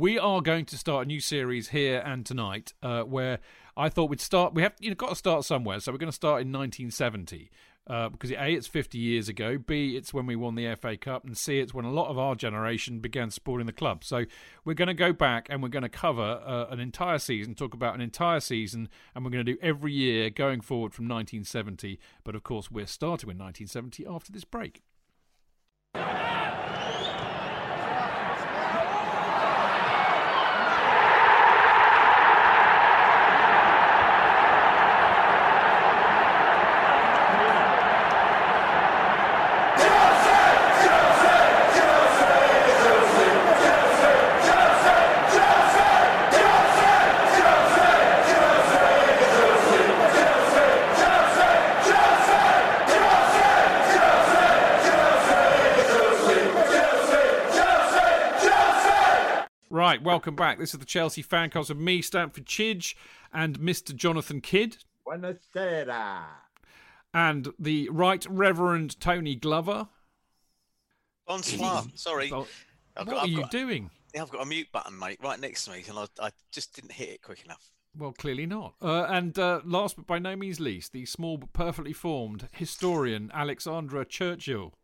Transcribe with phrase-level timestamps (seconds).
[0.00, 3.40] We are going to start a new series here and tonight, uh, where
[3.76, 4.54] I thought we'd start.
[4.54, 7.50] We have you know got to start somewhere, so we're going to start in 1970
[7.88, 9.58] uh, because a it's 50 years ago.
[9.58, 12.16] B it's when we won the FA Cup, and C it's when a lot of
[12.16, 14.04] our generation began supporting the club.
[14.04, 14.24] So
[14.64, 17.74] we're going to go back and we're going to cover uh, an entire season, talk
[17.74, 21.98] about an entire season, and we're going to do every year going forward from 1970.
[22.22, 24.80] But of course, we're starting in 1970 after this break.
[60.28, 60.58] Welcome back.
[60.58, 62.94] This is the Chelsea Fancast with me, Stamford Chidge,
[63.32, 63.96] and Mr.
[63.96, 66.22] Jonathan Kidd, Buonasera.
[67.14, 69.88] and the Right Reverend Tony Glover.
[71.26, 71.84] Bonsoir.
[71.94, 72.30] Sorry.
[72.30, 72.46] Oh,
[72.94, 73.88] I've what got, are I've you got, doing?
[74.14, 76.74] yeah, I've got a mute button, mate, right next to me, and I, I just
[76.74, 77.70] didn't hit it quick enough.
[77.96, 78.74] Well, clearly not.
[78.82, 83.30] Uh, and uh, last but by no means least, the small but perfectly formed historian
[83.32, 84.74] Alexandra Churchill.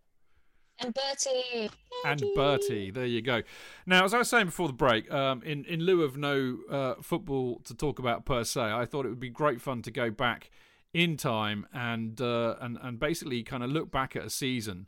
[0.80, 1.70] And Bertie.
[2.04, 2.90] and Bertie.
[2.90, 3.42] There you go.
[3.86, 6.94] Now, as I was saying before the break, um, in in lieu of no uh,
[7.00, 10.10] football to talk about per se, I thought it would be great fun to go
[10.10, 10.50] back
[10.92, 14.86] in time and uh, and and basically kind of look back at a season.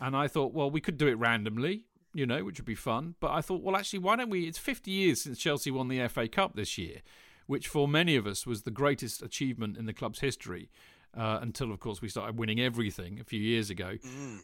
[0.00, 3.16] And I thought, well, we could do it randomly, you know, which would be fun.
[3.18, 4.46] But I thought, well, actually, why don't we?
[4.46, 7.02] It's 50 years since Chelsea won the FA Cup this year,
[7.46, 10.70] which for many of us was the greatest achievement in the club's history.
[11.14, 13.98] Uh, until, of course, we started winning everything a few years ago.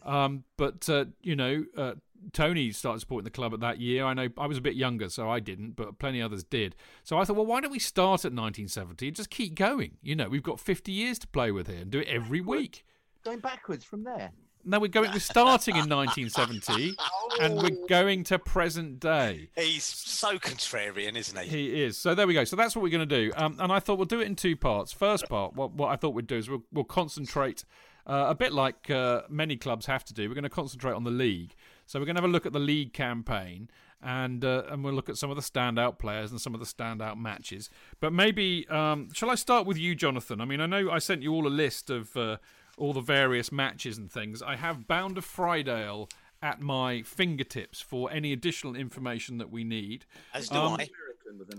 [0.05, 1.95] Um, but uh, you know, uh,
[2.33, 4.05] Tony started supporting the club at that year.
[4.05, 6.77] I know I was a bit younger, so I didn't, but plenty others did.
[7.05, 9.97] So I thought, well, why don't we start at 1970 and just keep going?
[10.03, 12.85] You know, we've got 50 years to play with here and do it every week.
[13.25, 14.33] Going backwards from there.
[14.65, 15.11] No, we're going.
[15.13, 16.95] We're starting in 1970,
[17.41, 19.49] and we're going to present day.
[19.57, 21.49] He's so contrarian, isn't he?
[21.49, 21.97] He is.
[21.97, 22.45] So there we go.
[22.45, 23.33] So that's what we're going to do.
[23.37, 24.93] Um, and I thought we'll do it in two parts.
[24.93, 27.65] First part, what, what I thought we'd do is we'll, we'll concentrate
[28.07, 30.29] uh, a bit like uh, many clubs have to do.
[30.29, 31.55] We're going to concentrate on the league.
[31.87, 33.71] So we're going to have a look at the league campaign.
[34.01, 36.67] And uh, and we'll look at some of the standout players and some of the
[36.67, 37.69] standout matches.
[37.99, 40.41] But maybe um, shall I start with you, Jonathan?
[40.41, 42.37] I mean, I know I sent you all a list of uh,
[42.79, 44.43] all the various matches and things.
[44.43, 46.11] I have Bound of Friedale
[46.41, 50.07] at my fingertips for any additional information that we need.
[50.33, 50.89] As do Um, I.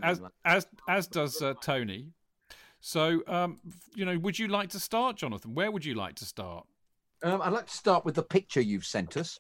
[0.02, 2.14] as as as does uh, Tony.
[2.82, 3.60] So, um,
[3.94, 5.54] you know, would you like to start, Jonathan?
[5.54, 6.66] Where would you like to start?
[7.22, 9.40] Um, I'd like to start with the picture you've sent us.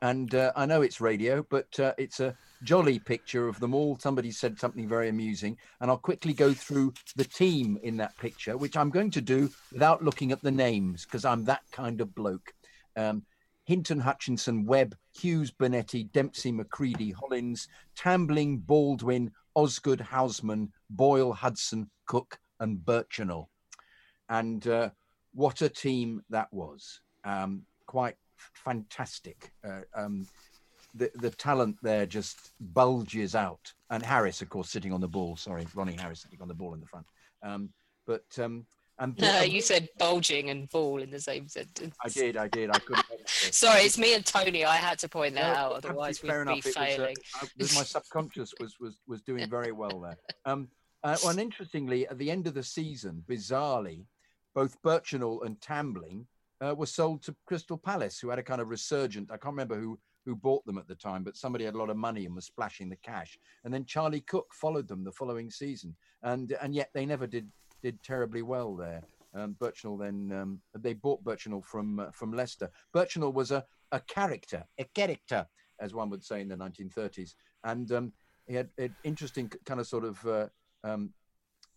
[0.00, 3.98] And uh, I know it's radio, but uh, it's a jolly picture of them all.
[3.98, 5.56] Somebody said something very amusing.
[5.80, 9.50] And I'll quickly go through the team in that picture, which I'm going to do
[9.72, 12.52] without looking at the names because I'm that kind of bloke.
[12.96, 13.24] Um,
[13.64, 22.38] Hinton, Hutchinson, Webb, Hughes, Bonetti, Dempsey, McCreadie, Hollins, Tambling, Baldwin, Osgood, Houseman, Boyle, Hudson, Cooke,
[22.58, 23.46] and Birchenall.
[24.28, 24.90] And uh,
[25.32, 27.00] what a team that was!
[27.24, 29.52] Um, quite fantastic.
[29.64, 30.26] Uh, um,
[30.94, 33.72] the the talent there just bulges out.
[33.90, 35.36] And Harris, of course, sitting on the ball.
[35.36, 37.06] Sorry, Ronnie Harris sitting on the ball in the front.
[37.42, 37.70] Um,
[38.06, 38.66] but um,
[38.98, 41.96] and No, you said bulging and ball in the same sentence.
[42.04, 42.70] I did, I did.
[42.70, 43.06] I couldn't.
[43.26, 44.64] Sorry, it's me and Tony.
[44.64, 46.66] I had to point that No, out, otherwise fair we'd be enough.
[46.66, 47.16] It was, uh, failing.
[47.58, 50.18] Was- my subconscious was was was doing very well there.
[50.44, 50.68] Um,
[51.04, 54.04] uh, well, and interestingly, at the end of the season, bizarrely,
[54.54, 56.26] both Birchenall and Tambling
[56.60, 59.30] uh, were sold to Crystal Palace, who had a kind of resurgent.
[59.30, 61.90] I can't remember who who bought them at the time, but somebody had a lot
[61.90, 63.38] of money and was splashing the cash.
[63.64, 67.48] And then Charlie Cooke followed them the following season, and and yet they never did
[67.82, 69.02] did terribly well there.
[69.34, 72.70] Um, Birchenall then um, they bought Birchenall from uh, from Leicester.
[72.92, 75.46] Birchenall was a a character, a character,
[75.80, 77.34] as one would say in the 1930s,
[77.64, 78.12] and um,
[78.46, 80.46] he had an interesting kind of sort of uh,
[80.84, 81.12] um,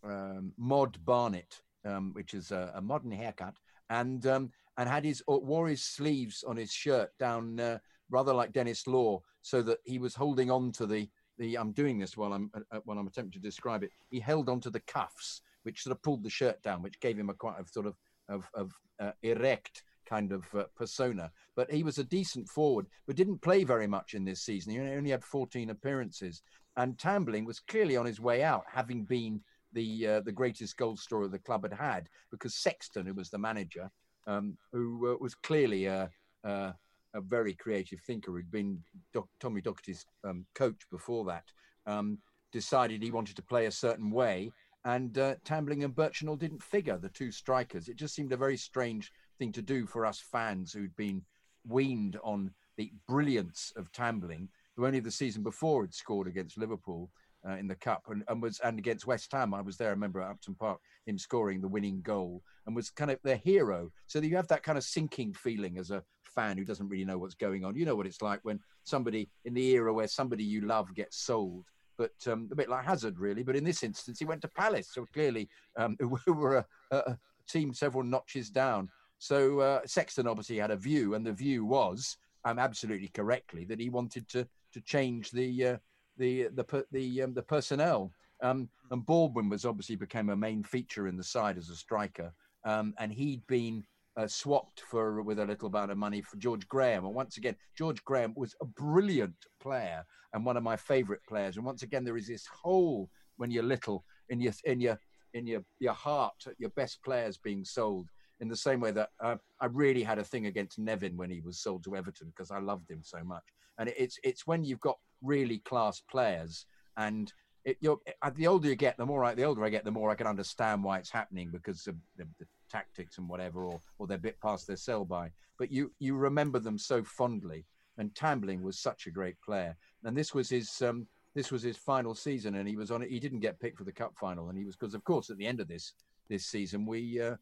[0.04, 3.56] um, mod barnet, um, which is a, a modern haircut,
[3.90, 8.54] and um, and had his wore his sleeves on his shirt down uh, rather like
[8.54, 11.58] Denis Law, so that he was holding on to the the.
[11.58, 13.92] I'm doing this while I'm uh, while I'm attempting to describe it.
[14.10, 17.18] He held on to the cuffs, which sort of pulled the shirt down, which gave
[17.18, 17.96] him a quite a sort of
[18.30, 21.32] of, of uh, erect kind of uh, persona.
[21.56, 24.74] But he was a decent forward, but didn't play very much in this season.
[24.74, 26.42] He only had 14 appearances,
[26.78, 29.42] and Tambling was clearly on his way out, having been
[29.74, 33.38] the uh, the greatest goal scorer the club had had, because Sexton, who was the
[33.38, 33.90] manager,
[34.28, 36.10] um, who uh, was clearly a,
[36.44, 36.74] a
[37.16, 38.80] a very creative thinker who'd been
[39.14, 41.46] Doc, Tommy Docherty's um, coach before that,
[41.88, 42.20] um,
[42.52, 44.52] decided he wanted to play a certain way.
[44.84, 47.88] And uh, Tambling and Birchenall didn't figure, the two strikers.
[47.88, 51.24] It just seemed a very strange thing to do for us fans who'd been
[51.68, 57.10] weaned on the brilliance of Tambling, who only the season before had scored against Liverpool
[57.48, 59.54] uh, in the cup and, and was and against West Ham.
[59.54, 59.90] I was there.
[59.90, 63.38] I remember at Upton Park him scoring the winning goal and was kind of their
[63.38, 63.92] hero.
[64.08, 66.04] So you have that kind of sinking feeling as a
[66.36, 67.76] fan who doesn't really know what's going on.
[67.76, 71.18] You know what it's like when somebody in the era where somebody you love gets
[71.18, 71.66] sold.
[71.98, 73.42] But um, a bit like Hazard, really.
[73.42, 75.48] But in this instance, he went to Palace, so clearly
[75.78, 75.96] um,
[76.28, 77.18] we were a, a,
[77.48, 78.90] team several notches down.
[79.18, 83.80] So uh, Sexton obviously had a view, and the view was, um, absolutely correctly, that
[83.80, 85.78] he wanted to to change the uh,
[86.18, 88.12] the the the um, the personnel.
[88.44, 92.34] Um, and Baldwin was obviously became a main feature in the side as a striker,
[92.66, 93.84] um, and he'd been
[94.18, 97.06] uh, swapped for with a little amount of money for George Graham.
[97.06, 101.58] And once again, George Graham was a brilliant player and one of my favourite players.
[101.58, 105.00] And once again, there is this hole when you're little in your in your
[105.34, 108.10] in your your heart, your best players being sold.
[108.42, 111.40] In the same way that uh, I really had a thing against Nevin when he
[111.40, 113.44] was sold to Everton because I loved him so much.
[113.80, 116.66] And it's it's when you've got really class players
[116.98, 117.32] and
[117.64, 119.92] it, you're, uh, the older you get, the more I, the older I get, the
[119.92, 122.28] more I can understand why it's happening because the, the
[122.70, 125.32] tactics and whatever, or or they're a bit past their sell by.
[125.58, 127.66] But you you remember them so fondly.
[127.98, 129.74] And Tambling was such a great player,
[130.04, 133.10] and this was his um, this was his final season, and he was on it.
[133.10, 135.38] He didn't get picked for the cup final, and he was because of course at
[135.38, 135.94] the end of this
[136.28, 137.36] this season we uh,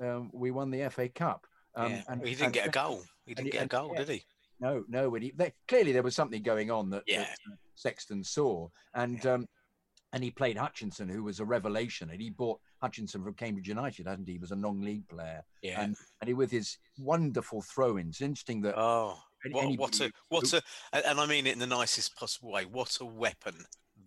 [0.00, 1.46] um, we won the FA Cup.
[1.74, 2.02] Um, yeah.
[2.08, 3.02] and he didn't and- get a goal.
[3.26, 3.98] He didn't get a goal, yeah.
[3.98, 4.24] did he?
[4.60, 5.12] No, no.
[5.14, 7.20] He, they, clearly there was something going on that, Yeah.
[7.22, 9.46] that uh, Sexton saw, and um,
[10.12, 14.06] and he played Hutchinson, who was a revelation, and he bought Hutchinson from Cambridge United,
[14.06, 14.34] hasn't he?
[14.34, 15.80] He was a non-league player, Yeah.
[15.82, 18.20] and and he with his wonderful throw-ins.
[18.20, 19.18] Interesting that Oh,
[19.50, 22.64] what, what a what a, and I mean it in the nicest possible way.
[22.64, 23.54] What a weapon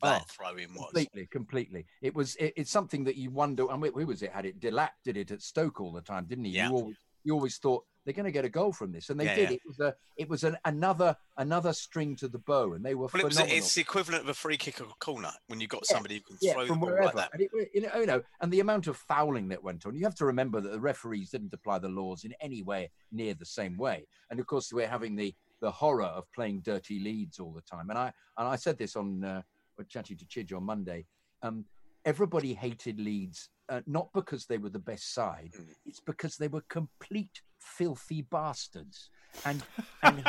[0.02, 0.86] that Oh, throw-in was.
[0.86, 1.86] completely, completely.
[2.02, 3.68] It was it, it's something that you wonder.
[3.70, 4.32] And who was it?
[4.32, 6.52] Had it Delap did it at Stoke all the time, didn't he?
[6.52, 6.70] Yeah.
[6.70, 9.26] You always you always thought they're going to get a goal from this, and they
[9.26, 9.50] Yeah, did.
[9.50, 9.56] yeah.
[9.56, 13.08] It was a it was an, another another string to the bow, and they were
[13.14, 15.70] Well, it was, it's the equivalent of a free kick or a corner when you've
[15.70, 17.06] got Yeah, somebody who can throw the from ball wherever.
[17.06, 17.30] like that.
[17.34, 19.96] And it, you know, you know, and the amount of fouling that went on.
[19.96, 23.34] You have to remember that the referees didn't apply the laws in any way near
[23.34, 24.08] the same way.
[24.30, 27.90] And of course, we're having the the horror of playing dirty leads all the time.
[27.90, 29.42] And I and I said this on uh,
[29.88, 31.06] chatting to Chidge on Monday.
[31.44, 31.66] Um,
[32.04, 35.52] everybody hated Leeds uh, not because they were the best side.
[35.60, 35.68] Mm.
[35.86, 39.10] It's because they were complete filthy bastards.
[39.46, 39.64] And
[40.04, 40.24] and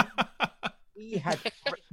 [0.94, 1.38] he had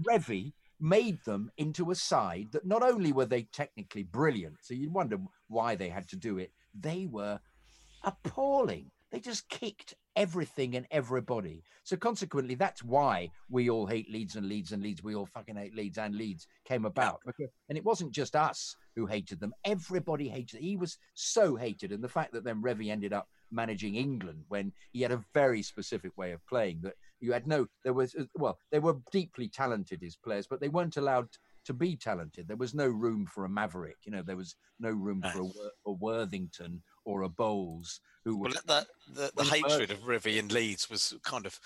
[0.08, 4.94] Revie made them into a side that not only were they technically brilliant, so you'd
[4.94, 5.18] wonder
[5.48, 7.40] why they had to do it, they were
[8.04, 8.92] appalling.
[9.12, 11.64] They just kicked everything and everybody.
[11.84, 15.04] So consequently, that's why we all hate Leeds and Leeds and Leeds.
[15.04, 17.20] We all fucking hate Leeds and Leeds came about.
[17.70, 19.54] And it wasn't just us who hated them.
[19.66, 20.62] Everybody hated.
[20.62, 24.72] He was so hated, and the fact that then Revie ended up managing England when
[24.92, 27.68] he had a very specific way of playing that you had no.
[27.84, 31.28] There was well, they were deeply talented his players, but they weren't allowed
[31.66, 32.48] to be talented.
[32.48, 33.98] There was no room for a Maverick.
[34.06, 38.52] You know, there was no room for a, a Worthington or a Bowles who Well,
[38.52, 41.60] was that, the, the hatred of Revie and Leeds was kind of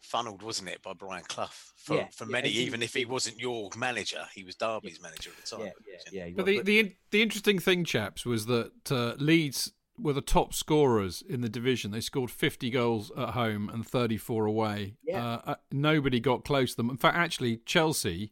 [0.00, 1.48] funneled, wasn't it, by Brian Clough?
[1.76, 5.00] For, Yeah, for yeah, many, he- even if he wasn't your manager, he was Derby's
[5.00, 5.66] manager at the time.
[5.86, 6.32] yeah, yeah, yeah.
[6.34, 10.52] But was, the, the the interesting thing, chaps, was that uh, Leeds were the top
[10.54, 11.90] scorers in the division.
[11.90, 14.96] They scored 50 goals at home and 34 away.
[15.04, 15.24] Yeah.
[15.26, 16.90] Uh, uh, nobody got close to them.
[16.90, 18.30] In fact, actually, Chelsea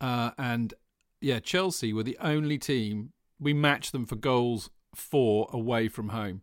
[0.00, 0.74] uh, and
[1.20, 6.42] yeah, Chelsea were the only team we matched them for goals for away from home.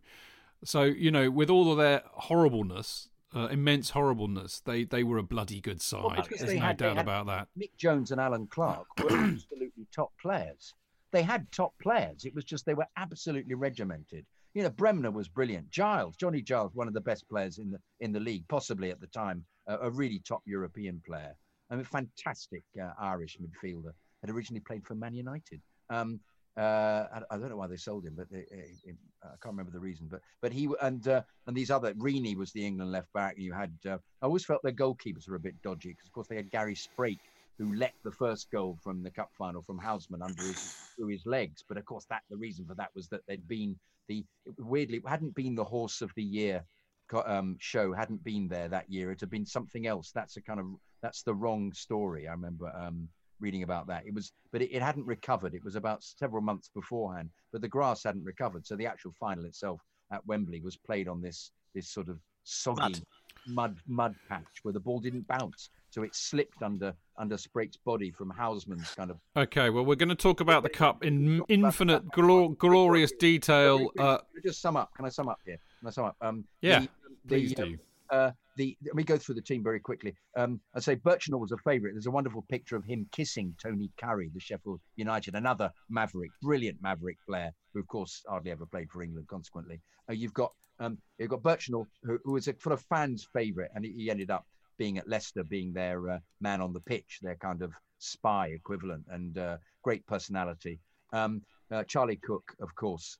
[0.64, 5.22] So you know, with all of their horribleness, uh, immense horribleness, they they were a
[5.22, 6.16] bloody good side.
[6.16, 7.48] because There's no had- doubt about that.
[7.58, 10.74] Mick Jones and Allan Clarke were absolutely top players.
[11.10, 12.24] They had top players.
[12.24, 14.24] It was just they were absolutely regimented.
[14.58, 15.70] You know, Bremner was brilliant.
[15.70, 19.00] Giles, Johnny Giles, one of the best players in the in the league, possibly at
[19.00, 21.32] the time, a, really top European player.
[21.70, 23.92] I mean, fantastic uh, Irish midfielder.
[24.20, 25.60] Had originally played for Man United.
[25.90, 26.18] Um,
[26.56, 29.70] uh, I, I don't know why they sold him, but they, uh, I can't remember
[29.70, 30.08] the reason.
[30.10, 33.38] But but he and uh, and these other Reaney was the England left back.
[33.38, 36.26] You had uh, I always felt their goalkeepers were a bit dodgy because of course
[36.26, 37.20] they had Gary Sprake
[37.58, 41.26] who let the first goal from the cup final from Houseman under his through his
[41.26, 41.62] legs.
[41.68, 44.24] But of course that the reason for that was that they'd been the
[44.58, 46.64] weirdly it hadn't been the horse of the year
[47.26, 49.10] um, show hadn't been there that year.
[49.10, 50.10] It had been something else.
[50.14, 50.66] That's a kind of
[51.02, 52.28] that's the wrong story.
[52.28, 53.08] I remember um,
[53.40, 54.06] reading about that.
[54.06, 55.54] It was, but it, it hadn't recovered.
[55.54, 58.66] It was about several months beforehand, but the grass hadn't recovered.
[58.66, 59.80] So the actual final itself
[60.12, 63.02] at Wembley was played on this this sort of soggy.
[63.48, 65.70] Mud mud patch where the ball didn't bounce.
[65.90, 70.08] So it slipped under under Sprake's body from Houseman's kind of Okay, well, we're going
[70.10, 73.90] to talk about the cup in infinite glor- glorious detail.
[73.98, 74.94] Uh, just sum up.
[74.94, 75.58] Can I sum up here?
[75.80, 76.16] Can I sum up?
[76.20, 76.88] Um, Yeah, the,
[77.26, 77.78] please the, do.
[78.10, 80.14] Uh, the let me go through the team very quickly.
[80.36, 81.94] Um, I'd say Birchenall was a favourite.
[81.94, 86.82] There's a wonderful picture of him kissing Tony Currie, the Sheffield United, another Maverick, brilliant
[86.82, 89.28] Maverick player, who of course hardly ever played for England.
[89.28, 93.26] Consequently, uh, you've got um, you've got Birchenall, who, who was a sort of fans'
[93.32, 94.44] favourite, and he, ended up
[94.76, 99.04] being at Leicester, being their uh, man on the pitch, their kind of spy equivalent,
[99.10, 100.78] and uh, great personality.
[101.12, 103.18] Um, uh, Charlie Cooke, of course,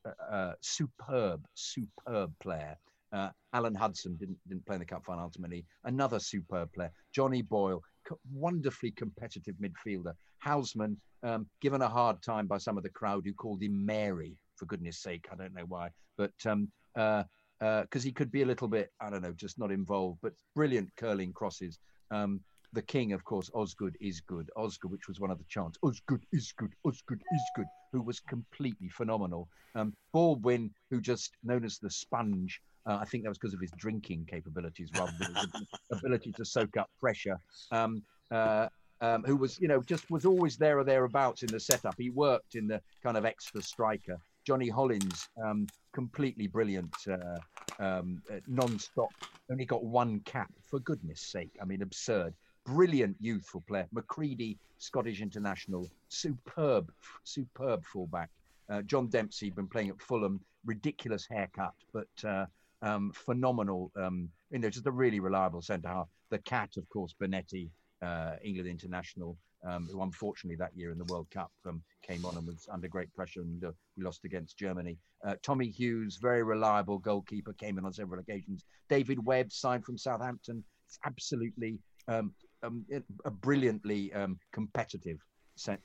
[0.60, 2.76] superb, superb player.
[3.12, 5.64] Uh, Alan Hudson didn't didn't play in the cup final ultimately.
[5.84, 10.12] Another superb player, Johnny Boyle, co- wonderfully competitive midfielder.
[10.38, 14.36] Houseman, um, given a hard time by some of the crowd who called him Mary.
[14.56, 17.22] For goodness sake, I don't know why, but um, uh,
[17.60, 20.18] because he could be a little bit, I don't know, just not involved.
[20.22, 21.78] But brilliant curling crosses.
[22.10, 22.40] Um,
[22.72, 24.50] the king, of course, Osgood is good.
[24.56, 28.20] Osgood, which was one of the chants, Osgood is good, Osgood is good, who was
[28.20, 29.48] completely phenomenal.
[29.74, 33.60] Um, Baldwin, who just known as the sponge, uh, I think that was because of
[33.60, 37.38] his drinking capabilities rather than his ability to soak up pressure.
[37.70, 38.68] Um, uh,
[39.00, 41.94] um, who was, you know, just was always there or thereabouts in the setup.
[41.98, 44.18] He worked in the kind of extra striker.
[44.44, 47.38] Johnny Hollins, um, completely brilliant, uh,
[47.78, 49.10] um, uh, non-stop.
[49.50, 51.52] Only got one cap, for goodness sake.
[51.60, 52.34] I mean, absurd.
[52.64, 53.86] Brilliant youthful player.
[53.94, 56.90] McCreadie, Scottish international, superb,
[57.24, 58.30] superb fullback.
[58.68, 62.46] Uh, John Dempsey, been playing at Fulham, ridiculous haircut, but uh,
[62.82, 63.90] um, phenomenal.
[63.96, 66.08] Um, you know, just a really reliable centre half.
[66.30, 67.70] The cat, of course, Bonetti,
[68.02, 72.36] uh, England international, um, who unfortunately that year in the World Cup um, came on
[72.36, 74.96] and was under great pressure and uh, we lost against Germany.
[75.24, 78.64] Uh, Tommy Hughes, very reliable goalkeeper, came in on several occasions.
[78.88, 82.32] David Webb, signed from Southampton, it's absolutely um,
[82.62, 82.84] um,
[83.24, 85.18] a brilliantly um, competitive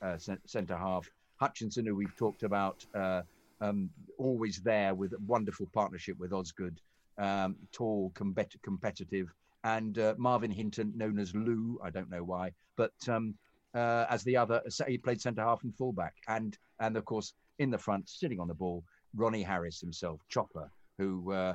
[0.02, 1.08] uh, cent- centre half.
[1.36, 3.22] Hutchinson, who we've talked about, uh,
[3.60, 6.80] um, always there with a wonderful partnership with Osgood,
[7.18, 9.32] um, tall, compet- competitive,
[9.64, 13.34] and uh, Marvin Hinton, known as Lou, I don't know why, but um,
[13.74, 17.70] uh, as the other, he played centre half and fullback, and and of course in
[17.70, 18.84] the front, sitting on the ball,
[19.14, 21.54] Ronnie Harris himself, Chopper, who uh,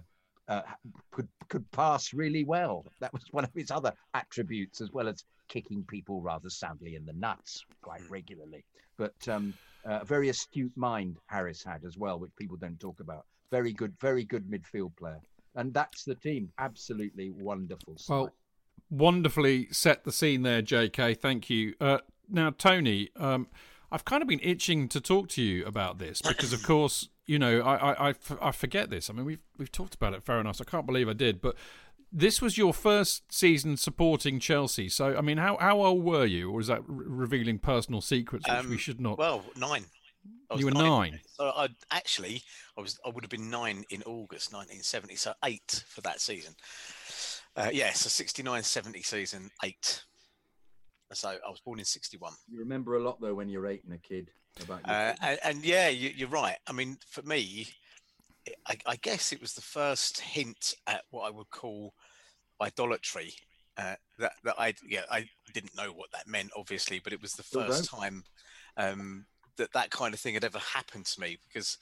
[0.50, 0.63] uh,
[1.12, 2.86] could could pass really well.
[3.00, 7.06] That was one of his other attributes, as well as kicking people rather soundly in
[7.06, 8.65] the nuts quite regularly.
[8.98, 9.53] But um,
[9.88, 13.25] uh, a very astute mind Harris had as well, which people don't talk about.
[13.51, 15.22] Very good, very good midfield player,
[15.56, 16.51] and that's the team.
[16.58, 17.98] Absolutely wonderful.
[17.98, 18.13] side.
[18.13, 18.34] Well,
[18.89, 21.13] wonderfully set the scene there, J.K.
[21.15, 21.75] Thank you.
[21.79, 23.48] Uh, now, Tony, um,
[23.91, 27.38] I've kind of been itching to talk to you about this because, of course, you
[27.38, 29.09] know, I, I, I f- I forget this.
[29.09, 30.55] I mean, we've we've talked about it fair enough.
[30.57, 31.55] So I can't believe I did, but
[32.12, 34.89] this was your first season supporting Chelsea.
[34.89, 38.45] So, I mean, how how old were you, or is that re- revealing personal secrets
[38.50, 39.19] which we Um, should not?
[39.19, 39.86] Well, nine.
[40.57, 41.19] You were nine.
[41.38, 42.41] So I actually,
[42.77, 46.55] I was, I would have been nine in August 1970, so eight for that season.
[47.55, 50.03] Uh, yeah, so 69 70 season, eight.
[51.13, 52.34] So I was born in '61.
[52.51, 54.30] You remember a lot though when you're eight and a kid
[54.62, 56.58] about Uh, and, and yeah, you, you're right.
[56.68, 57.68] I mean, for me,
[58.68, 61.94] I, I guess it was the first hint at what I would call
[62.62, 63.34] idolatry.
[63.78, 67.34] Uh, that that I yeah I didn't know what that meant obviously, but it was
[67.34, 68.24] the first time
[68.75, 69.25] um,
[69.58, 71.78] that that kind of thing had ever happened to me because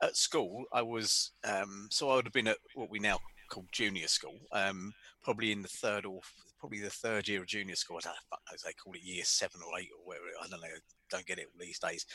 [0.00, 3.18] at school I was um, so I would have been at what we now
[3.52, 4.92] call junior school, um,
[5.22, 6.20] probably in the third or
[6.58, 7.98] probably the third year of junior school.
[7.98, 10.24] I don't know they call it year seven or eight or whatever.
[10.42, 10.68] I don't know.
[11.10, 12.06] Don't get it these days.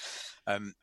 [0.47, 0.73] Um,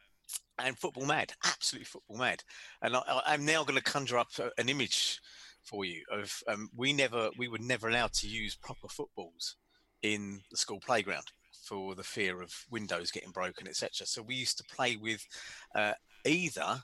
[0.58, 2.42] and football mad, absolutely football mad.
[2.82, 5.20] And I, I'm now going to conjure up an image
[5.62, 9.56] for you of um, we never, we were never allowed to use proper footballs
[10.02, 11.24] in the school playground
[11.66, 14.06] for the fear of windows getting broken, etc.
[14.06, 15.26] So we used to play with
[15.74, 15.94] uh,
[16.26, 16.82] either,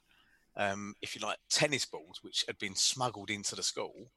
[0.56, 4.10] um, if you like, tennis balls which had been smuggled into the school,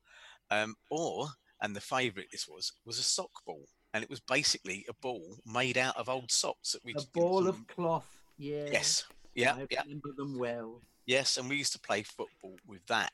[0.51, 1.27] um, or
[1.61, 5.37] and the favourite this was was a sock ball, and it was basically a ball
[5.45, 8.19] made out of old socks that we a ball of cloth.
[8.37, 8.65] Yeah.
[8.71, 9.81] yes, yeah, I yeah.
[9.83, 10.81] remember them well.
[11.05, 13.11] Yes, and we used to play football with that.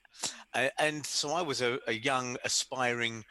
[0.54, 3.26] Uh, and so I was a, a young, aspiring.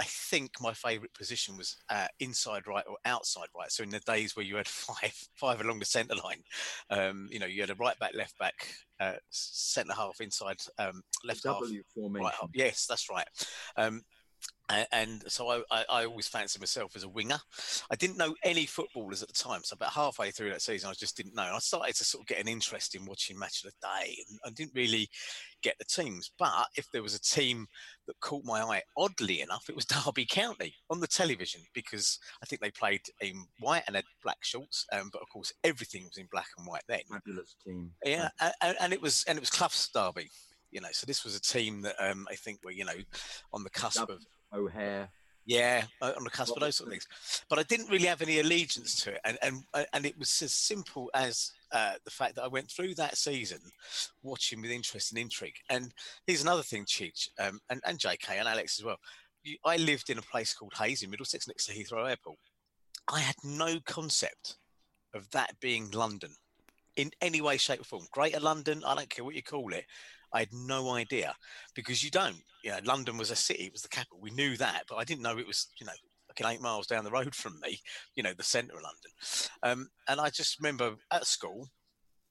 [0.00, 3.70] I think my favourite position was uh, inside right or outside right.
[3.70, 6.42] So in the days where you had five, five along the centre line,
[6.90, 11.02] um, you know, you had a right back, left back, uh, centre half, inside, um,
[11.24, 12.24] left half, W formation.
[12.24, 12.50] right half.
[12.54, 13.26] Yes, that's right.
[13.76, 14.02] Um,
[14.68, 17.38] and so I, I, always fancied myself as a winger.
[17.90, 20.94] I didn't know any footballers at the time, so about halfway through that season, I
[20.94, 21.42] just didn't know.
[21.42, 24.38] I started to sort of get an interest in watching match of the day, and
[24.44, 25.08] I didn't really
[25.62, 26.30] get the teams.
[26.38, 27.66] But if there was a team
[28.06, 32.46] that caught my eye, oddly enough, it was Derby County on the television because I
[32.46, 36.16] think they played in white and had black shorts, um, but of course everything was
[36.16, 37.00] in black and white then.
[37.10, 37.90] Fabulous team.
[38.02, 38.30] Yeah,
[38.62, 40.30] and, and it was and it was Clough's Derby.
[40.70, 42.96] You know, so this was a team that um, I think were you know
[43.52, 45.08] on the cusp of O'Hare.
[45.46, 47.06] yeah, on the cusp of those sort of things.
[47.50, 50.54] But I didn't really have any allegiance to it, and and and it was as
[50.54, 53.60] simple as uh, the fact that I went through that season
[54.22, 55.56] watching with interest and intrigue.
[55.68, 55.92] And
[56.26, 58.38] here's another thing, Chidge, um, and and J.K.
[58.38, 58.98] and Alex as well.
[59.42, 62.38] You, I lived in a place called Hayes in Middlesex, next to Heathrow Airport.
[63.12, 64.56] I had no concept
[65.14, 66.30] of that being London
[66.96, 68.06] in any way, shape, or form.
[68.12, 69.84] Greater London, I don't care what you call it.
[70.34, 71.34] I had no idea
[71.74, 72.42] because you don't.
[72.64, 74.18] You know, London was a city; it was the capital.
[74.20, 75.68] We knew that, but I didn't know it was.
[75.78, 75.92] You know,
[76.26, 77.80] fucking eight miles down the road from me.
[78.16, 79.10] You know, the centre of London.
[79.62, 81.68] Um, and I just remember at school,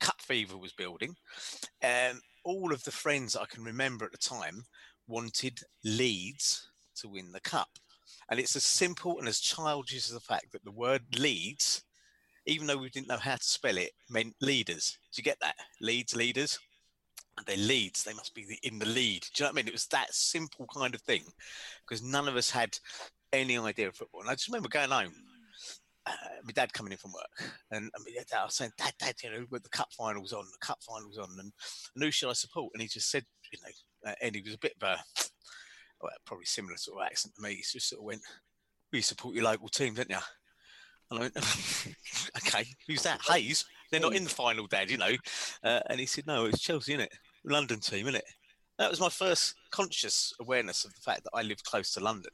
[0.02, 1.16] Cup Fever was building,
[1.82, 4.66] and all of the friends I can remember at the time
[5.08, 7.70] wanted Leeds to win the cup.
[8.30, 11.84] And it's as simple and as childish as the fact that the word Leeds,
[12.46, 14.98] even though we didn't know how to spell it, meant leaders.
[15.14, 15.56] Do you get that?
[15.82, 16.60] Leeds, leaders
[17.46, 18.04] they're leads.
[18.04, 19.26] They must be the, in the lead.
[19.34, 19.68] Do you know what I mean?
[19.68, 21.24] It was that simple kind of thing
[21.88, 22.78] because none of us had
[23.32, 24.22] any idea of football.
[24.22, 25.14] And I just remember going home,
[26.06, 26.12] uh,
[26.44, 29.32] my dad coming in from work, and I, mean, I was saying, "Dad, Dad, you
[29.32, 31.52] know, with the cup finals on, the cup finals on, and,
[31.96, 34.54] and who should I support?" And he just said, you know, uh, and he was
[34.54, 35.04] a bit of a
[36.02, 37.56] well, probably similar sort of accent to me.
[37.56, 38.22] He just sort of went,
[38.92, 40.18] "We support your local team, don't you?"
[41.10, 41.38] And I went,
[42.38, 43.22] "Okay, who's that?
[43.30, 44.90] Hayes." They're not in the final, Dad.
[44.90, 45.16] You know.
[45.64, 47.08] Uh, and he said, "No, it's Chelsea, innit?
[47.44, 48.22] London team, innit?"
[48.78, 52.32] That was my first conscious awareness of the fact that I lived close to London,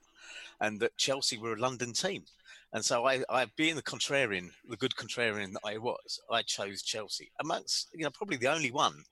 [0.62, 2.24] and that Chelsea were a London team.
[2.72, 6.84] And so I, I, being the contrarian, the good contrarian that I was, I chose
[6.84, 9.04] Chelsea amongst, you know, probably the only one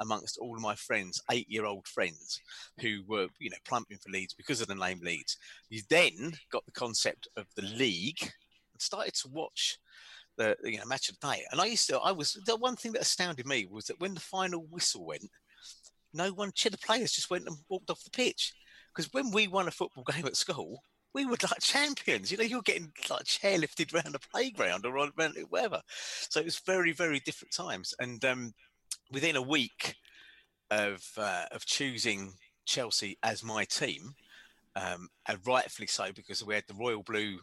[0.00, 2.40] amongst all of my friends, eight-year-old friends,
[2.80, 5.38] who were, you know, plumping for Leeds because of the name Leeds.
[5.70, 9.78] You then got the concept of the league and started to watch
[10.36, 11.44] the you know match of the day.
[11.50, 14.14] And I used to, I was the one thing that astounded me was that when
[14.14, 15.30] the final whistle went,
[16.12, 18.54] no one, the players just went and walked off the pitch.
[18.94, 20.82] Because when we won a football game at school,
[21.14, 22.30] we were like champions.
[22.30, 25.12] You know, you're getting like chairlifted around the playground or around
[25.48, 25.80] whatever.
[25.88, 27.94] So it was very, very different times.
[27.98, 28.54] And um,
[29.10, 29.94] within a week
[30.70, 32.32] of uh, of choosing
[32.66, 34.14] Chelsea as my team,
[34.74, 37.38] um, and rightfully so because we had the royal blue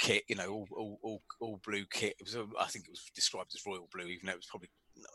[0.00, 2.16] kit, you know, all, all, all, all blue kit.
[2.18, 4.70] It was, I think it was described as royal blue, even though it was probably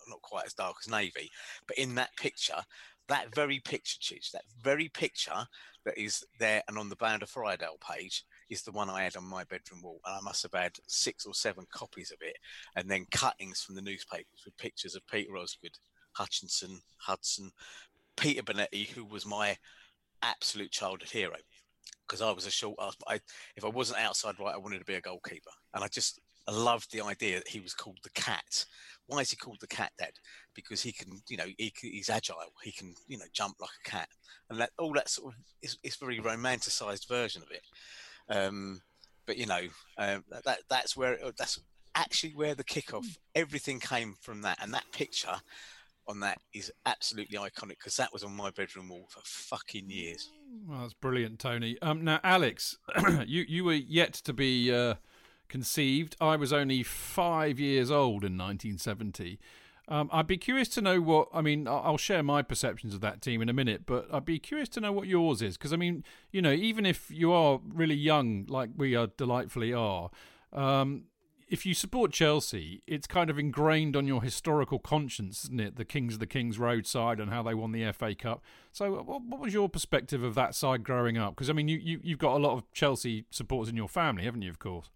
[0.07, 1.29] not quite as dark as navy.
[1.67, 2.61] But in that picture,
[3.07, 5.45] that very picture, Chidge, that very picture
[5.85, 9.25] that is there and on the of Friedel page is the one I had on
[9.25, 9.99] my bedroom wall.
[10.05, 12.37] And I must have had six or seven copies of it,
[12.75, 15.77] and then cuttings from the newspapers with pictures of Peter Osgood,
[16.13, 17.51] Hutchinson, Hudson,
[18.15, 19.57] Peter Bonetti, who was my
[20.21, 21.35] absolute childhood hero
[22.07, 22.77] because I was a short.
[23.07, 23.19] I,
[23.55, 26.51] if I wasn't outside right, I wanted to be a goalkeeper, and I just I
[26.51, 28.65] loved the idea that he was called the cat.
[29.07, 30.13] Why is he called the cat, Dad?
[30.55, 32.37] Because he can, you know, he, he's agile.
[32.63, 34.09] He can, you know, jump like a cat,
[34.49, 37.63] and that all that sort of is very romanticized version of it.
[38.29, 38.81] Um,
[39.25, 39.61] but you know,
[39.97, 41.59] um, that that's where that's
[41.95, 43.17] actually where the kickoff.
[43.33, 45.41] Everything came from that, and that picture
[46.07, 50.31] on that is absolutely iconic because that was on my bedroom wall for fucking years.
[50.67, 51.77] Well, that's brilliant, Tony.
[51.81, 52.77] Um, now, Alex,
[53.25, 54.95] you you were yet to be uh,
[55.47, 56.15] conceived.
[56.21, 59.39] I was only five years old in 1970.
[59.87, 61.27] Um, I'd be curious to know what.
[61.33, 64.39] I mean, I'll share my perceptions of that team in a minute, but I'd be
[64.39, 67.59] curious to know what yours is because I mean, you know, even if you are
[67.63, 70.09] really young, like we are delightfully are,
[70.53, 71.03] um,
[71.47, 75.75] if you support Chelsea, it's kind of ingrained on your historical conscience, isn't it?
[75.75, 78.43] The Kings of the King's Road side and how they won the FA Cup.
[78.71, 81.35] So, what, what was your perspective of that side growing up?
[81.35, 84.23] Because I mean, you, you you've got a lot of Chelsea supporters in your family,
[84.23, 84.49] haven't you?
[84.49, 84.89] Of course.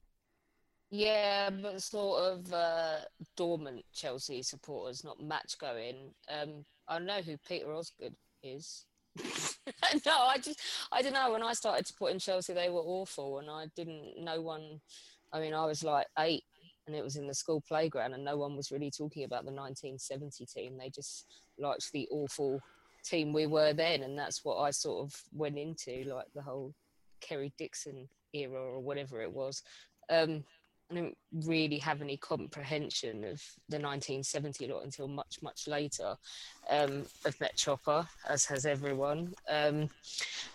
[0.91, 2.97] Yeah, but sort of uh,
[3.37, 6.13] dormant Chelsea supporters, not match going.
[6.29, 8.85] Um, I know who Peter Osgood is.
[10.05, 10.59] no, I just
[10.91, 11.31] I don't know.
[11.31, 14.15] When I started supporting Chelsea, they were awful, and I didn't.
[14.17, 14.81] No one.
[15.31, 16.43] I mean, I was like eight,
[16.87, 19.51] and it was in the school playground, and no one was really talking about the
[19.51, 20.77] 1970 team.
[20.77, 21.25] They just
[21.57, 22.61] liked the awful
[23.03, 26.73] team we were then, and that's what I sort of went into, like the whole
[27.21, 29.61] Kerry Dixon era or whatever it was.
[30.09, 30.43] Um,
[30.91, 33.39] I didn't really have any comprehension of
[33.69, 36.15] the 1970 lot until much, much later.
[36.67, 39.89] Um, I've met Chopper, as has everyone, um,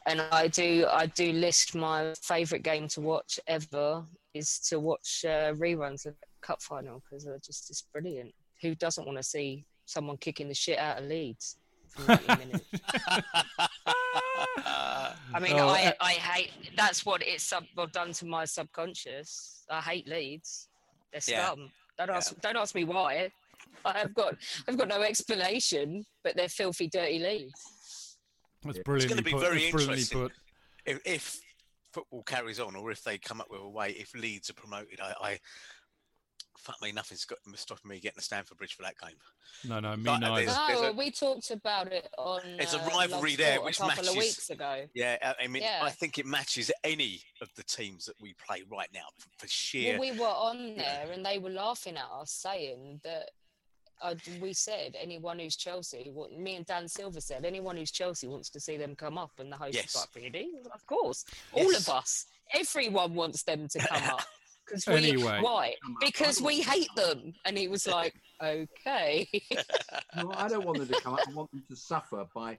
[0.07, 0.87] and I do.
[0.91, 6.15] I do list my favourite game to watch ever is to watch uh, reruns of
[6.21, 8.35] the cup final because they're just it's brilliant.
[8.63, 11.57] Who doesn't want to see someone kicking the shit out of Leeds?
[11.89, 12.37] For I
[15.41, 16.51] mean, Oh, I, uh, I hate.
[16.77, 19.65] That's what it's sub, well, done to my subconscious.
[19.71, 20.69] I hate Leeds.
[21.13, 21.47] They're Yeah.
[21.47, 21.71] scum.
[21.99, 22.41] Don't ask.
[22.41, 23.31] Don't ask me why.
[23.85, 24.37] I've got.
[24.69, 26.05] I've got no explanation.
[26.23, 28.17] But they're filthy, dirty Leeds.
[28.65, 29.05] That's brilliant.
[29.05, 29.41] It's going to be put.
[29.41, 30.21] very That's brilliantly interesting.
[30.23, 30.33] put.
[30.87, 31.41] if, if
[31.95, 35.01] football carries on, or if they come up with a way, if Leeds are promoted,
[35.01, 35.39] I, I
[36.59, 39.17] fuck me, nothing's got stopping me getting to Stamford Bridge for that game.
[39.69, 40.35] No, no, me Like, neither.
[40.47, 42.57] there's- No, there's a- we talked about it on.
[42.57, 44.87] There's a uh, rivalry Love there which a couple of matches- weeks ago.
[44.95, 45.81] Yeah, I- I mean, Yeah.
[45.83, 49.49] I think it matches any of the teams that we play right now for, for
[49.49, 49.99] sheer.
[49.99, 53.31] Well, we were on there and they were laughing at us, saying that
[54.03, 58.27] uh, we said anyone who's Chelsea, what me and Dan Silver said, anyone who's Chelsea
[58.29, 59.95] wants to see them come up, and the host Yes.
[59.95, 60.51] was like, "Really?
[60.73, 64.25] Of course, all of us, everyone wants them to come up."
[64.67, 65.41] Because we, Anyway.
[65.43, 65.75] why?
[66.01, 67.35] Because we hate them.
[67.45, 69.29] And he was like, "Okay."
[70.17, 71.21] No, I don't want them to come up.
[71.29, 72.57] I want them to suffer by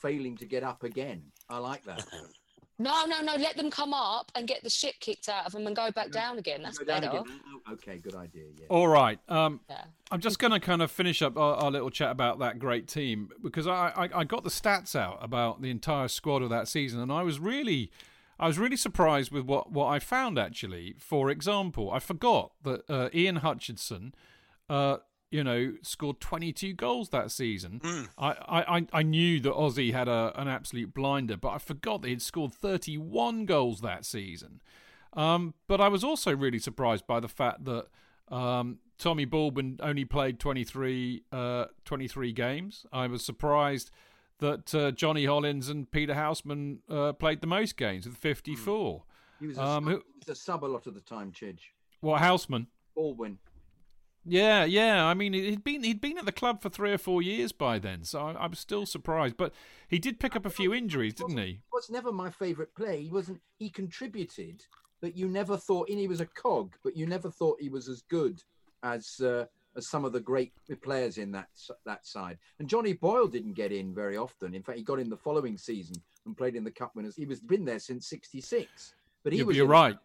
[0.00, 1.24] failing to get up again.
[1.48, 2.06] I like that.
[2.78, 3.34] no, no, no.
[3.34, 6.10] Let them come up and get the shit kicked out of them and go back
[6.10, 6.62] down again.
[6.62, 7.18] That's Go down better.
[7.18, 7.40] again.
[7.68, 8.44] Oh, Okay, good idea.
[8.58, 8.66] Yeah.
[8.70, 9.18] All right.
[9.28, 9.84] Um, Yeah.
[10.10, 12.88] I'm just going to kind of finish up our, our little chat about that great
[12.88, 16.66] team because I, I, I got the stats out about the entire squad of that
[16.66, 17.90] season, and I was really,
[18.40, 20.38] I was really surprised with what, what I found.
[20.38, 24.14] Actually, for example, I forgot that uh, Ian Hutchinson,
[24.70, 24.98] uh,
[25.30, 27.80] you know, scored 22 goals that season.
[28.16, 32.02] I, I, I- I knew that Ozzy had a, an absolute blinder, but I forgot
[32.02, 34.60] that he'd scored 31 goals that season.
[35.12, 37.86] Um, but I was also really surprised by the fact that
[38.34, 42.86] um, Tommy Baldwin only played 23, uh, 23 games.
[42.92, 43.90] I was surprised
[44.38, 49.02] that uh, Johnny Hollins and Peter Houseman uh, played the most games with 54.
[49.40, 51.32] He was a, Um, sub, who- he was a sub a lot of the time,
[51.32, 51.60] Chidge.
[52.00, 52.68] What Houseman?
[52.94, 53.38] Baldwin.
[54.24, 55.06] Yeah, yeah.
[55.06, 57.78] I mean, he'd been he'd been at the club for three or four years by
[57.78, 59.36] then, so I, was still surprised.
[59.36, 59.52] But
[59.88, 61.60] he did pick up a few injuries, didn't he?
[61.72, 62.98] was never my favourite player.
[62.98, 63.40] He wasn't.
[63.58, 64.64] He contributed,
[65.00, 65.88] but you never thought.
[65.88, 68.42] And he was a cog, but you never thought he was as good
[68.82, 70.52] as uh, as some of the great
[70.82, 71.48] players in that
[71.86, 72.38] that side.
[72.58, 74.54] And Johnny Boyle didn't get in very often.
[74.54, 77.16] In fact, he got in the following season and played in the Cup Winners.
[77.16, 78.94] He was been there since '66.
[79.24, 79.58] But he You're, was.
[79.58, 79.96] right.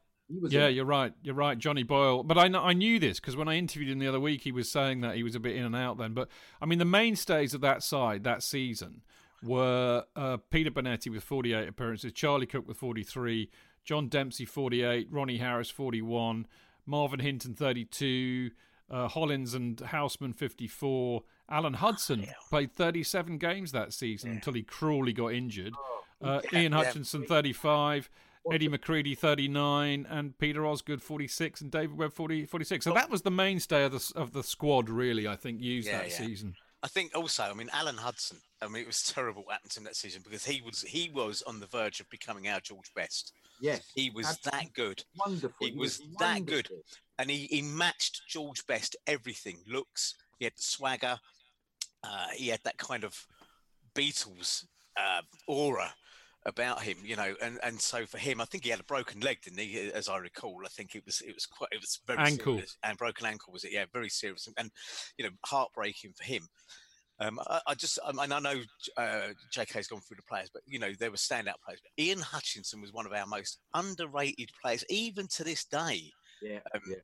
[0.49, 1.13] Yeah, in- you're right.
[1.23, 2.23] You're right, Johnny Boyle.
[2.23, 4.71] But I I knew this because when I interviewed him the other week, he was
[4.71, 6.13] saying that he was a bit in and out then.
[6.13, 6.29] But
[6.61, 9.01] I mean, the mainstays of that side that season
[9.43, 13.49] were uh, Peter Bonetti with 48 appearances, Charlie Cooke with 43,
[13.83, 16.47] John Dempsey 48, Ronnie Harris 41,
[16.85, 18.51] Marvin Hinton 32,
[18.89, 21.23] uh, Hollins and Houseman 54.
[21.49, 25.73] Alan Hudson played 37 games that season until he cruelly got injured.
[26.21, 26.83] Uh, Ian yeah.
[26.83, 28.09] Hutchinson 35.
[28.51, 32.83] Eddie McCreadie 39 and Peter Osgood 46 and David Webb 40, 46.
[32.83, 35.99] So that was the mainstay of the of the squad really I think used Yeah,
[35.99, 36.17] that yeah.
[36.17, 36.55] season.
[36.81, 38.37] I think also, I mean, Alan Hudson.
[38.61, 41.09] I mean, it was terrible what happened to him that season because he was he
[41.13, 43.31] was on the verge of becoming our George Best.
[43.61, 43.81] Yes.
[43.95, 44.59] He was Absolutely.
[44.65, 45.67] that good, Wonderful.
[45.67, 46.67] He was that good.
[47.19, 49.59] and he, he matched George Best everything.
[49.65, 51.17] Looks, he had the swagger,
[52.03, 53.25] uh, he had that kind of
[53.95, 54.65] Beatles
[54.97, 55.93] uh, aura.
[56.45, 59.21] About him, you know, and, and so for him, I think he had a broken
[59.21, 59.91] leg, didn't he?
[59.93, 62.55] As I recall, I think it was it was quite it was very Ankle.
[62.55, 62.77] serious.
[62.83, 63.71] and broken ankle was it?
[63.71, 64.71] Yeah, very serious and, and
[65.17, 66.47] you know heartbreaking for him.
[67.19, 68.61] Um, I, I just I, mean, I know
[68.97, 71.79] uh, JK's gone through the players, but you know there were standout players.
[71.81, 76.11] But Ian Hutchinson was one of our most underrated players, even to this day.
[76.41, 76.95] Yeah, Um, yeah,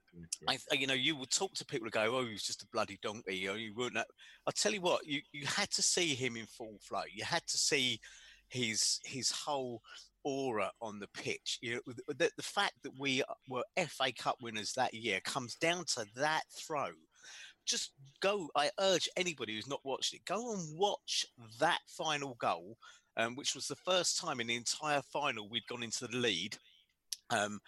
[0.41, 0.57] yeah.
[0.71, 2.67] I, you know, you would talk to people and go, "Oh, he was just a
[2.73, 4.05] bloody donkey," or you wouldn't.
[4.47, 7.03] I tell you what, you you had to see him in full flow.
[7.09, 8.01] You had to see
[8.49, 9.81] his his whole
[10.23, 11.59] aura on the pitch.
[11.61, 15.85] You know, the, the fact that we were FA Cup winners that year comes down
[15.95, 16.89] to that throw.
[17.65, 18.49] Just go.
[18.55, 21.25] I urge anybody who's not watched it, go and watch
[21.59, 22.77] that final goal,
[23.17, 26.57] um, which was the first time in the entire final we'd gone into the lead.
[27.29, 27.59] Um,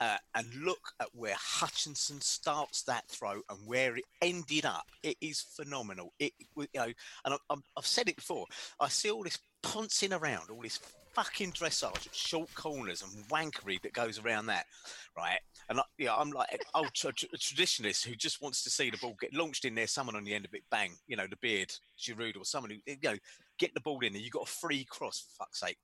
[0.00, 4.86] uh, and look at where Hutchinson starts that throw and where it ended up.
[5.02, 6.14] It is phenomenal.
[6.18, 6.90] It, you know,
[7.26, 8.46] and I, I've said it before.
[8.80, 10.80] I see all this pouncing around, all this
[11.14, 14.66] fucking dressage, at short corners and wankery that goes around that,
[15.16, 15.40] right?
[15.68, 19.16] And yeah, I'm like old tra- tra- traditionalist who just wants to see the ball
[19.20, 21.72] get launched in there, someone on the end of it, bang, you know, the beard,
[21.98, 23.16] Giroud or someone who, you know,
[23.58, 24.22] get the ball in there.
[24.22, 25.78] You got a free cross, for fuck's sake,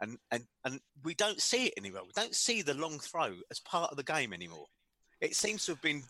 [0.00, 2.02] and and and we don't see it anymore.
[2.04, 4.66] We don't see the long throw as part of the game anymore.
[5.20, 6.02] It seems to have been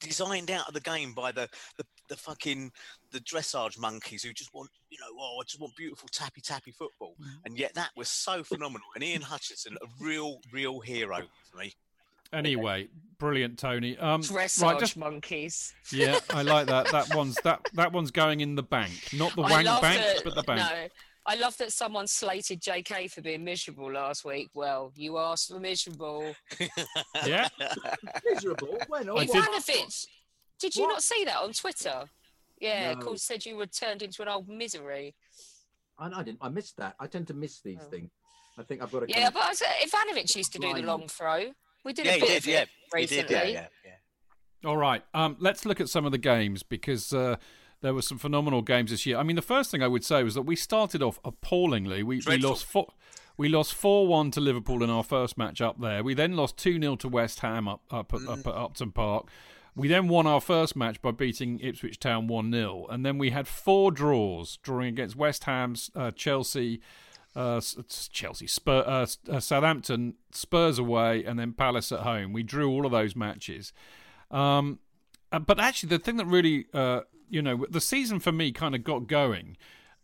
[0.00, 2.70] designed out of the game by the the, the fucking
[3.12, 6.72] the dressage monkeys who just want you know oh I just want beautiful tappy tappy
[6.72, 7.14] football
[7.46, 11.20] and yet that was so phenomenal and Ian Hutchinson a real real hero
[11.50, 11.72] for me
[12.32, 12.86] Anyway,
[13.18, 13.98] brilliant, Tony.
[13.98, 15.74] Um, Dressage right, just monkeys.
[15.90, 16.86] yeah, I like that.
[16.92, 20.22] That one's that that one's going in the bank, not the I wank bank, that-
[20.22, 20.60] but the bank.
[20.60, 20.86] No,
[21.26, 24.50] I love that someone slated JK for being miserable last week.
[24.54, 26.32] Well, you asked for miserable.
[27.26, 27.48] Yeah,
[28.24, 28.78] Miserable.
[28.88, 29.08] When?
[29.08, 29.32] or I what?
[29.32, 30.06] did- Ivanovic,
[30.60, 30.88] did you What?
[30.90, 32.04] not see that on Twitter?
[32.60, 33.00] Yeah, No.
[33.00, 35.14] Cool said you were turned into an old misery.
[35.98, 36.38] I, I didn't.
[36.40, 36.94] I missed that.
[37.00, 37.88] I tend to miss these Oh.
[37.90, 38.10] things.
[38.58, 39.06] I think I've got to.
[39.08, 41.52] Yeah, but I said Ivanovic used to do the long throw.
[41.84, 43.22] We did yeah a he bit did of it yeah he recently.
[43.22, 43.66] did yeah yeah
[44.62, 45.02] yeah All right.
[45.14, 47.36] Um, let's look at some of the games because uh,
[47.80, 49.16] there were some phenomenal games this year.
[49.16, 52.02] I mean, the first thing I would say was that we started off appallingly.
[52.02, 52.88] We, we lost four.
[53.38, 56.02] We lost four one to Liverpool in our first match up there.
[56.04, 59.28] We then lost two 0 to West Ham up up, at- up at Upton Park.
[59.74, 63.30] We then won our first match by beating Ipswich Town one 0 and then we
[63.30, 66.80] had four draws, drawing against West Ham, uh, Chelsea,
[67.36, 67.60] uh,
[68.10, 72.32] Chelsea, Spur, uh, uh, Southampton, Spurs away, and then Palace at home.
[72.32, 73.72] We drew all of those matches.
[74.30, 74.80] Um,
[75.32, 78.74] uh, but actually, the thing that really, uh, you know, the season for me kind
[78.74, 79.56] of got going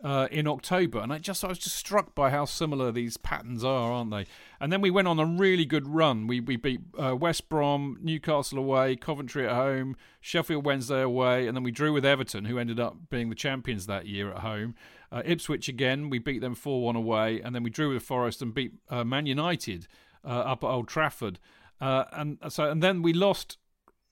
[0.05, 3.65] uh, in October, and I just I was just struck by how similar these patterns
[3.65, 4.27] are, aren't they?
[4.61, 6.27] And then we went on a really good run.
[6.27, 11.57] We we beat uh, West Brom, Newcastle away, Coventry at home, Sheffield Wednesday away, and
[11.57, 14.75] then we drew with Everton, who ended up being the champions that year at home.
[15.11, 18.43] Uh, Ipswich again, we beat them four one away, and then we drew with Forest
[18.43, 19.87] and beat uh, Man United
[20.25, 21.39] uh, up at Old Trafford.
[21.81, 23.59] Uh, and so and then we lost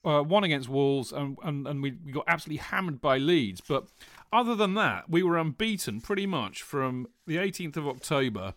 [0.05, 3.61] uh, one against Wolves, and, and, and we, we got absolutely hammered by Leeds.
[3.67, 3.87] But
[4.31, 8.53] other than that, we were unbeaten pretty much from the 18th of October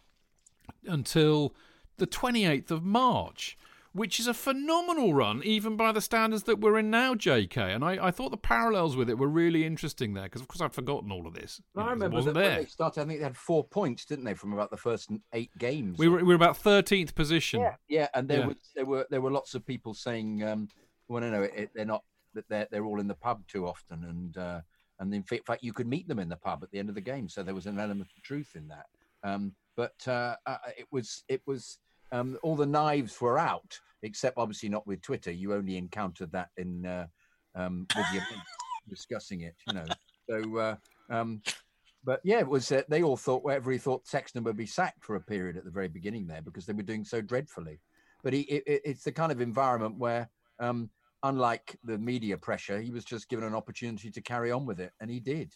[0.87, 1.54] until
[1.98, 3.57] the 28th of March,
[3.92, 7.74] which is a phenomenal run, even by the standards that we're in now, JK.
[7.74, 10.61] And I, I thought the parallels with it were really interesting there, because of course
[10.61, 11.61] I'd forgotten all of this.
[11.74, 13.00] You I know, remember wasn't that when they started.
[13.00, 15.98] I think they had four points, didn't they, from about the first eight games?
[15.98, 17.61] We were, we were about 13th position.
[17.61, 18.46] Yeah, yeah, and there Yeah.
[18.46, 20.68] was there were there were lots of people saying, um,
[21.09, 22.04] "Well, no, no, it, they're not.
[22.35, 24.61] That they're they're all in the pub too often." And uh,
[25.00, 27.00] and in fact, you could meet them in the pub at the end of the
[27.00, 28.87] game, so there was an element of truth in that.
[29.22, 31.78] Um, but uh, uh, it was it was
[32.12, 35.30] um, all the knives were out, except obviously not with Twitter.
[35.30, 37.06] You only encountered that in uh,
[37.54, 38.22] um, with your
[38.88, 39.87] discussing it, you know.
[40.28, 40.56] So.
[40.56, 40.76] Uh,
[41.11, 41.42] um,
[42.04, 42.70] but yeah, it was.
[42.70, 45.64] Uh, they all thought, whatever he thought, Sexton would be sacked for a period at
[45.64, 47.80] the very beginning there because they were doing so dreadfully.
[48.22, 50.28] But he, it- it's the kind of environment where,
[50.61, 50.90] um,
[51.22, 54.92] unlike the media pressure, he was just given an opportunity to carry on with it,
[55.00, 55.54] and he did.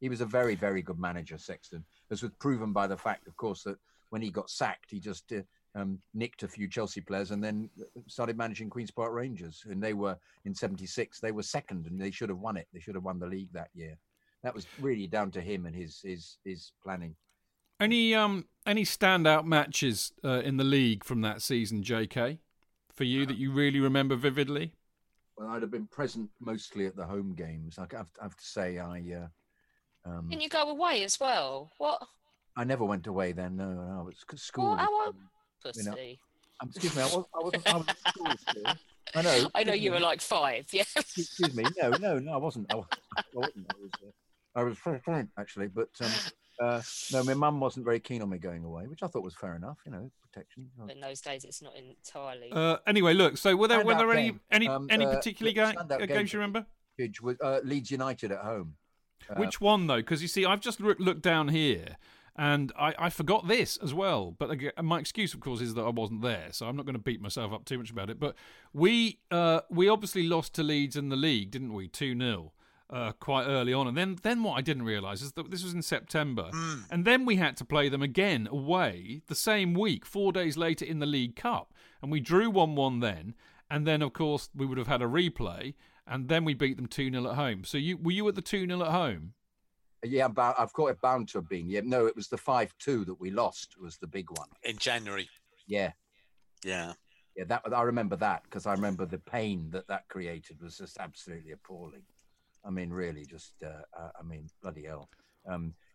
[0.00, 3.36] He was a very, very good manager, Sexton, as was proven by the fact, of
[3.36, 3.76] course, that
[4.10, 5.42] when he got sacked, he just uh,
[5.74, 7.70] um, nicked a few Chelsea players and then
[8.08, 11.20] started managing Queens Park Rangers, and they were in '76.
[11.20, 12.66] They were second, and they should have won it.
[12.72, 13.96] They should have won the league that year.
[14.42, 17.14] That was really down to him and his his his planning.
[17.78, 22.38] Any um any standout matches uh, in the league from that season, JK,
[22.92, 24.74] for you that you really remember vividly?
[25.40, 27.78] Well, I'd have been present mostly at the home games.
[27.78, 31.70] I have, I have to say, I uh, um, Didn't you go away as well?
[31.78, 32.02] What?
[32.58, 33.56] I never went away then.
[33.56, 34.66] No, no, I was at school.
[34.66, 35.14] Well, how um,
[35.62, 35.80] Pussy.
[35.82, 35.96] You know,
[36.60, 37.74] um, excuse me, I was, I wasn't.
[37.74, 38.74] I was at school still.
[39.14, 39.50] I know.
[39.54, 39.96] I know you me.
[39.96, 40.66] were like five.
[40.72, 40.84] Yeah.
[40.94, 41.64] Excuse me.
[41.80, 42.32] No, no, no.
[42.34, 42.70] I wasn't.
[42.70, 42.84] I, wa-
[43.16, 43.66] I wasn't.
[43.70, 43.90] I was.
[44.04, 44.10] Uh,
[44.54, 46.10] I was actually, but um,
[46.60, 49.34] Uh, no, my mum wasn't very keen on me going away, which I thought was
[49.34, 49.78] fair enough.
[49.86, 50.70] You know, protection.
[50.78, 52.52] But in those days, it's not entirely.
[52.52, 53.38] Uh, anyway, look.
[53.38, 54.40] So were there were there any game.
[54.50, 56.66] any Um, any uh, particular look, ga- standout uh, game games you remember?
[56.98, 58.74] Huge was uh, Leeds United at home.
[59.28, 59.96] Uh, Which one though?
[59.96, 61.96] Because you see, I've just look, looked down here,
[62.36, 64.34] and I, I forgot this as well.
[64.38, 66.94] But again, my excuse, of course, is that I wasn't there, so I'm not going
[66.94, 68.20] to beat myself up too much about it.
[68.20, 68.34] But
[68.74, 71.88] we uh, we obviously lost to Leeds in the league, didn't we?
[71.88, 72.52] Two 0
[72.92, 75.72] uh, quite early on, and then then what I didn't realise is that this was
[75.74, 76.50] in September,
[76.90, 80.84] and then we had to play them again away the same week, four days later
[80.84, 81.72] in the League Cup,
[82.02, 83.34] and we drew one one then,
[83.70, 85.74] and then of course we would have had a replay.
[86.06, 87.62] And then we beat them 2 0 at home.
[87.62, 89.34] So you were you at the 2 0 at home?
[90.02, 91.68] yeah, but I've got it bound to have been.
[91.68, 94.48] Yeah, no, it was the five-two that we lost was the big one.
[94.64, 95.28] in January.
[95.68, 95.92] Yeah,
[96.64, 96.94] Yeah.
[97.36, 100.98] yeah, that I remember that because I remember the pain that that created was just
[100.98, 102.02] absolutely appalling.
[102.64, 105.08] I mean, really, just uh, uh, I mean, bloody hell.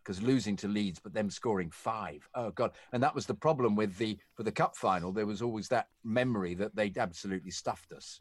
[0.02, 2.28] Because losing to Leeds, but them scoring five.
[2.34, 2.72] Oh God!
[2.92, 5.12] And that was the problem with the for the cup final.
[5.12, 8.20] There was always that memory that they'd absolutely stuffed us,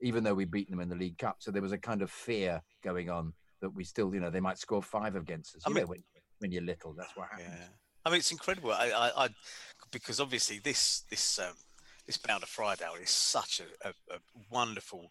[0.00, 1.36] even though we beat them in the League Cup.
[1.40, 4.40] So there was a kind of fear going on that we still, you know, they
[4.40, 5.62] might score five against us.
[5.66, 6.02] I You mean- know, when,
[6.38, 7.48] when you're little, that's what happens.
[7.50, 7.66] Yeah,
[8.04, 8.72] I mean it's incredible.
[8.72, 9.28] I, I, I
[9.90, 11.54] because obviously this this um,
[12.06, 14.18] this bound of Friedel is such a, a, a
[14.50, 15.10] wonderful.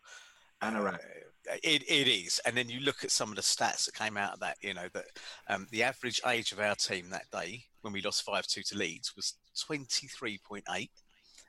[1.49, 4.17] Uh, it, it is, and then you look at some of the stats that came
[4.17, 4.57] out of that.
[4.61, 5.05] You know that
[5.49, 8.77] um, the average age of our team that day when we lost five two to
[8.77, 10.91] Leeds was twenty three point eight.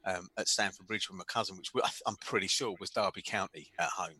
[0.05, 1.71] um, at Stamford Bridge with my cousin, which
[2.05, 4.19] I'm pretty sure was Derby County at home.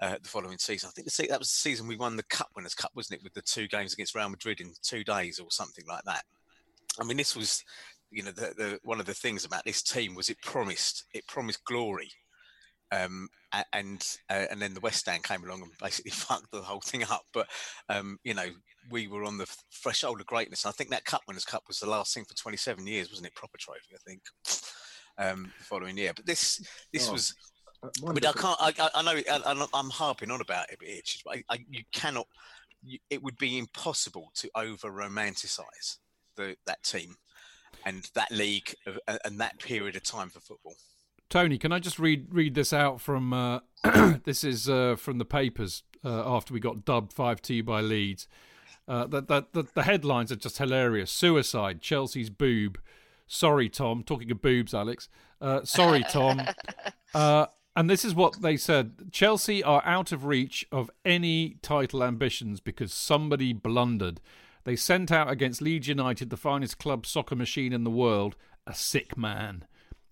[0.00, 2.48] Uh, the following season, I think the that was the season we won the Cup
[2.56, 3.22] Winners' Cup, wasn't it?
[3.22, 6.24] With the two games against Real Madrid in two days or something like that.
[7.00, 7.64] I mean, this was,
[8.14, 11.26] you know, the, the one of the things about this team was it promised it
[11.26, 12.10] promised glory
[12.92, 13.28] um,
[13.72, 17.02] and uh, and then the West Stand came along and basically fucked the whole thing
[17.04, 17.22] up.
[17.32, 17.48] But
[17.88, 18.46] um, you know,
[18.90, 19.46] we were on the
[19.82, 20.64] threshold of greatness.
[20.64, 23.28] And I think that Cup Winners' Cup was the last thing for 27 years, wasn't
[23.28, 23.34] it?
[23.34, 24.22] Proper trophy, I think.
[25.16, 26.60] Um, the following year, but this
[26.92, 27.34] this Oh, was.
[27.82, 28.58] Uh, I I can't.
[28.60, 29.20] I, I- know.
[29.30, 32.26] I, I'm- harping on about it, but it's just, I, I, you cannot.
[32.82, 35.98] You, it would be impossible to over romanticize
[36.36, 37.16] the that team
[37.84, 38.74] and that league
[39.24, 40.74] and that period of time for football.
[41.30, 43.32] Tony, can I just read read this out from?
[43.32, 43.60] Uh,
[44.24, 48.28] this is uh, from the papers uh, after we got dubbed five two by Leeds.
[48.86, 51.10] Uh, the, the, the, the headlines are just hilarious.
[51.10, 52.78] Suicide, Chelsea's boob.
[53.26, 54.02] Sorry, Tom.
[54.02, 55.08] Talking of boobs, Alex.
[55.40, 56.42] Uh, sorry, Tom.
[57.14, 62.02] Uh, and this is what they said Chelsea are out of reach of any title
[62.02, 64.20] ambitions because somebody blundered.
[64.64, 68.34] They sent out against Leeds United, the finest club soccer machine in the world,
[68.66, 69.64] a sick man.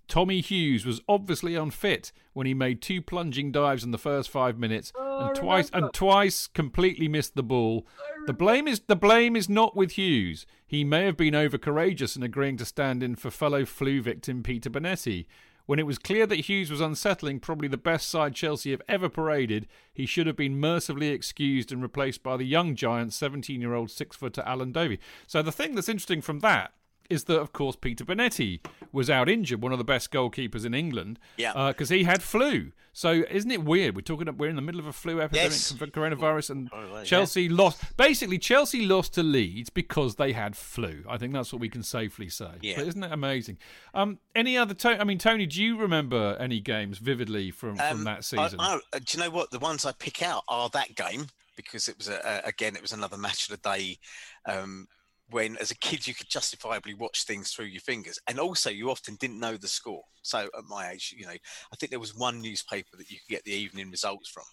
[0.08, 4.58] Tommy Hughes was obviously unfit when he made two plunging dives in the first five
[4.58, 7.86] minutes and twice and twice completely missed the ball.
[8.26, 10.44] The blame is the blame is not with Hughes.
[10.66, 14.42] He may have been over courageous in agreeing to stand in for fellow flu victim
[14.42, 15.24] Peter Bonetti.
[15.66, 19.08] When it was clear that Hughes was unsettling probably the best side Chelsea have ever
[19.08, 23.74] paraded, he should have been mercifully excused and replaced by the young giant, 17 year
[23.74, 24.98] old six footer Alan Dovey.
[25.26, 26.72] So the thing that's interesting from that
[27.12, 28.60] is that, of course, Peter Bonetti
[28.92, 31.68] was out injured, one of the best goalkeepers in England, Yeah.
[31.68, 32.72] because he had flu.
[32.94, 33.96] So isn't it weird?
[33.96, 34.36] We're talking.
[34.36, 35.72] We're in the middle of a flu epidemic Yes.
[35.72, 37.04] for coronavirus, and Oh, right, yeah.
[37.04, 37.96] Chelsea lost.
[37.96, 41.02] Basically, Chelsea lost to Leeds because they had flu.
[41.08, 42.50] I think that's what we can safely say.
[42.60, 42.76] Yeah.
[42.76, 43.56] But isn't it amazing?
[43.94, 44.74] Um, any other?
[44.74, 48.60] To- I mean, Tony, do you remember any games vividly from from Um, that season?
[48.60, 49.50] I- uh, do you know what?
[49.52, 52.82] The ones I pick out are that game because it was a, a, again it
[52.82, 53.98] was another match of the day.
[54.44, 54.86] Um,
[55.32, 58.90] when as a kid you could justifiably watch things through your fingers, and also you
[58.90, 60.02] often didn't know the score.
[60.22, 63.34] So at my age, you know, I think there was one newspaper that you could
[63.34, 64.44] get the evening results from.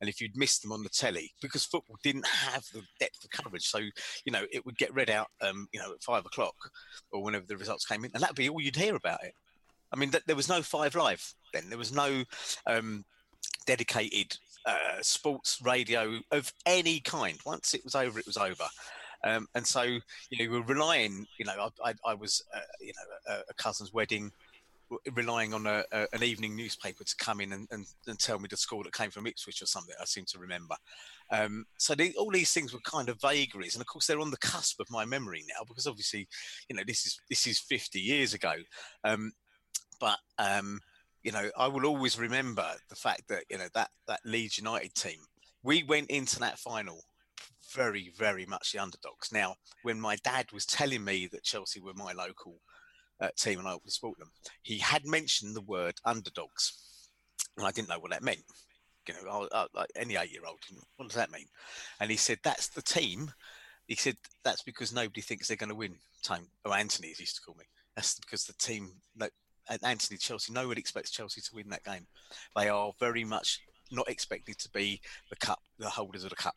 [0.00, 3.30] And if you'd missed them on the telly, because football didn't have the depth of
[3.30, 6.54] coverage, so you know it would get read out, um, you know, at five o'clock
[7.12, 9.34] or whenever the results came in, and that'd be all you'd hear about it.
[9.92, 11.68] I mean, th- there was no Five Live then.
[11.68, 12.24] There was no
[12.66, 13.04] um,
[13.66, 17.38] dedicated uh, sports radio of any kind.
[17.44, 18.64] Once it was over, it was over.
[19.24, 20.00] Um, and so, you
[20.38, 21.26] know, we were relying.
[21.38, 24.32] You know, I, I, I was, uh, you know, a, a cousin's wedding.
[25.14, 28.48] relying on a, a, an evening newspaper to come in and, and, and, tell me
[28.50, 29.94] the score that came from Ipswich or something.
[30.00, 30.74] I seem to remember.
[31.30, 34.32] Um, so they, all these things were kind of vagaries, and of course they're on
[34.32, 36.26] the cusp of my memory now because obviously,
[36.68, 38.54] you know, this is this is 50 years ago.
[39.04, 39.32] Um,
[40.00, 40.80] but um,
[41.22, 44.94] you know, I will always remember the fact that you know that that Leeds United
[44.94, 45.20] team.
[45.62, 47.04] We went into that final
[47.72, 49.32] very, very much the underdogs.
[49.32, 52.60] Now, when my dad was telling me that Chelsea were my local
[53.20, 54.30] uh, team and I would support them,
[54.62, 57.08] he had mentioned the word underdogs,
[57.56, 58.42] and I didn't know what that meant.
[59.08, 60.60] You know, I, I, like any eight-year-old,
[60.96, 61.46] what does that mean?
[62.00, 63.32] And he said that's the team.
[63.86, 65.96] He said that's because nobody thinks they're going to win.
[66.22, 67.64] Time, or Anthony, as he used to call me.
[67.96, 69.32] That's because the team, like
[69.82, 72.06] Anthony Chelsea, no one expects Chelsea to win that game.
[72.54, 73.58] They are very much
[73.90, 75.00] not expected to be
[75.30, 76.56] the cup, the holders of the cup.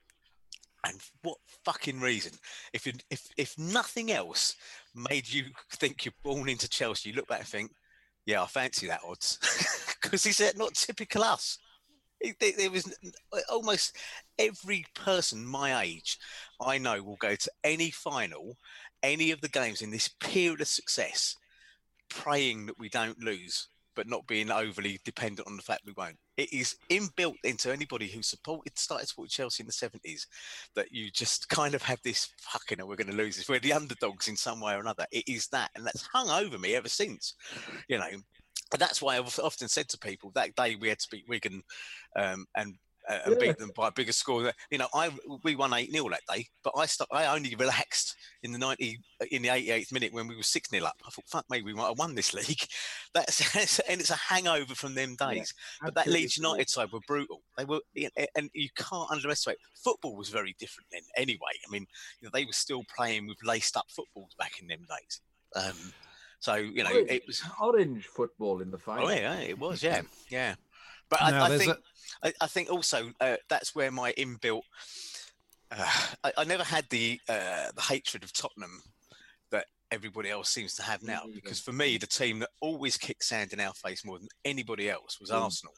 [0.86, 2.34] And what fucking reason?
[2.74, 4.56] If you, if if nothing else
[4.94, 7.72] made you think you're born into Chelsea, you look back and think,
[8.26, 9.38] yeah, I fancy that odds
[10.02, 11.58] because he said uh, not typical us.
[12.40, 12.88] There was
[13.34, 13.98] uh, almost
[14.40, 16.18] every person my age
[16.62, 18.58] I know will go to any final,
[19.02, 21.36] any of the games in this period of success,
[22.10, 26.18] praying that we don't lose but not being overly dependent on the fact we won't.
[26.38, 30.28] It is inbuilt into anybody who supported started supporting Chelsea in the seventies
[30.76, 33.50] that you just kind of have this fucking we're going to lose this.
[33.50, 35.06] We're the underdogs in some way or another.
[35.12, 37.36] It is that, and that's hung over me ever since.
[37.88, 38.24] You know, and
[38.80, 41.62] that's why I've often said to people that day we had to beat Wigan
[42.16, 42.76] um, and
[43.10, 43.48] uh, and yeah.
[43.48, 44.52] beat them by a bigger score.
[44.72, 45.12] You know, I
[45.44, 49.00] we won eight 0 that day, but I st- I only relaxed in the ninety
[49.32, 50.96] in the eighty eighth minute when we were six 0 up.
[51.06, 52.66] I thought, fuck me, we might have won this league.
[53.14, 55.54] That's and it's a hangover from them days.
[55.82, 57.42] Yeah, but that Leeds United side were brutal.
[57.58, 57.82] They were,
[58.36, 59.58] and you can't underestimate.
[59.84, 61.02] Football was very different then.
[61.18, 61.86] Anyway, I mean,
[62.20, 65.22] you know, they were still playing with laced up footballs back in them days.
[65.56, 65.94] Um,
[66.40, 69.08] so you know, orange, it was orange football in the final.
[69.08, 69.82] Oh yeah, it was.
[69.82, 70.56] Yeah, yeah.
[71.20, 71.78] But I, I, think a...
[72.28, 74.64] I, I, think also uh, that's where my inbuilt.
[75.72, 75.92] Uh,
[76.24, 78.82] I, I, never had the uh, the hatred of Tottenham
[79.52, 81.24] that everybody else seems to have now.
[81.34, 84.90] Because for me, the team that always kicked sand in our face more than anybody
[84.90, 85.42] else was mm.
[85.42, 85.74] Arsenal.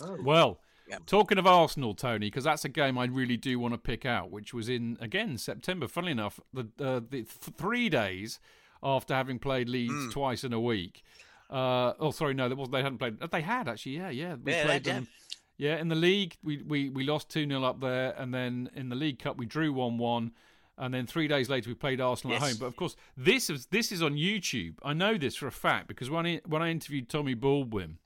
[0.00, 0.18] Oh.
[0.22, 0.60] Well.
[0.86, 0.98] Yeah.
[1.06, 4.30] Talking of Arsenal, Tony, because that's a game I really do want to pick out,
[4.30, 5.88] which was in again September.
[5.88, 8.38] Funnily enough, the uh, the th- three days
[8.82, 10.12] after having played Leeds mm.
[10.12, 11.02] twice in a week.
[11.50, 13.18] Uh, oh, sorry, no, was, they hadn't played.
[13.20, 14.36] They had actually, yeah, yeah.
[14.42, 15.08] We yeah, played them.
[15.56, 18.88] Yeah, in the league, we, we, we lost 2 0 up there, and then in
[18.88, 20.32] the League Cup, we drew 1 1.
[20.76, 22.42] And then three days later, we played Arsenal yes.
[22.42, 22.56] at home.
[22.58, 24.74] But of course, this is this is on YouTube.
[24.82, 27.98] I know this for a fact because when I, when I interviewed Tommy Baldwin,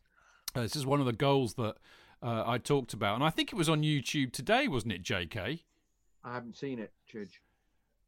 [0.55, 1.77] uh, this is one of the goals that
[2.23, 5.65] uh, I talked about, and I think it was on YouTube today, wasn't it, J.K.?
[6.23, 7.39] I haven't seen it, Chidge.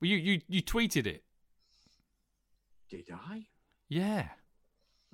[0.00, 1.22] Well, you you you tweeted it.
[2.90, 3.46] Did I?
[3.88, 4.28] Yeah.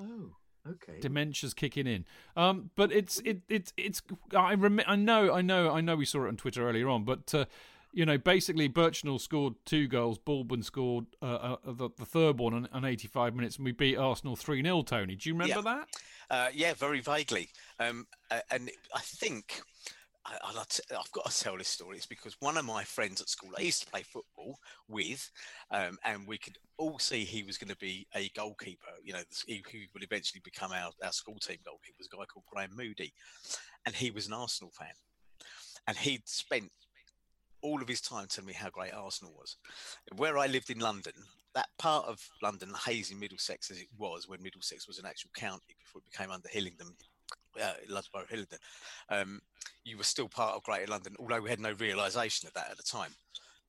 [0.00, 0.36] Oh,
[0.68, 1.00] okay.
[1.00, 2.04] Dementia's kicking in.
[2.36, 4.02] Um, but it's it it it's
[4.36, 7.04] I rem- I know I know I know we saw it on Twitter earlier on,
[7.04, 7.34] but.
[7.34, 7.44] Uh,
[7.92, 10.18] you know, basically, Birchenall scored two goals.
[10.18, 13.96] Baldwin scored uh, uh, the, the, third one on, on, 85 minutes, and we beat
[13.96, 14.82] Arsenal 3 0.
[14.82, 15.74] Tony, do you remember yeah.
[15.76, 15.88] that?
[16.28, 17.48] Uh, yeah, very vaguely.
[17.80, 18.06] Um,
[18.50, 19.62] and I think
[20.26, 21.96] I, have got to tell this story.
[21.96, 24.58] It's because one of my friends at school I used to play football
[24.88, 25.30] with,
[25.70, 28.90] um, and we could all see he was going to be a goalkeeper.
[29.02, 31.96] You know, he, he would eventually become our, our school team goalkeeper.
[31.98, 33.12] Was a guy called Graham Moody,
[33.84, 34.88] and he was an Arsenal fan,
[35.86, 36.70] and he'd spent
[37.62, 39.56] all of his time telling me how great Arsenal was.
[40.16, 41.14] Where I lived in London,
[41.54, 45.74] that part of London, Hayes Middlesex as it was when Middlesex was an actual county
[45.78, 46.94] before it became under Hillingdon,
[47.60, 48.58] uh, Loughborough Hillingdon,
[49.08, 49.40] um,
[49.86, 52.76] you were still part of Greater London, although we had no realization of that at
[52.76, 53.14] the time.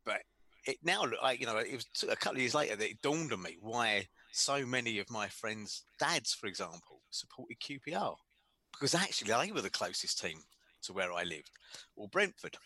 [0.03, 0.21] But
[0.65, 3.31] it now, like, you know, it was a couple of years later that it dawned
[3.31, 8.15] on me why so many of my friends' dads, for example, supported QPR
[8.71, 10.39] because actually they were the closest team
[10.83, 11.51] to where I lived,
[11.95, 12.57] or Brentford.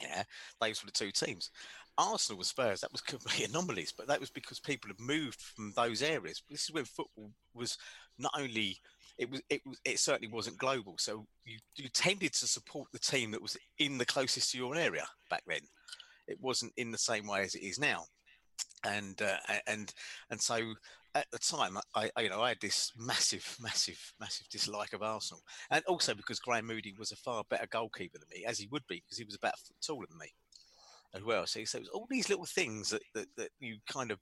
[0.00, 0.22] Yeah,
[0.60, 1.50] those were the two teams.
[1.98, 5.72] Arsenal with Spurs, that was completely anomalies, but that was because people had moved from
[5.76, 6.42] those areas.
[6.48, 7.76] This is when football was
[8.18, 8.78] not only
[9.20, 10.94] it was it was it certainly wasn't global.
[10.98, 14.74] So you you tended to support the team that was in the closest to your
[14.74, 15.60] area back then.
[16.26, 18.04] It wasn't in the same way as it is now,
[18.84, 19.92] and uh, and
[20.30, 20.72] and so
[21.14, 25.02] at the time, I, I, you know I had this massive, massive, massive dislike of
[25.02, 28.68] Arsenal, and also because Graham Moody was a far better goalkeeper than me, as he
[28.68, 30.32] would be because he was about a foot taller than me
[31.14, 31.46] as well.
[31.46, 34.18] So, so all these little things that, that, that you kind of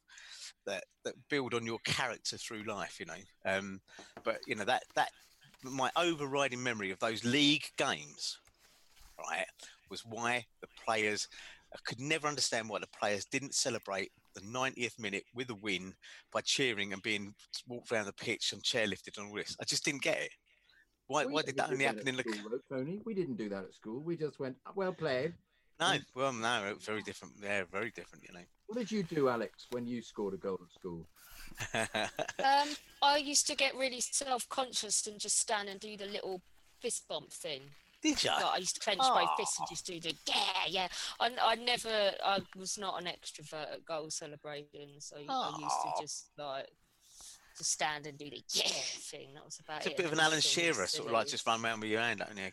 [0.66, 3.14] that that build on your character through life, you know.
[3.44, 3.80] Um,
[4.24, 5.10] but you know that that
[5.62, 8.38] my overriding memory of those league games,
[9.18, 9.46] right,
[9.90, 11.28] was why the players
[11.74, 15.94] I could never understand why the players didn't celebrate the 90th minute with a win
[16.32, 17.34] by cheering and being
[17.66, 19.56] walked around the pitch and chairlifted and all this.
[19.60, 20.30] I just didn't get it.
[21.08, 22.22] Why, We why did that only happen in the?
[22.22, 23.00] school, Tony?
[23.04, 24.00] We didn't do that at school.
[24.00, 25.34] We just went, well played.
[25.80, 27.34] No, well, no, very different.
[27.42, 28.24] Yeah, very different.
[28.26, 28.44] You know.
[28.66, 31.06] What did you do, Alex, when you scored a goal at school?
[32.44, 32.68] Um,
[33.02, 36.40] I used to get really self-conscious and just stand and do the little
[36.80, 37.62] fist bump thing.
[38.02, 38.30] did you?
[38.30, 40.34] Like I used to clench my fists and just do the yeah,
[40.68, 40.88] yeah.
[41.20, 45.12] I, I never, I was not an extrovert at goal celebrations.
[45.16, 46.68] I, I used to just like
[47.56, 49.34] to stand and do the yeah thing.
[49.34, 51.64] That was about It's a bit of an Alan Shearer, sort of like just run
[51.64, 52.22] around with your hand.
[52.28, 52.52] Only I've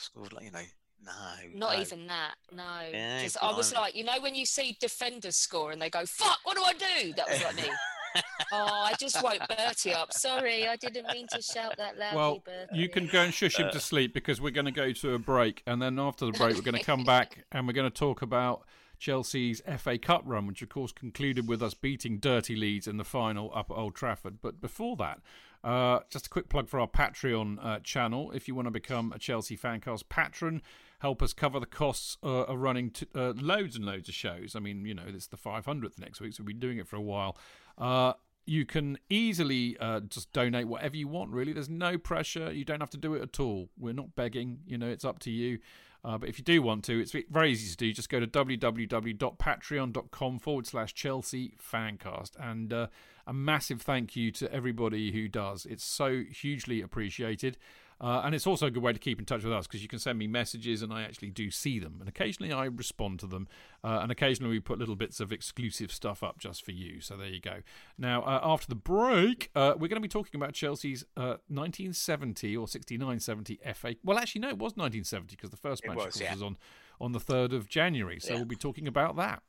[0.00, 0.60] scored, like you know.
[1.04, 1.12] No,
[1.54, 1.80] Not no.
[1.80, 2.34] even that.
[2.52, 2.80] No.
[2.92, 6.04] Yeah, Just, I was like, you know, when you see defenders score and they go,
[6.06, 7.70] "Fuck, what do I do?" That was like me.
[8.52, 10.12] oh, I just woke Bertie up.
[10.12, 12.78] Sorry, I didn't mean to shout that loudly, Well, Bertie.
[12.78, 15.18] you can go and shush him to sleep because we're going to go to a
[15.18, 17.96] break, and then after the break, we're going to come back and we're going to
[17.96, 18.64] talk about
[18.98, 23.04] Chelsea's FA Cup run, which of course concluded with us beating Dirty Leeds in the
[23.04, 24.38] final up at Old Trafford.
[24.42, 25.20] But before that,
[25.62, 28.32] uh, just a quick plug for our Patreon uh, channel.
[28.32, 30.62] If you want to become a Chelsea Fancast patron,
[30.98, 34.56] help us cover the costs uh, of running t- uh, loads and loads of shows.
[34.56, 36.96] I mean, you know, it's the 500th next week, so we've been doing it for
[36.96, 37.36] a while.
[37.76, 38.14] Uh,
[38.46, 41.52] you can easily uh, just donate whatever you want, really.
[41.52, 42.50] There's no pressure.
[42.50, 43.68] You don't have to do it at all.
[43.78, 45.58] We're not begging, you know, it's up to you.
[46.04, 47.92] Uh, but if you do want to, it's very easy to do.
[47.92, 52.30] Just go to www.patreon.com forward slash Chelsea Fancast.
[52.40, 52.86] And uh,
[53.26, 55.66] a massive thank you to everybody who does.
[55.66, 57.58] It's so hugely appreciated.
[58.00, 59.88] Uh, and it's also a good way to keep in touch with us because you
[59.88, 61.96] can send me messages and I actually do see them.
[62.00, 63.48] And occasionally I respond to them.
[63.82, 67.00] Uh, and occasionally we put little bits of exclusive stuff up just for you.
[67.00, 67.62] So there you go.
[67.96, 72.56] Now, uh, after the break, uh, we're going to be talking about Chelsea's uh, 1970
[72.56, 73.96] or 69 70 FA.
[74.04, 76.32] Well, actually, no, it was 1970 because the first match, was, yeah.
[76.32, 76.56] was on,
[77.00, 78.20] on the 3rd of January.
[78.20, 78.36] So Yeah.
[78.36, 79.42] we'll be talking about that.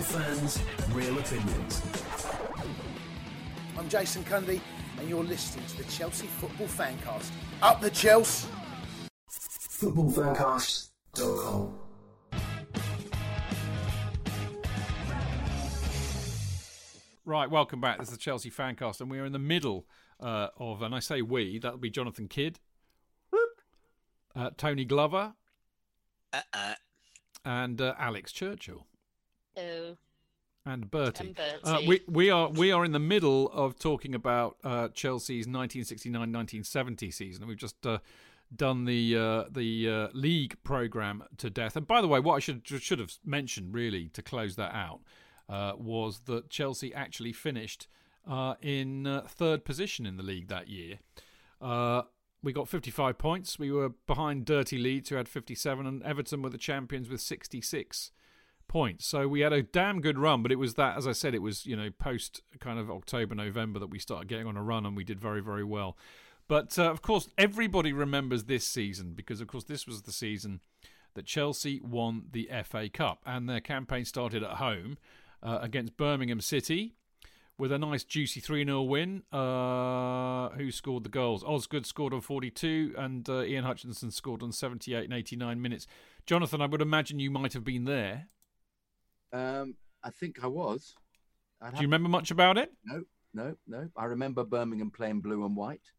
[0.00, 0.56] Real fans,
[0.94, 1.82] real opinions.
[3.76, 4.62] I'm Jason Cundy,
[4.98, 7.30] and you're listening to the Chelsea Football Fancast.
[7.60, 8.48] Up the Chelsea!
[9.30, 11.74] Footballfancast.com.
[17.26, 17.98] Right, welcome back.
[17.98, 19.84] This is the Chelsea Fancast, and we are in the middle
[20.18, 22.58] uh, of, and I say we, that'll be Jonathan Kidd,
[24.34, 25.34] uh, Tony Glover,
[26.32, 26.74] Uh-uh.
[27.44, 28.86] and uh, Alex Churchill.
[30.66, 31.28] And Bertie.
[31.28, 31.64] And Bertie.
[31.64, 37.12] Uh, we we are we are in the middle of talking about uh, Chelsea's 1969-1970
[37.12, 37.46] season.
[37.46, 37.98] We've just uh,
[38.54, 41.76] done the uh, the uh, league program to death.
[41.76, 45.00] And by the way, what I should should have mentioned really to close that out
[45.48, 47.88] uh, was that Chelsea actually finished
[48.28, 50.98] uh, in uh, third position in the league that year.
[51.60, 52.02] Uh,
[52.42, 53.58] we got 55 points.
[53.58, 58.12] We were behind Dirty Leeds, who had 57, and Everton were the champions with 66
[58.70, 59.04] points.
[59.04, 61.42] So we had a damn good run, but it was that, as I said, it
[61.42, 64.86] was you know post kind of October, November that we started getting on a run,
[64.86, 65.98] and we did very, very well.
[66.46, 70.60] But uh, of course, everybody remembers this season because, of course, this was the season
[71.14, 74.98] that Chelsea won the FA Cup, and their campaign started at home
[75.42, 76.94] uh, against Birmingham City
[77.58, 79.24] with a nice juicy 3 0 win.
[79.32, 81.42] Uh, who scored the goals?
[81.42, 85.88] Osgood scored on 42, and uh, Ian Hutchinson scored on 78 and 89 minutes.
[86.24, 88.26] Jonathan, I would imagine you might have been there.
[89.32, 90.94] Um, I think I was.
[91.60, 92.72] I'd Do you remember much about it?
[92.84, 93.02] No,
[93.34, 93.88] no, no.
[93.96, 95.90] I remember Birmingham playing blue and white,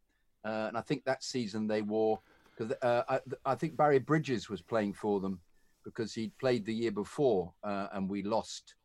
[0.44, 2.20] uh, and I think that season they wore
[2.58, 5.40] because uh, I, I think Barry Bridges was playing for them
[5.84, 8.76] because he'd played the year before uh, and we lost.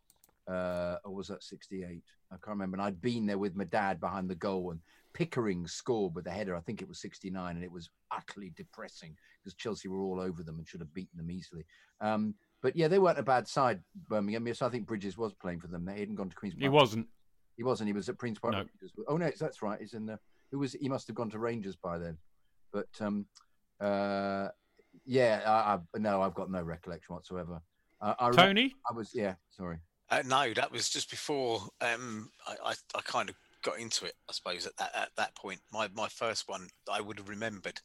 [0.49, 2.03] Uh, or was that '68?
[2.31, 2.77] I can't remember.
[2.77, 4.81] And I'd been there with my dad behind the goal, and
[5.13, 6.55] Pickering scored with the header.
[6.55, 10.43] I think it was '69, and it was utterly depressing because Chelsea were all over
[10.43, 11.65] them and should have beaten them easily.
[12.01, 12.35] Um,
[12.67, 14.45] but yeah, they weren't a bad side, Birmingham.
[14.45, 15.85] Yes, I think Bridges was playing for them.
[15.85, 16.63] They hadn't gone to Queens Park.
[16.63, 17.07] He wasn't.
[17.57, 17.87] He wasn't.
[17.87, 18.55] He was at Prince Park.
[18.55, 18.59] No.
[18.59, 18.93] Rangers.
[19.07, 19.81] Oh no, that's right.
[19.81, 20.19] He's in the.
[20.51, 20.73] Who was?
[20.73, 22.19] He must have gone to Rangers by then.
[22.73, 23.27] But um,
[23.81, 24.49] uh,
[25.05, 27.63] yeah, I, I, no, I've got no recollection whatsoever.
[28.01, 28.75] Uh, I remember- Tony?
[28.91, 29.13] I was.
[29.15, 29.77] Yeah, sorry.
[30.11, 34.15] Uh, no, that was just before um, I, I, I kind of got into it.
[34.29, 37.81] I suppose at that at that point, my my first one I would have remembered,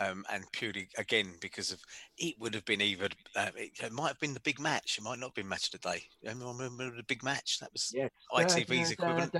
[0.00, 1.80] um, and purely again because of
[2.18, 4.96] it would have been either uh, it, it might have been the big match.
[4.98, 6.02] It might not have been match of the day.
[6.26, 7.58] Anyone remember the big match?
[7.60, 8.08] That was Yeah.
[8.32, 9.32] ITV's equivalent.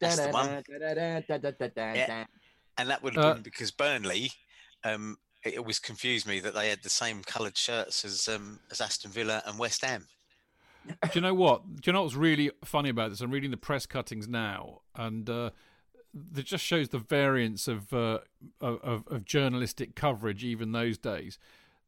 [0.00, 0.62] That's the one.
[1.96, 2.24] Yeah.
[2.78, 4.30] and that would have Uh, been because Burnley.
[4.84, 8.80] Um, it always confused me that they had the same coloured shirts as um, as
[8.80, 10.06] Aston Villa and West Ham.
[10.86, 11.62] Do you know what?
[11.76, 13.20] Do you know what's really funny about this?
[13.20, 15.50] I'm reading the press cuttings now, and uh,
[16.14, 18.18] that just shows the variance of uh,
[18.60, 21.38] of, of journalistic coverage even those days.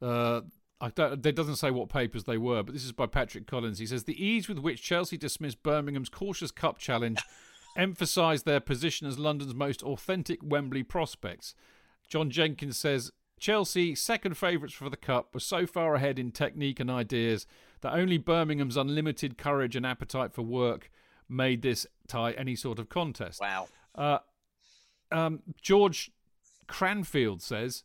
[0.00, 0.42] Uh,
[0.80, 3.78] I don't, it doesn't say what papers they were, but this is by Patrick Collins.
[3.78, 7.22] He says the ease with which Chelsea dismissed Birmingham's cautious cup challenge
[7.76, 11.54] emphasised their position as London's most authentic Wembley prospects.
[12.08, 16.80] John Jenkins says Chelsea, second favourites for the cup, were so far ahead in technique
[16.80, 17.46] and ideas
[17.82, 20.90] that only Birmingham's unlimited courage and appetite for work
[21.28, 23.40] made this tie any sort of contest.
[23.40, 23.68] Wow.
[23.94, 24.18] Uh,
[25.10, 26.10] um, George
[26.66, 27.84] Cranfield says,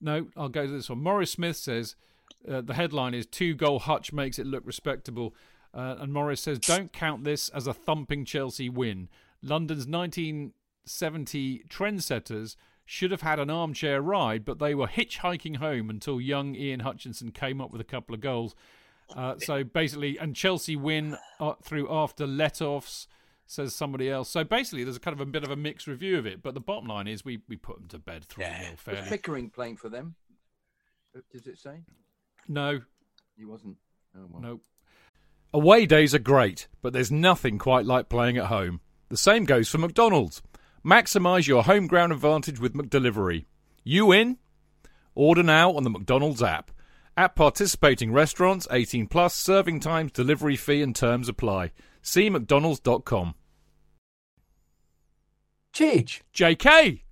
[0.00, 1.02] no, I'll go to this one.
[1.02, 1.96] Morris Smith says,
[2.48, 5.34] uh, the headline is Two Goal Hutch Makes It Look Respectable.
[5.74, 9.08] Uh, and Morris says, Don't count this as a thumping Chelsea win.
[9.42, 16.20] London's 1970 trendsetters should have had an armchair ride, but they were hitchhiking home until
[16.20, 18.54] young Ian Hutchinson came up with a couple of goals.
[19.16, 23.08] Uh, so basically, and Chelsea win uh, through after let-offs,
[23.46, 24.28] says somebody else.
[24.30, 26.42] So basically, there's a kind of a bit of a mixed review of it.
[26.42, 28.74] But the bottom line is, we we put them to bed three Yeah.
[28.84, 29.08] 0 Was.
[29.08, 30.14] Pickering playing for them?
[31.16, 31.80] Uh, Does it say?
[32.48, 32.80] No,
[33.36, 33.76] He wasn't.
[34.16, 34.42] Oh, well.
[34.42, 34.60] no.
[35.54, 38.80] Away days are great, but there's nothing quite like playing at home.
[39.10, 40.40] The same goes for McDonald's.
[40.84, 43.44] Maximise your home ground advantage with McDelivery.
[43.84, 44.38] You in?
[45.14, 46.70] Order now on the McDonald's app.
[47.16, 51.72] At participating restaurants, 18 plus, serving times, delivery fee and terms apply.
[52.02, 53.34] See mcdonalds.com.
[55.72, 57.02] Chidge, JK!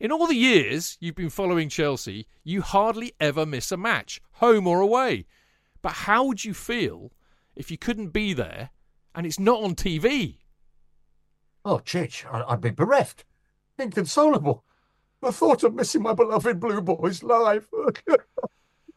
[0.00, 4.66] In all the years you've been following Chelsea, you hardly ever miss a match, home
[4.66, 5.26] or away.
[5.82, 7.12] But how would you feel
[7.54, 8.70] if you couldn't be there
[9.14, 10.38] and it's not on TV?
[11.64, 13.24] oh, I- I'd be bereft,
[13.78, 14.64] inconsolable.
[15.20, 17.68] The thought of missing my beloved Blue Boys live.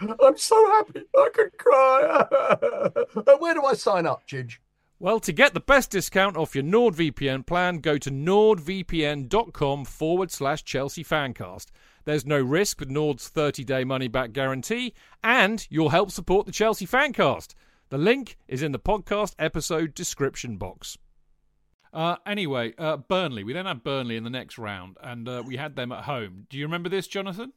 [0.00, 2.90] I'm so happy I could cry.
[3.38, 4.58] Where do I sign up, Chidge?
[4.98, 10.64] Well, to get the best discount off your NordVPN plan, go to nordvpn.com forward slash
[10.64, 11.66] Chelsea Fancast.
[12.06, 16.52] There's no risk with Nord's 30 day money back guarantee, and you'll help support the
[16.52, 17.54] Chelsea Fancast.
[17.90, 20.96] The link is in the podcast episode description box.
[21.92, 23.44] Uh, anyway, uh, Burnley.
[23.44, 26.46] We then had Burnley in the next round, and uh, we had them at home.
[26.48, 27.52] Do you remember this, Jonathan?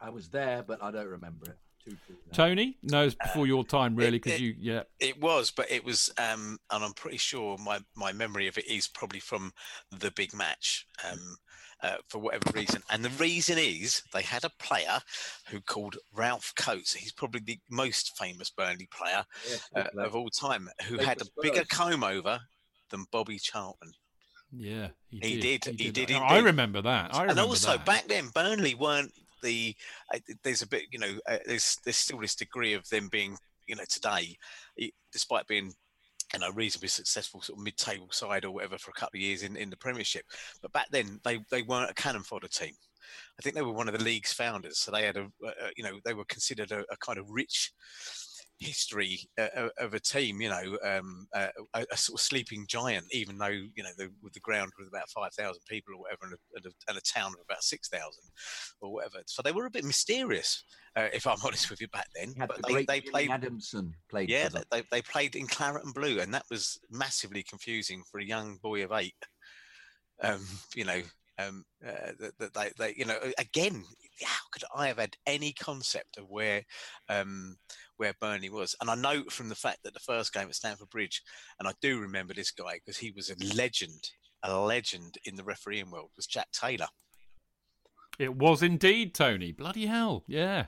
[0.00, 1.58] I was there, but I don't remember it.
[1.86, 2.16] Too true.
[2.26, 2.32] no.
[2.32, 2.76] Tony?
[2.82, 4.82] No, it's before your time, really, because you, yeah.
[4.98, 8.66] It was, but it was, um, and I'm pretty sure my, my memory of it
[8.66, 9.52] is probably from
[9.90, 11.36] the big match um,
[11.82, 12.82] uh, for whatever reason.
[12.90, 14.98] And the reason is they had a player
[15.50, 16.94] who called Ralph Coates.
[16.94, 21.18] He's probably the most famous Burnley player Yes, uh, of all time, who Played had
[21.20, 21.78] for a bigger Spurs.
[21.78, 22.40] comb over
[22.90, 23.92] than Bobby Charlton.
[24.52, 25.60] Yeah, he He did.
[25.60, 27.14] did, he did I remember that.
[27.14, 27.84] I remember and also that.
[27.84, 29.12] back then Burnley weren't
[29.46, 29.74] the
[30.12, 33.36] uh, there's a bit you know uh, there's there's still this degree of them being
[33.66, 34.36] you know today
[35.12, 35.72] despite being
[36.34, 39.42] you know reasonably successful sort of mid-table side or whatever for a couple of years
[39.42, 40.24] in, in the premiership
[40.60, 42.74] but back then they they weren't a cannon fodder team.
[43.38, 45.72] I think they were one of the league's founders so they had a, a a-
[45.76, 47.72] you know they were considered a, a kind of rich
[48.58, 53.04] history uh, of- a team, you know, um, uh, a, a sort of sleeping giant,
[53.12, 56.32] even though, you know, the, with the ground with about 5,000 people or whatever, and
[56.34, 58.10] a, and a, and a town of about 6,000
[58.80, 59.18] or whatever.
[59.26, 60.64] So they were a bit mysterious,
[60.96, 62.28] uh, if I'm honest with you, back then.
[62.28, 63.30] He But the they, they played.
[63.30, 64.30] Adamson played.
[64.30, 64.64] Yeah, them.
[64.70, 68.58] they, they played in claret and blue, and that was massively confusing for a young
[68.62, 69.14] boy of eight.
[70.22, 71.02] Um, you know,
[71.38, 73.84] um, uh, that, that they, they, you know, again,
[74.24, 76.62] how could I have had any concept of where,
[77.08, 77.56] um,
[77.98, 78.74] where Burnley was?
[78.80, 81.22] And I know from the fact that the first game at Stamford Bridge,
[81.58, 84.10] and I do remember this guy because he was a legend,
[84.42, 86.88] a legend in the refereeing world, was Jack Taylor.
[88.18, 89.52] It was indeed, Tony.
[89.52, 90.24] Bloody hell.
[90.26, 90.66] Yeah,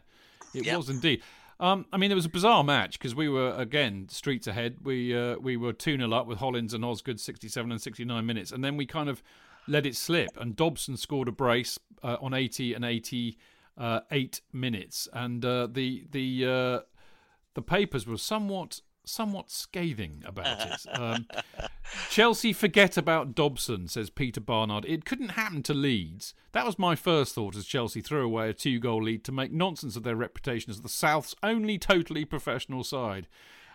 [0.54, 0.76] it Yep.
[0.76, 1.22] was indeed.
[1.60, 4.76] Um, I mean, it was a bizarre match because we were again streets ahead.
[4.82, 8.52] We uh, we were two 0 up with Hollins and Osgood, sixty-seven and sixty-nine minutes,
[8.52, 9.22] and then we kind of
[9.68, 10.30] let it slip.
[10.38, 16.46] And Dobson scored a brace uh, on eighty and eighty-eight minutes, and uh, the the
[16.46, 16.80] uh,
[17.54, 20.86] the papers were somewhat somewhat scathing about it.
[20.98, 21.26] Um,
[22.10, 24.84] Chelsea forget about Dobson, says Peter Barnard.
[24.84, 26.34] It couldn't happen to Leeds.
[26.52, 29.52] That was my first thought as Chelsea threw away a two goal lead to make
[29.52, 33.28] nonsense of their reputation as the South's only totally professional side.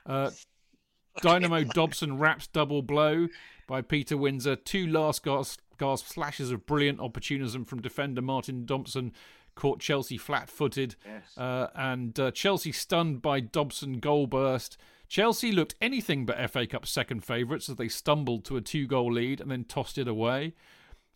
[0.06, 0.32] Uh,
[1.22, 3.28] Dynamo Dobson wraps double blow
[3.68, 4.56] by Peter Windsor.
[4.56, 9.12] Two last gasp, gasp flashes of brilliant opportunism from defender Martin Dobson
[9.54, 10.96] caught Chelsea flat footed.
[11.06, 11.38] Yes.
[11.38, 14.78] Uh, and uh, Chelsea stunned by Dobson goal burst.
[15.10, 19.12] Chelsea looked anything but FA Cup second favourites as they stumbled to a two goal
[19.12, 20.54] lead and then tossed it away.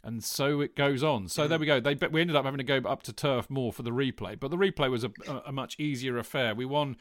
[0.04, 1.30] And so it goes on.
[1.30, 1.80] So there we go.
[1.80, 4.52] They we ended up having to go up to Turf Moor for the replay, but
[4.52, 5.12] the replay was a,
[5.46, 6.54] a much easier affair.
[6.54, 6.98] We won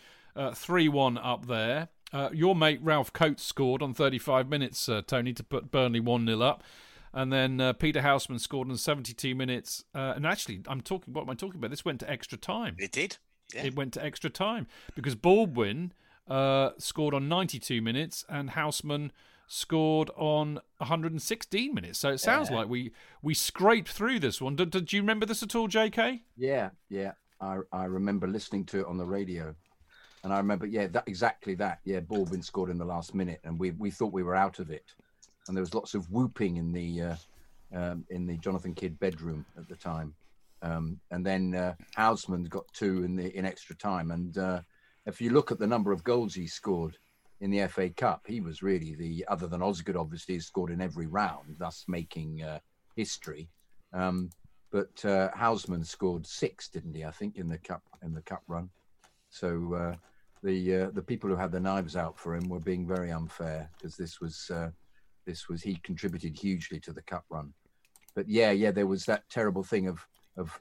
[0.55, 1.89] three one up there.
[2.13, 6.27] Uh, your mate Ralph Coates scored on 35 minutes, uh, Tony, to put Burnley 1
[6.27, 6.63] 0 up.
[7.17, 9.85] And then uh, Peter Houseman scored on 72 minutes.
[9.95, 11.15] Uh, and actually, I'm talking.
[11.15, 11.71] What am I talking about?
[11.71, 12.77] This went to extra time.
[12.79, 13.17] It did.
[13.55, 13.65] Yeah.
[13.65, 15.93] It went to extra time because Baldwin
[16.29, 19.13] uh, scored on 92 minutes and Houseman
[19.49, 21.99] scored on 116 minutes.
[22.01, 22.57] So it sounds Yeah.
[22.57, 22.93] like we
[23.23, 24.57] we scraped through this one.
[24.57, 26.23] Did, did you remember this at all, J.K.?
[26.37, 27.13] Yeah, yeah.
[27.41, 29.55] I I remember listening to it on the radio,
[30.23, 31.79] and I remember yeah that exactly that.
[31.85, 34.71] Yeah, Baldwin scored in the last minute, and we we thought we were out of
[34.71, 34.93] it,
[35.49, 37.17] and there was lots of whooping in the uh,
[37.75, 40.15] um, in the Jonathan Kidd bedroom at the time,
[40.63, 41.75] um, and then uh,
[42.49, 44.61] got two in the in extra time, and uh,
[45.07, 46.97] if you look at the number of goals he scored
[47.41, 50.81] in the FA Cup, he was really the other than Osgood obviously has scored in
[50.81, 52.59] every round, thus making uh,
[52.97, 53.49] history.
[53.93, 54.31] Um,
[54.73, 57.05] but uh, Houseman scored six, didn't he?
[57.05, 58.69] I think in the cup in the cup run.
[59.31, 59.97] So uh,
[60.43, 63.71] the uh, the people who had the knives out for him were being very unfair
[63.77, 64.71] because this was uh,
[65.27, 67.53] this was he contributed hugely to the cup run.
[68.15, 70.07] But yeah, yeah, there was that terrible thing of
[70.37, 70.59] of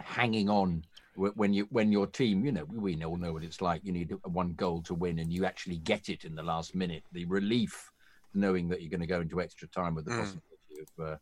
[0.00, 0.84] hanging on
[1.16, 3.80] when you when your team, you know, we all know what it's like.
[3.84, 7.04] You need one goal to win, and you actually get it in the last minute.
[7.12, 7.90] The relief,
[8.34, 10.18] knowing that you're going to go into extra time with the Mm.
[10.18, 11.16] possibility of uh,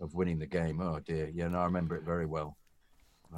[0.00, 0.80] of winning the game.
[0.80, 2.56] Oh dear, yeah, no, I remember it very well.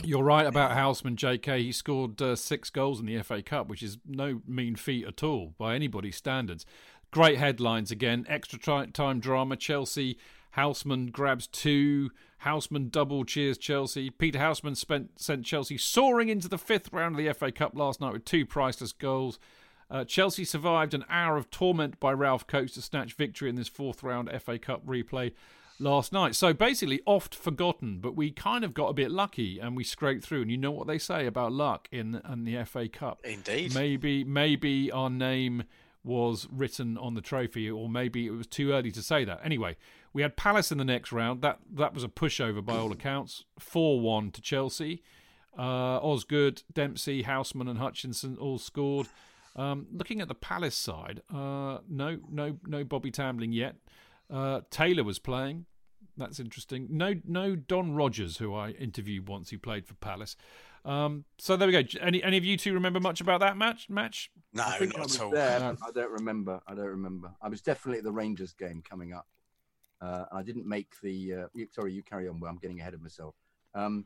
[0.02, 1.62] You're right about Houseman, J.K.
[1.62, 5.22] He scored uh, six goals in the FA Cup, which is no mean feat at
[5.22, 6.66] all by anybody's standards.
[7.14, 8.26] Great headlines again.
[8.28, 9.54] Extra tri- time drama.
[9.54, 10.18] Chelsea.
[10.50, 12.10] Houseman grabs two.
[12.38, 14.10] Houseman double cheers Chelsea.
[14.10, 18.00] Peter Houseman spent, sent Chelsea soaring into the fifth round of the FA Cup last
[18.00, 19.38] night with two priceless goals.
[19.88, 23.68] Uh, Chelsea survived an hour of torment by Ralph Coates to snatch victory in this
[23.68, 25.34] fourth round FA Cup replay
[25.78, 26.34] last night.
[26.34, 30.24] So basically, oft forgotten, but we kind of got a bit lucky and we scraped
[30.24, 30.42] through.
[30.42, 33.20] And you know what they say about luck in, in the FA Cup.
[33.22, 33.72] Indeed.
[33.72, 35.62] Maybe, maybe our name
[36.04, 39.40] was written on the trophy, or maybe it was too early to say that.
[39.42, 39.76] Anyway,
[40.12, 41.42] we had Palace in the next round.
[41.42, 43.44] That that was a pushover by all accounts.
[43.58, 45.02] Four one to Chelsea.
[45.56, 49.06] Uh, Osgood, Dempsey, Houseman, and Hutchinson all scored.
[49.56, 53.76] Um, looking at the Palace side, uh, no, no, no Bobby Tambling yet.
[54.28, 55.66] Uh, Taylor was playing.
[56.16, 56.88] That's interesting.
[56.90, 60.36] No, no Don Rogers, who I interviewed once, who played for Palace.
[60.84, 61.82] Um, so there we go.
[62.00, 63.88] Any any of you two remember much about that match?
[63.88, 64.30] Match?
[64.52, 65.30] No, I not I at all.
[65.30, 65.76] there, No.
[65.86, 66.60] I don't remember.
[66.66, 67.32] I don't remember.
[67.40, 69.26] I was definitely at the Rangers game coming up.
[70.00, 71.34] Uh, I didn't make the.
[71.34, 72.38] Uh, you- sorry, you carry on.
[72.40, 73.34] Well, I'm getting ahead of myself.
[73.74, 74.04] Um,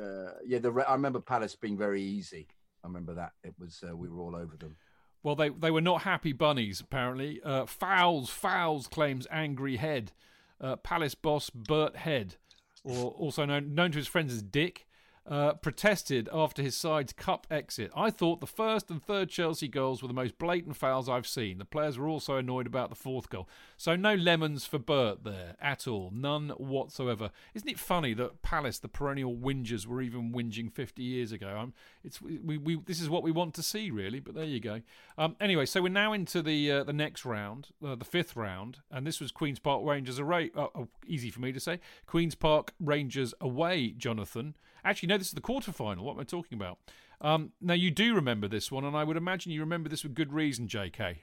[0.00, 2.46] uh, yeah, the I remember Palace being very easy.
[2.84, 3.82] I remember that it was.
[3.88, 4.76] Uh, we were all over them.
[5.24, 7.40] Well, they they were not happy bunnies apparently.
[7.44, 10.12] Uh, fouls, fouls claims angry head.
[10.60, 12.36] Uh, Palace boss Bert Head,
[12.84, 14.86] or also known known to his friends as Dick,
[15.28, 17.90] uh, protested after his side's cup exit.
[17.94, 21.58] I thought the first and third Chelsea goals were the most blatant fouls I've seen.
[21.58, 23.48] The players were also annoyed about the fourth goal.
[23.76, 27.30] So no lemons for Bert there at all, none whatsoever.
[27.54, 31.58] Isn't it funny that Palace, the perennial whingers, were even whinging 50 years ago?
[31.58, 34.20] Um, it's we, we this is what we want to see really.
[34.20, 34.80] But there you go.
[35.18, 38.78] Um, anyway, so we're now into the uh, the next round, uh, the fifth round,
[38.90, 40.50] and this was Queens Park Rangers away.
[40.56, 41.80] Uh, uh, easy for me to say.
[42.06, 44.54] Queens Park Rangers away, Jonathan.
[44.88, 45.98] Actually, no, this is the quarterfinal.
[45.98, 46.78] What am I talking about?
[47.20, 50.14] Um, now you do remember this one, and I would imagine you remember this with
[50.14, 51.18] good reason, J.K.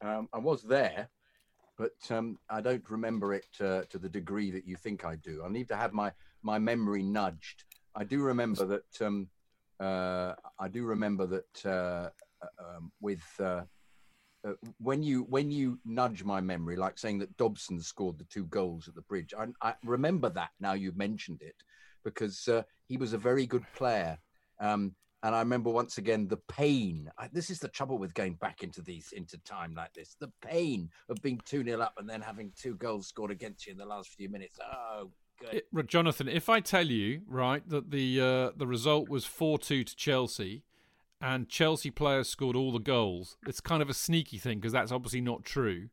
[0.00, 1.08] Um, I was there,
[1.76, 5.42] but um, I don't remember it uh, to the degree that you think I do.
[5.44, 6.12] I need to have my
[6.42, 7.64] my memory nudged.
[7.96, 9.04] I do remember that.
[9.04, 9.26] Um,
[9.80, 12.10] uh, I do remember that uh,
[12.40, 13.62] uh, um, with uh,
[14.46, 18.44] uh, when you when you nudge my memory, like saying that Dobson scored the two
[18.44, 19.34] goals at the bridge.
[19.36, 21.56] I, I remember that now you've mentioned it,
[22.04, 24.18] because uh, he was a very good player.
[24.60, 27.10] Um, and I remember once again the pain.
[27.18, 30.16] I, this is the trouble with going back into these into time like this.
[30.18, 33.72] The pain of being two 0 up and then having two goals scored against you
[33.72, 34.58] in the last few minutes.
[34.62, 35.62] Oh, good.
[35.74, 39.84] It- Jonathan, if I tell you right that the uh, the result was four two
[39.84, 40.62] to Chelsea,
[41.20, 43.36] and Chelsea players scored all the goals.
[43.46, 45.90] It's kind of a sneaky thing because that's obviously not true.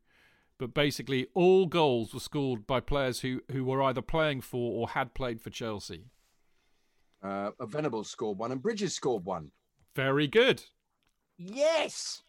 [0.58, 4.88] But basically, all goals were scored by players who, who were either playing for or
[4.88, 6.06] had played for Chelsea.
[7.22, 9.50] Uh, Venables scored one and Bridges scored one.
[9.94, 10.64] Very good.
[11.36, 12.22] Yes.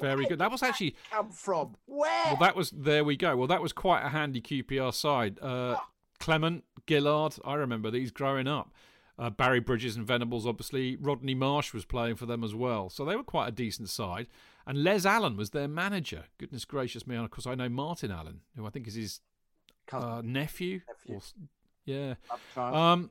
[0.00, 0.38] Very Where good.
[0.38, 1.76] That was actually come from.
[1.86, 2.10] Where?
[2.26, 2.36] well.
[2.36, 3.36] That was there we go.
[3.36, 5.38] Well, that was quite a handy QPR side.
[5.40, 5.76] Uh,
[6.20, 7.36] Clement, Gillard.
[7.44, 8.70] I remember these growing up.
[9.18, 10.96] Uh, Barry Bridges and Venables, obviously.
[10.96, 12.88] Rodney Marsh was playing for them as well.
[12.88, 14.26] So they were quite a decent side.
[14.66, 16.24] And Les Allen was their manager.
[16.38, 17.16] Goodness gracious me.
[17.16, 19.20] And of course, I know Martin Allen, who I think is his
[19.92, 20.80] uh, nephew.
[20.88, 21.16] Nephew.
[21.16, 21.20] Or
[21.84, 22.14] yeah.
[22.56, 23.10] Um,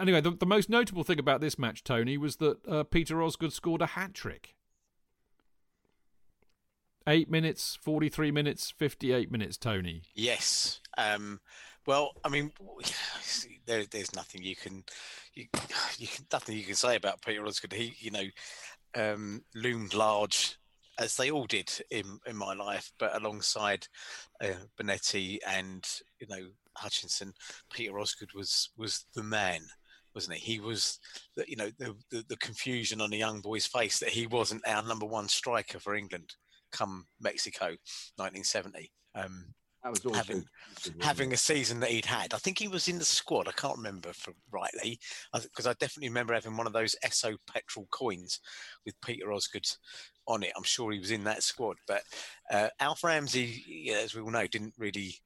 [0.00, 3.52] anyway, the, the most notable thing about this match, Tony, was that uh, Peter Osgood
[3.52, 4.54] scored a hat trick.
[7.06, 10.02] Eight minutes, 43 minutes, 58 minutes, Tony.
[10.14, 10.80] Yes.
[10.96, 11.40] Um,
[11.86, 12.52] well, I mean,
[13.66, 14.84] there, there's nothing you can,
[15.34, 15.46] you,
[15.98, 17.72] you can, nothing you can say about Peter Osgood.
[17.72, 18.24] He, you know,
[18.96, 20.56] um, loomed large,
[20.98, 23.86] as they all did in in my life, but alongside
[24.42, 25.84] uh, Bonetti and
[26.20, 27.32] you know Hutchinson,
[27.72, 29.62] Peter Osgood was was the man.
[30.14, 30.52] Wasn't he?
[30.52, 31.00] He was,
[31.34, 34.62] the, you know, the, the the confusion on a young boy's face that he wasn't
[34.64, 36.36] our number one striker for England
[36.74, 37.66] come Mexico,
[38.16, 38.90] 1970.
[39.14, 39.54] Um,
[39.84, 40.48] that was also having-
[41.00, 42.32] having a season that he'd had.
[42.32, 43.46] I think he was in the squad.
[43.46, 44.98] I can't remember for rightly
[45.34, 48.40] because I, definitely remember having one of those Esso petrol coins
[48.86, 49.66] with Peter Osgood
[50.26, 50.52] on it.
[50.56, 51.76] I'm sure he was in that squad.
[51.86, 52.02] But
[52.50, 55.16] uh, Alf Ramsey, yeah, as we all know, didn't really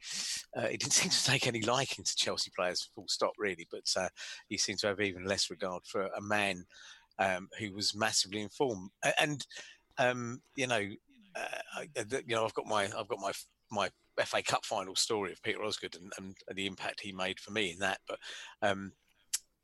[0.57, 2.91] uh, he didn't seem to take any liking to Chelsea players.
[2.97, 3.69] Full stop, really.
[3.71, 4.09] But uh,
[4.49, 6.65] he seemed to have even less regard for a man
[7.21, 8.91] um, who was massively informed.
[9.21, 9.47] And
[9.99, 10.83] um, you know,
[11.37, 11.83] uh,
[12.27, 13.33] you know, I've got my I've got my
[13.71, 13.91] my
[14.25, 17.73] FA Cup final story of Peter Osgood and, and, the impact he made for me
[17.73, 18.01] in that.
[18.09, 18.19] But
[18.63, 18.93] um,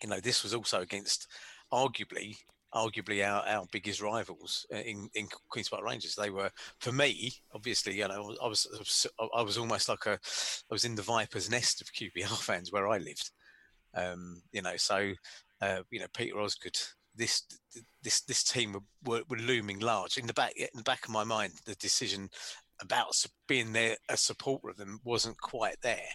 [0.02, 1.26] you know, this was also against
[1.72, 2.36] arguably
[2.74, 6.14] arguably our, our biggest rivals in, in Queens Park Rangers.
[6.14, 6.50] They were
[6.80, 8.66] for me, obviously, you know, I was
[9.34, 12.88] I was almost like a I was in the viper's nest of QPR fans where
[12.88, 13.30] I lived.
[13.94, 15.12] Um, you know, so
[15.60, 16.76] uh, you know Peter Osgood.
[17.16, 17.44] This
[18.02, 21.12] this this team were, were, were looming large in the back in the back of
[21.12, 21.52] my mind.
[21.64, 22.28] The decision
[22.80, 23.14] about
[23.46, 26.08] being there a supporter of them wasn't quite there,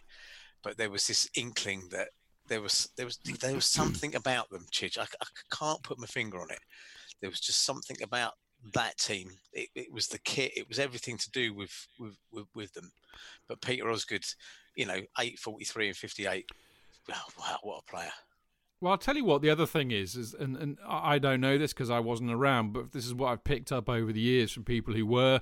[0.63, 2.09] but there was this inkling that
[2.47, 4.97] there was there was there was something about them, Chidge.
[4.97, 6.59] I, I can't put my finger on it.
[7.21, 8.33] There was just something about
[8.73, 9.29] that team.
[9.53, 10.51] It, it was the kit.
[10.55, 12.91] It was everything to do with with, with, with them.
[13.47, 14.25] But Peter Osgood,
[14.75, 16.49] you know, eight forty three and fifty eight.
[17.07, 18.11] Wow, wow, what a player!
[18.81, 21.41] Well, I'll tell you what the other thing is, is and, and I I don't
[21.41, 24.19] know this because I wasn't around, but this is what I've picked up over the
[24.19, 25.41] years from people who were,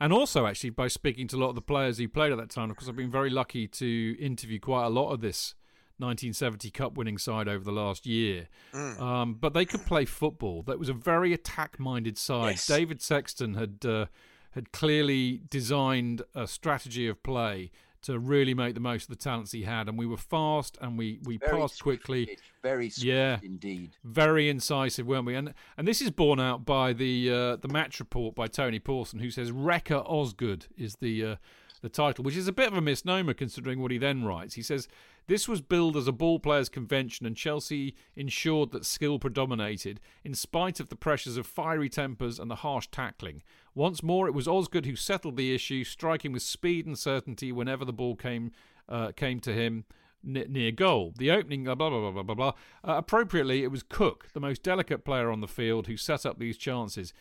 [0.00, 2.50] and also actually by speaking to a lot of the players who played at that
[2.50, 5.54] time, Of course, I've been very lucky to interview quite a lot of this
[5.98, 8.48] 1970 Cup winning side over the last year.
[8.72, 9.00] Mm.
[9.00, 10.62] Um, but they could play football.
[10.62, 12.50] That was a very attack minded side.
[12.50, 12.66] Yes.
[12.66, 14.06] David Sexton had uh,
[14.52, 17.70] had clearly designed a strategy of play
[18.02, 20.96] to really make the most of the talents he had, and we were fast and
[20.98, 22.38] we we Very passed quickly.
[22.62, 23.38] Very Yeah.
[23.42, 23.96] indeed.
[24.04, 25.34] Very incisive, weren't we?
[25.34, 29.18] And and this is borne out by the uh, the match report by Tony Pawson,
[29.20, 31.36] who says Wrecker Osgood is the uh,
[31.80, 34.54] the title, which is a bit of a misnomer considering what he then writes.
[34.54, 34.88] He says
[35.28, 40.34] this was billed as a ball players' convention, and Chelsea ensured that skill predominated in
[40.34, 43.42] spite of the pressures of fiery tempers and the harsh tackling.
[43.78, 47.84] Once more, it was Osgood who settled the issue, striking with speed and certainty whenever
[47.84, 48.50] the ball came
[48.88, 49.84] uh, came to him
[50.20, 51.14] ne- near goal.
[51.16, 52.52] The opening, blah, blah, blah, blah, blah, blah.
[52.82, 56.40] Uh, appropriately, it was Cooke, the most delicate player on the field, who set up
[56.40, 57.12] these chances.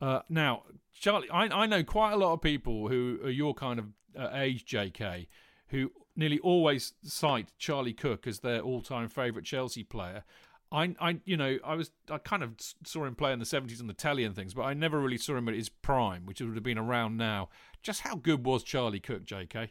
[0.00, 0.62] Uh, now,
[0.98, 3.88] Charlie, I, I know quite a lot of people who are your kind of
[4.18, 5.26] uh, age, JK,
[5.68, 10.24] who nearly always cite Charlie Cooke as their all-time favourite Chelsea player.
[10.72, 12.54] I, I, you know, I was, I kind of
[12.84, 15.18] saw him play in the seventies on the telly and things, but I never really
[15.18, 17.48] saw him at his prime, which would have been around now.
[17.82, 19.70] Just how good was Charlie Cooke, JK?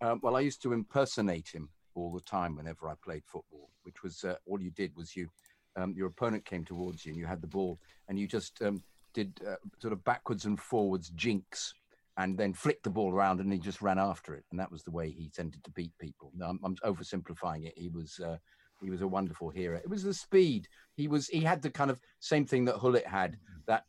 [0.00, 4.02] Um, well, I used to impersonate him all the time whenever I played football, which
[4.02, 5.28] was uh, all you did was you,
[5.76, 7.78] um, your opponent came towards you and you had the ball
[8.08, 8.82] and you just um,
[9.14, 11.74] did uh, sort of backwards and forwards jinks
[12.16, 14.44] and then flicked the ball around and he just ran after it.
[14.50, 16.32] And that was the way he tended to beat people.
[16.36, 17.74] No, I'm, I'm oversimplifying it.
[17.76, 18.36] He was, uh,
[18.84, 19.78] he was a wonderful hero.
[19.78, 20.68] It was the speed.
[20.96, 23.84] He was, he had the kind of same thing that Hullet had, that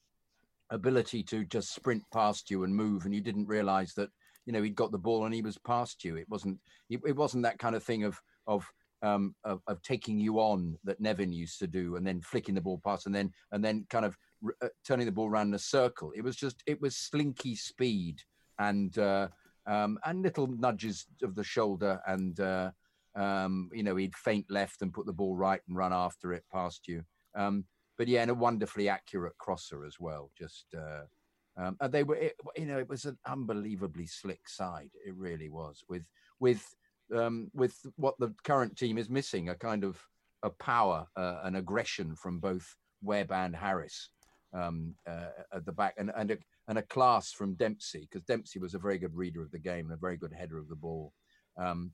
[0.69, 4.09] ability to just sprint past you and move and you didn't realize that
[4.45, 6.57] you know he'd got the ball and he was past you it wasn't
[6.89, 8.65] it, it wasn't that kind of thing of of
[9.01, 12.61] um of, of taking you on that Nevin used to do and then flicking the
[12.61, 14.17] ball past and then and then kind of
[14.61, 18.21] uh, turning the ball around in a circle it was just it was slinky speed
[18.59, 19.27] and uh
[19.67, 22.71] um and little nudges of the shoulder and uh
[23.15, 26.43] um you know he'd feint left and put the ball right and run after it
[26.51, 27.03] past you
[27.35, 27.65] um
[27.97, 30.31] but yeah, and a wonderfully accurate crosser as well.
[30.37, 31.03] Just uh,
[31.57, 34.89] um, and they were, it, you know, it was an unbelievably slick side.
[35.05, 36.03] It really was with
[36.39, 36.65] with
[37.15, 40.01] um, with what the current team is missing a kind of
[40.43, 44.09] a power, uh, an aggression from both Webb and Harris
[44.53, 46.37] um, uh, at the back, and and a,
[46.67, 49.85] and a class from Dempsey because Dempsey was a very good reader of the game
[49.85, 51.13] and a very good header of the ball.
[51.57, 51.91] Um,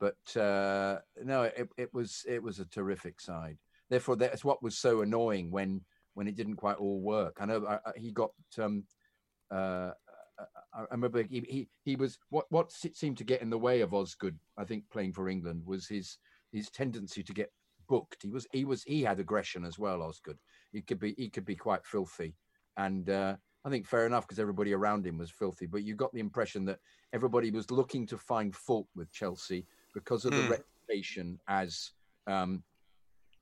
[0.00, 3.58] but uh, no, it, it was it was a terrific side.
[3.90, 5.82] Therefore, that's what was so annoying when
[6.14, 7.38] when it didn't quite all work.
[7.40, 8.32] I know I, I, he got.
[8.58, 8.84] Um,
[9.50, 9.92] uh,
[10.72, 13.94] I remember he, he he was what what seemed to get in the way of
[13.94, 14.38] Osgood.
[14.56, 16.18] I think playing for England was his
[16.52, 17.50] his tendency to get
[17.88, 18.22] booked.
[18.22, 20.02] He was he was he had aggression as well.
[20.02, 20.38] Osgood.
[20.72, 22.36] He could be he could be quite filthy,
[22.76, 25.66] and uh, I think fair enough because everybody around him was filthy.
[25.66, 26.78] But you got the impression that
[27.12, 29.66] everybody was looking to find fault with Chelsea
[29.98, 30.58] because of the Mm.
[30.88, 31.92] reputation as
[32.26, 32.62] um,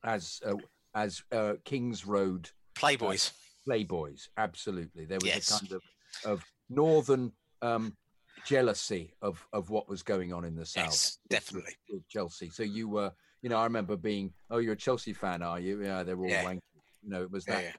[0.03, 0.55] as uh,
[0.93, 3.31] as uh, Kings Road Playboys.
[3.67, 4.29] playboys.
[4.37, 5.49] Absolutely, there was Yes.
[5.49, 5.81] a kind of
[6.23, 7.31] of northern
[7.61, 7.95] um,
[8.43, 10.85] jealousy of of what was going on in the south.
[10.85, 11.75] Yes, definitely.
[11.89, 12.49] with, with Chelsea.
[12.49, 15.83] So you were, you know, I remember being, oh, you're a Chelsea fan, are you?
[15.83, 16.43] Yeah, they're all Yeah.
[16.43, 16.61] wanky.
[17.03, 17.71] You know, it was Yeah, that yeah.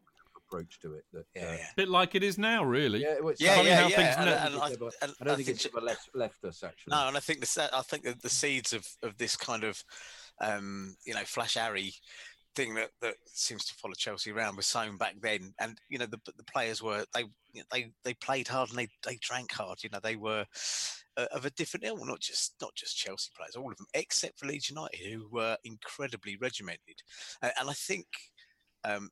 [0.49, 1.05] Approach to it.
[1.13, 1.67] That Yeah, uh, yeah.
[1.77, 3.03] bit like it is now, really.
[3.03, 4.21] yeah, it was- Yeah, yeah, yeah.
[4.21, 6.09] And, and I, I, think it's and I don't I think think it's ever left,
[6.15, 6.93] left us actually.
[6.93, 9.83] No, and I think the I think that the seeds of, of this kind of
[10.41, 11.93] um, you know Flash Harry
[12.55, 16.07] thing that, that seems to follow Chelsea around was sown back then, and you know
[16.07, 17.25] the the players were they
[17.73, 19.83] they they played hard and they they drank hard.
[19.83, 20.45] You know they were
[21.17, 24.39] uh, of a different ilk, not just not just Chelsea players, all of them except
[24.39, 27.03] for Leeds United, who were incredibly regimented,
[27.43, 28.07] and, and I think.
[28.85, 29.11] Um,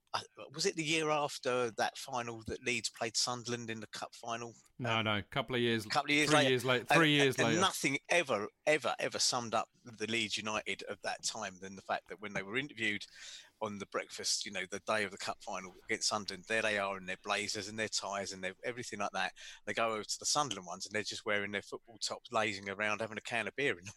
[0.55, 4.55] was it the year after that final that Leeds played Sunderland in the cup final?
[4.79, 6.51] No, no, a couple of years, couple of years three later.
[6.51, 7.61] years later, three and- years and later.
[7.61, 12.09] nothing ever, ever, ever summed up the Leeds United of that time than the fact
[12.09, 13.03] that when they were interviewed
[13.63, 16.79] on the breakfast, you know, the day of the cup final against Sunderland, there they
[16.79, 19.33] are in their blazers and their ties and their everything like that.
[19.67, 22.69] They go over to the Sunderland ones and they're just wearing their football tops, lazing
[22.69, 23.93] around, having a can of beer in the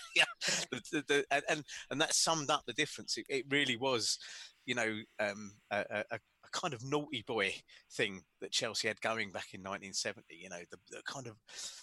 [0.16, 0.24] yeah,
[0.72, 3.18] the, the, the, and, and and that summed up the difference.
[3.18, 4.18] It, it really was,
[4.66, 6.18] you know, um, a, a, a
[6.52, 7.54] kind of naughty boy
[7.92, 10.24] thing that Chelsea had going back in 1970.
[10.30, 11.36] You know, the, the kind of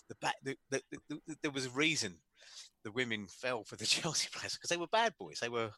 [0.09, 0.35] the back.
[0.43, 0.81] The, the,
[1.41, 2.15] there was a reason
[2.83, 5.39] the women fell for the Chelsea players because they were bad boys.
[5.41, 5.71] They were.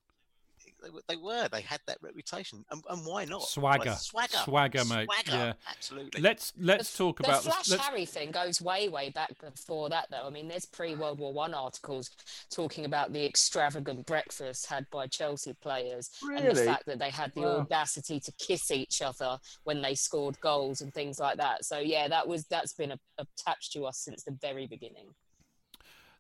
[0.84, 1.48] They were, they were.
[1.48, 3.44] They had that reputation, and, and why not?
[3.44, 3.92] Swagger.
[3.92, 5.08] Like, swagger, Swagger, mate.
[5.12, 5.54] Swagger, Yeah.
[5.70, 6.22] absolutely.
[6.22, 7.70] Let's let's the, talk the about the Flash.
[7.70, 10.28] Let's, Harry thing goes way, way back before that, though.
[10.28, 12.10] I mean, there's pre World War One articles
[12.52, 17.34] talking about the extravagant breakfast had by Chelsea players and the fact that they had
[17.34, 17.60] the Wow.
[17.62, 21.64] audacity to kiss each other when they scored goals and things like that.
[21.66, 25.14] So yeah, that was that's been a, attached to us since the very beginning.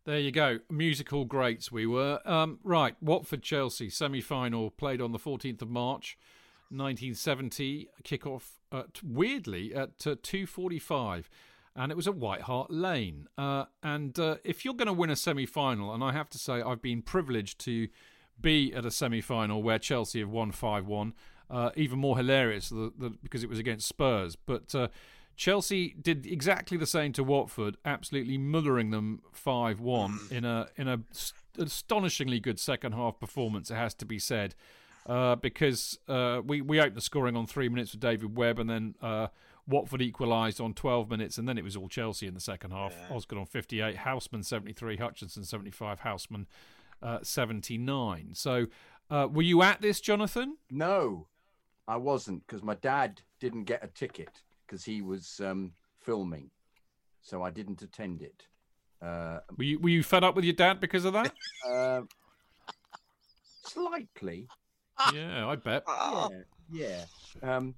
[0.06, 0.60] There you go.
[0.70, 2.20] Musical greats we were.
[2.26, 6.18] Um, right, Watford Chelsea semi final played on the 14th of March
[6.70, 7.88] 1970.
[8.04, 11.26] Kick-off at, weirdly at uh, 2.45
[11.76, 13.28] and it was at White Hart Lane.
[13.38, 16.38] Uh, and uh, if you're going to win a semi final, and I have to
[16.38, 17.88] say I've been privileged to
[18.40, 21.14] be at a semi final where Chelsea have won 5 1,
[21.50, 24.36] uh, even more hilarious the, the, because it was against Spurs.
[24.36, 24.90] But uh,
[25.36, 30.88] Chelsea did exactly the same to Watford, absolutely mothering them five one in a in
[30.88, 33.72] a s- astonishingly good second half performance.
[33.72, 34.56] It has to be said,
[35.08, 38.70] uh, because uh, we we opened the scoring on three minutes with David Webb, and
[38.70, 39.28] then uh,
[39.68, 42.94] Watford equalised on twelve minutes, and then it was all Chelsea in the second half.
[43.10, 46.48] Osgood on fifty eight, Houseman seventy three, Hutchinson seventy five, Houseman
[47.02, 48.30] uh, seventy nine.
[48.34, 48.68] So,
[49.10, 50.58] uh, were you at this, Jonathan?
[50.70, 51.28] No,
[51.88, 54.42] I wasn't because my dad didn't get a ticket
[54.74, 55.72] because he was um,
[56.02, 56.50] filming,
[57.22, 58.48] so I didn't attend it.
[59.00, 61.32] Uh, Were you were you fed up with your dad because of that?
[61.70, 62.02] uh,
[63.66, 64.48] slightly,
[65.14, 65.84] yeah, I bet.
[65.86, 66.28] Ah,
[66.72, 67.06] yeah,
[67.44, 67.56] yeah.
[67.56, 67.76] Um,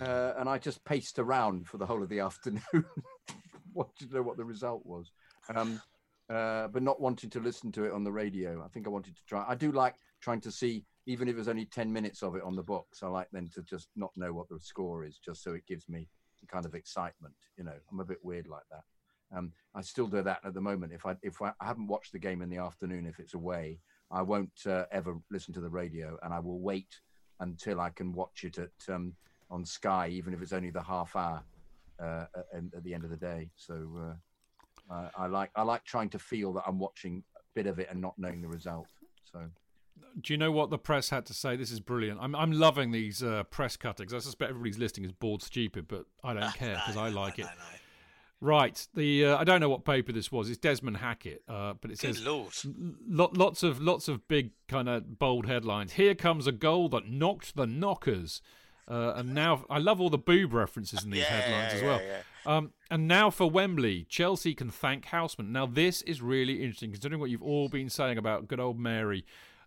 [0.00, 2.62] uh, and I just paced around for the whole of the afternoon,
[3.74, 5.10] wanting to know what the result was,
[5.52, 5.80] um,
[6.30, 8.62] uh, but not wanting to listen to it on the radio.
[8.64, 9.44] I think I wanted to try.
[9.48, 12.54] I do like trying to see, even if it's only ten minutes of it on
[12.54, 13.02] the box.
[13.02, 15.88] I like then to just not know what the score is, just so it gives
[15.88, 16.08] me
[16.46, 17.34] kind of excitement.
[17.56, 18.84] You know, I'm a bit weird like that.
[19.36, 20.92] Um, I still do that at the moment.
[20.92, 23.80] If I if I, haven't watched the game in the afternoon, if it's away,
[24.10, 27.00] I won't uh, ever listen to the radio, and I will wait
[27.40, 29.14] until I can watch it at um,
[29.50, 31.42] on Sky, even if it's only the half hour
[32.00, 33.50] uh, at, at the end of the day.
[33.56, 34.16] So
[34.90, 37.78] uh, I, I like I like trying to feel that I'm watching a bit of
[37.78, 38.88] it and not knowing the result.
[39.24, 39.40] So
[40.20, 41.56] Do you know what the press had to say?
[41.56, 42.18] This is brilliant.
[42.22, 44.14] I'm I'm loving these uh, press cuttings.
[44.14, 47.42] I suspect everybody's listening is bored stupid, but I don't care because I like it.
[47.42, 47.78] No, no.
[48.40, 48.86] Right.
[48.94, 50.48] The uh, I don't know what paper this was.
[50.50, 52.52] It's Desmond Hackett, uh, but it Good says lord.
[53.08, 55.94] lo- lots of lots of big kind of bold headlines.
[55.94, 58.42] Here comes a goal that knocked the knockers.
[58.88, 62.00] Uh, and now I love all the boob references in these Yeah, headlines as well.
[62.00, 62.20] yeah.
[62.46, 65.50] Um, and now for Wembley, Chelsea can thank Houseman.
[65.50, 69.24] Now this is really interesting, considering what you've all been saying about good old Mary.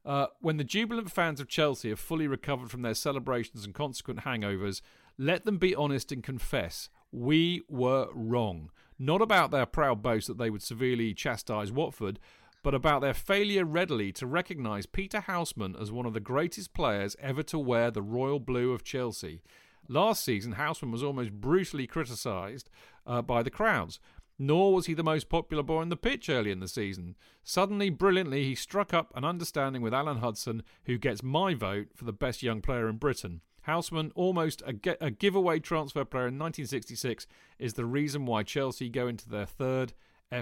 [0.09, 4.21] Uh, when the jubilant fans of Chelsea have fully recovered from their celebrations and consequent
[4.21, 4.81] hangovers,
[5.19, 8.71] let them be honest and confess we were wrong.
[8.97, 12.17] Not about their proud boast that they would severely chastise Watford,
[12.63, 17.15] but about their failure readily to recognise Peter Houseman as one of the greatest players
[17.21, 19.43] ever to wear the royal blue of Chelsea.
[19.87, 22.71] Last season, Houseman was almost brutally criticised
[23.05, 23.99] uh, by the crowds.
[24.41, 27.17] Nor was he the most popular boy on the pitch early in the season.
[27.43, 32.05] Suddenly, brilliantly, he struck up an understanding with Alan Hudson, who gets my vote for
[32.05, 33.41] the best young player in Britain.
[33.63, 37.27] Houseman, almost a, a giveaway transfer player in 1966,
[37.59, 39.91] is the reason why Chelsea go into their third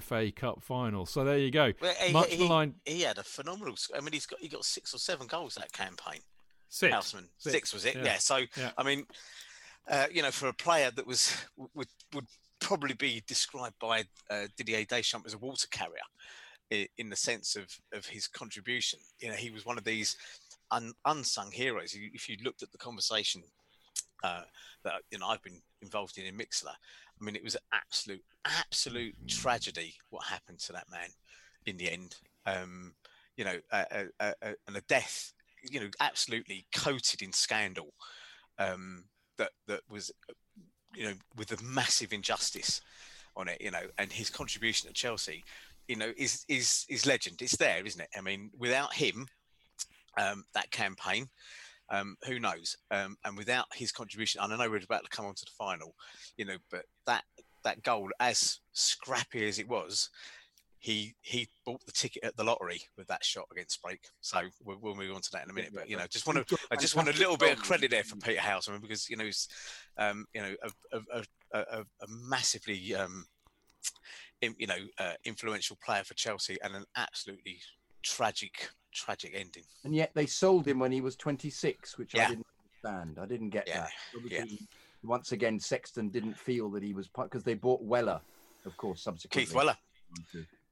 [0.01, 1.05] FA Cup final.
[1.07, 1.73] So there you go.
[1.81, 2.75] Well, he, Much he- maligned.
[2.85, 3.75] he had a phenomenal.
[3.95, 6.19] I mean, he's got he got six or seven goals that campaign.
[6.69, 6.93] Six.
[6.93, 7.95] Houseman, Six, six, was it?
[7.95, 8.03] yeah.
[8.03, 8.17] Yeah.
[8.17, 8.71] So Yeah.
[8.77, 9.07] I mean,
[9.89, 11.35] uh, you know, for a player that was
[11.73, 12.27] would would
[12.59, 16.07] probably be described by uh, Didier Deschamps as a water carrier,
[16.71, 18.99] i- in the sense of of his contribution.
[19.19, 20.17] You know, he was one of these
[20.71, 21.95] un, unsung heroes.
[21.95, 23.43] If you looked at the conversation
[24.23, 24.43] uh,
[24.83, 28.23] that you know I've been involved in in Mixlr, I mean, it was an absolute
[28.45, 31.09] absolute tragedy what happened to that man
[31.65, 32.15] in the end.
[32.45, 32.93] Um,
[33.35, 33.85] you know, a,
[34.19, 35.33] a, a, and a death,
[35.69, 37.93] you know, absolutely coated in scandal.
[38.57, 39.05] Um,
[39.37, 40.11] that that was,
[40.97, 42.81] you know, with a massive injustice
[43.35, 43.61] on it.
[43.61, 45.43] You know, and his contribution to Chelsea,
[45.87, 47.41] you know, is is is legend.
[47.41, 48.09] It's there, isn't it?
[48.17, 49.27] I mean, without him,
[50.17, 51.29] um, that campaign.
[51.89, 52.75] Um, who knows?
[52.91, 55.51] Um, and without his contribution, and I know we're about to come on to the
[55.51, 55.95] final,
[56.35, 57.23] you know, but that
[57.63, 60.09] that goal, as scrappy as it was,
[60.80, 64.05] he he bought the ticket at the lottery with that shot against Sprake.
[64.21, 65.71] So we'll, we'll move on to that in a minute.
[65.73, 68.03] But you know, just want to I just want a little bit of credit there
[68.03, 69.47] for Peter Houseman because you know he's
[69.97, 70.55] um, you know
[70.91, 71.23] a, a,
[71.53, 73.25] a, a, massively um,
[74.41, 77.59] in, you know uh, influential player for Chelsea and an absolutely
[78.03, 79.63] tragic tragic ending.
[79.84, 82.45] And yet they sold him when he was 26, which I didn't
[82.86, 83.17] understand.
[83.21, 84.32] I didn't get Yeah, that.
[84.32, 84.43] yeah.
[85.03, 88.19] Once again, Sexton didn't feel that he was because they bought Weller,
[88.65, 89.45] of course, subsequently.
[89.45, 89.78] Keith Weller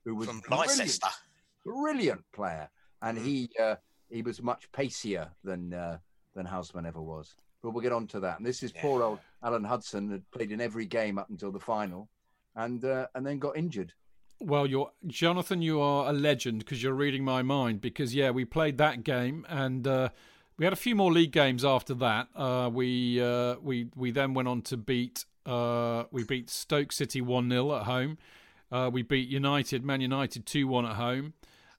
[0.06, 1.08] who was from brilliant, Leicester.
[1.66, 2.70] brilliant player,
[3.02, 3.24] and Mm.
[3.26, 3.76] he uh,
[4.10, 5.98] he was much pacier than uh,
[6.36, 7.36] than Houseman ever was.
[7.62, 8.38] But we'll get on to that.
[8.38, 8.82] And this is Yeah.
[8.82, 12.08] poor old Alan Hudson had played in every game up until the final,
[12.56, 13.94] and uh, and then got injured.
[14.40, 15.62] Well, you're Jonathan.
[15.62, 17.82] You are a legend because you're reading my mind.
[17.82, 20.10] Because yeah, we played that game, and uh,
[20.58, 22.28] we had a few more league games after that.
[22.36, 27.22] Uh, we uh, we we then went on to beat uh, we beat Stoke City
[27.22, 28.18] one 0 at home.
[28.72, 31.34] Uh, we beat United, Man United two one at home.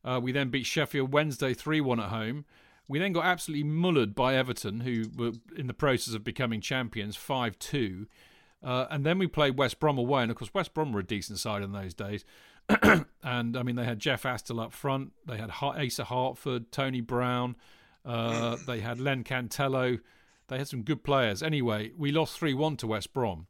[0.04, 2.44] Uh, we then beat Sheffield Wednesday three one at home.
[2.88, 7.16] We then got absolutely mullered by Everton, who were in the process of becoming champions,
[7.16, 8.06] five two.
[8.62, 11.06] Uh, and then we played West Brom away, and of course West Brom were a
[11.06, 12.24] decent side in those days.
[13.22, 15.12] and I mean, they had Jeff Astle up front.
[15.26, 17.56] They had Asa Hartford, Tony Brown.
[18.04, 20.00] Uh, they had Len Cantello.
[20.48, 21.42] They had some good players.
[21.42, 23.46] Anyway, we lost three one to West Brom,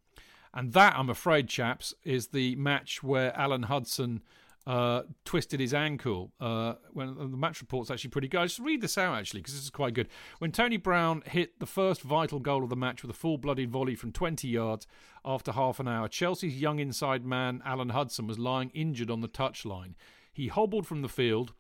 [0.57, 4.23] and that I'm afraid, chaps, is the match where Alan Hudson
[4.67, 6.33] uh, twisted his ankle.
[6.41, 8.41] Uh, when the match report's actually pretty good.
[8.41, 10.09] I just read this out actually because this is quite good.
[10.39, 13.95] When Tony Brown hit the first vital goal of the match with a full-blooded volley
[13.95, 14.87] from 20 yards
[15.27, 19.29] after half an hour, Chelsea's young inside man Alan Hudson was lying injured on the
[19.29, 19.93] touchline.
[20.33, 21.53] He hobbled from the field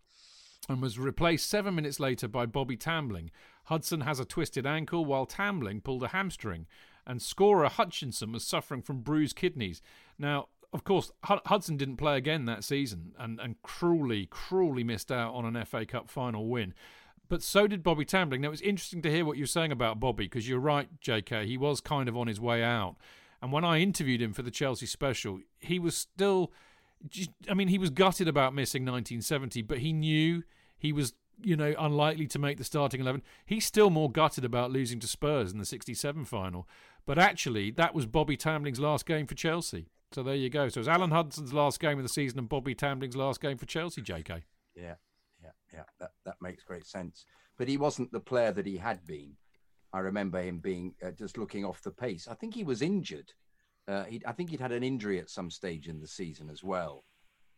[0.70, 3.28] and was replaced seven minutes later by Bobby Tambling.
[3.64, 6.66] Hudson has a twisted ankle, while Tambling pulled a hamstring,
[7.07, 9.81] and scorer Hutchinson was suffering from bruised kidneys.
[10.19, 15.12] Now, of course, Hu- Hudson didn't play again that season and, and cruelly, cruelly missed
[15.12, 16.74] out on an FA Cup final win.
[17.28, 18.41] But so did Bobby Tambling.
[18.41, 20.89] Now, it was interesting to hear what you were saying about Bobby because you're right,
[21.01, 21.47] JK.
[21.47, 22.97] He was kind of on his way out.
[23.43, 26.53] And when I interviewed him for the Chelsea special, he was still.
[27.49, 30.45] I mean, he was gutted about missing 1970, but he knew
[30.78, 31.12] he was,
[31.43, 33.23] you know, unlikely to make the starting 11.
[33.45, 36.66] He's still more gutted about losing to Spurs in the 67 final.
[37.07, 39.87] But actually, that was Bobby Tambling's last game for Chelsea.
[40.12, 40.69] So there you go.
[40.69, 43.59] So it was Alan Hudson's last game of the season and Bobby Tambling's last game
[43.59, 44.43] for Chelsea, JK.
[44.74, 44.95] Yeah,
[45.43, 45.83] yeah, yeah.
[46.01, 47.24] That that makes great sense.
[47.57, 49.37] But he wasn't the player that he had been.
[49.93, 52.28] I remember him being uh, just looking off the pace.
[52.28, 53.33] I think he was injured.
[53.89, 56.62] Uh, he, I think he'd had an injury at some stage in the season as
[56.62, 57.05] well,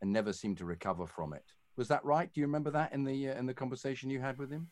[0.01, 1.45] and never seemed to recover from it.
[1.77, 2.33] Was that right?
[2.33, 4.69] Do you remember that in the uh, in the conversation you had with him?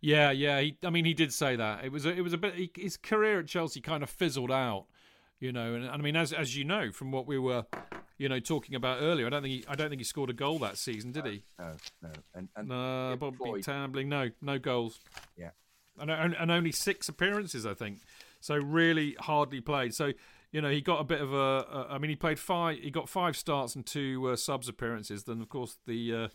[0.00, 0.60] Yeah, yeah.
[0.60, 1.84] He, I mean, he did say that.
[1.84, 2.54] It was a, it was a bit.
[2.54, 4.86] He, his career at Chelsea kind of fizzled out.
[5.40, 7.64] You know, and I mean, as as you know from what we were,
[8.18, 10.34] you know, talking about earlier, I don't think he, I don't think he scored a
[10.34, 11.42] goal that season, did he?
[11.58, 11.72] No,
[12.02, 12.10] no.
[12.34, 15.00] And, and Uh, Bobby Floyd- Tambling, no, no goals.
[15.38, 15.50] Yeah.
[15.98, 18.00] and, and and only six appearances, I think.
[18.40, 19.94] So really hardly played.
[19.94, 20.12] So
[20.52, 21.36] you know he got a bit of a.
[21.36, 22.78] a I mean, he played five.
[22.78, 25.24] He got five starts and two uh, subs appearances.
[25.24, 26.14] Then of course the.
[26.14, 26.28] Uh,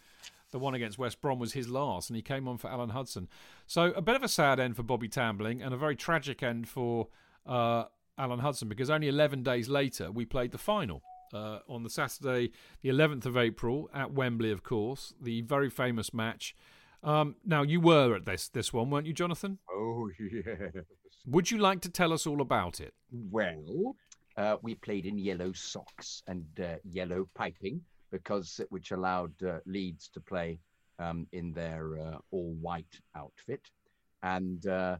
[0.51, 3.27] the one against West Brom was his last, and he came on for Alan Hudson.
[3.67, 6.67] So a bit of a sad end for Bobby Tambling, and a very tragic end
[6.67, 7.07] for
[7.45, 7.85] uh,
[8.17, 11.01] Alan Hudson because only 11 days later we played the final
[11.33, 12.51] uh, on the Saturday,
[12.81, 16.55] the 11th of April at Wembley, of course, the very famous match.
[17.03, 19.59] Um, now you were at this this one, weren't you, Jonathan?
[19.69, 20.71] Oh, yes.
[21.27, 22.93] Would you like to tell us all about it?
[23.11, 23.95] Well,
[24.37, 27.81] uh, we played in yellow socks and uh, yellow piping
[28.15, 30.57] because which allowed uh, Leeds to play
[30.99, 33.63] um, in their uh, all-white outfit,
[34.23, 34.95] and uh,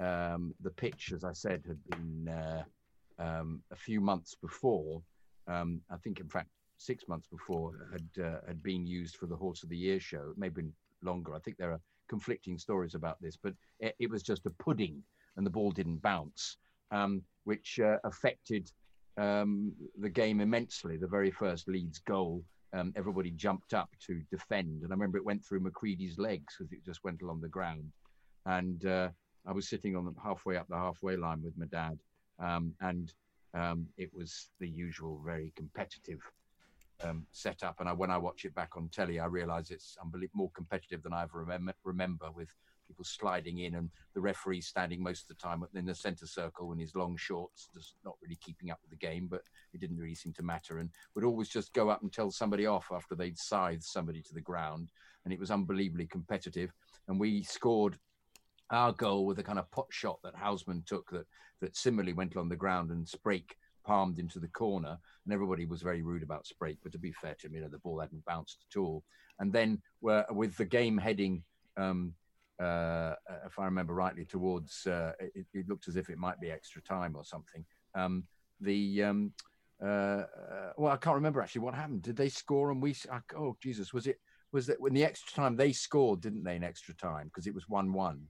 [0.00, 2.62] um, the pitch, as I said, had been uh,
[3.26, 5.00] um, a few months before.
[5.46, 9.36] Um, I think, in fact, six months before had uh, had been used for the
[9.44, 10.24] Horse of the Year show.
[10.30, 10.72] It may have been
[11.02, 11.34] longer.
[11.34, 14.96] I think there are conflicting stories about this, but it, it was just a pudding,
[15.36, 16.56] and the ball didn't bounce,
[16.90, 18.72] um, which uh, affected
[19.16, 20.96] um, the game immensely.
[20.96, 22.42] The very first Leeds goal,
[22.72, 26.72] um, everybody jumped up to defend, and I remember it went through McCreadie's legs because
[26.72, 27.90] it just went along the ground,
[28.46, 29.08] and uh,
[29.46, 31.98] I was sitting on the halfway up the halfway line with my dad,
[32.38, 33.12] um, and
[33.54, 36.20] um, it was the usual very competitive
[37.02, 37.80] um, setup.
[37.80, 41.02] And I, when I watch it back on telly, I realise it's unbelievable more competitive
[41.02, 42.54] than I ever remember, remember with
[42.90, 46.72] people sliding in and the referee standing most of the time in the centre circle
[46.72, 49.42] in his long shorts, just not really keeping up with the game, but
[49.72, 50.78] it didn't really seem to matter.
[50.78, 54.34] And would always just go up and tell somebody off after they'd scythed somebody to
[54.34, 54.90] the ground.
[55.24, 56.72] And it was unbelievably competitive.
[57.06, 57.96] And we scored
[58.70, 61.26] our goal with a kind of pot shot that Houseman took that
[61.60, 63.52] that similarly went on the ground and Sprake
[63.84, 67.34] palmed into the corner and everybody was very rude about Sprake but to be fair
[67.34, 69.02] to him you know the ball hadn't bounced at all
[69.40, 71.42] and then with the game heading
[71.76, 72.14] um,
[72.60, 73.14] uh,
[73.46, 76.82] if I remember rightly towards uh, it, it looked as if it might be extra
[76.82, 77.64] time or something.
[77.94, 78.24] Um,
[78.60, 79.32] the um,
[79.82, 82.02] uh, uh, well I can't remember actually what happened.
[82.02, 82.94] Did they score and we
[83.36, 84.18] oh Jesus was it
[84.52, 87.26] was that when the extra time they scored didn't they in extra time?
[87.26, 88.26] Because it was one one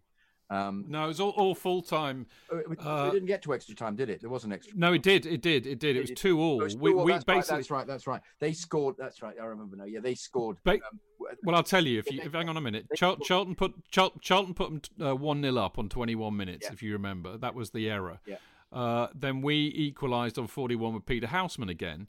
[0.51, 2.27] um, No, it was all, all full time.
[2.53, 4.21] we, we Uh, didn't get to extra time, did it?
[4.21, 4.77] There wasn't extra.
[4.77, 5.25] No, it did.
[5.27, 5.67] It did.
[5.67, 5.97] It did.
[5.97, 6.63] It was two all.
[6.63, 7.57] Oh, it's We, all, we that's, right, basically.
[7.59, 7.87] that's right.
[7.87, 8.21] That's right.
[8.41, 8.97] They scored.
[8.99, 9.37] That's right.
[9.41, 9.85] I remember now.
[9.85, 10.59] Yeah, they scored.
[10.65, 11.01] Ba- um,
[11.45, 11.99] Well, I'll tell you.
[12.01, 15.41] If you if, hang on a minute, Char- Charlton put Char- Charlton put them one
[15.43, 16.67] 0 up on twenty one minutes.
[16.67, 16.73] Yeah.
[16.73, 18.19] If you remember, that was the error.
[18.27, 18.37] Yeah.
[18.73, 22.07] Uh, then we equalised on forty one with Peter Houseman again,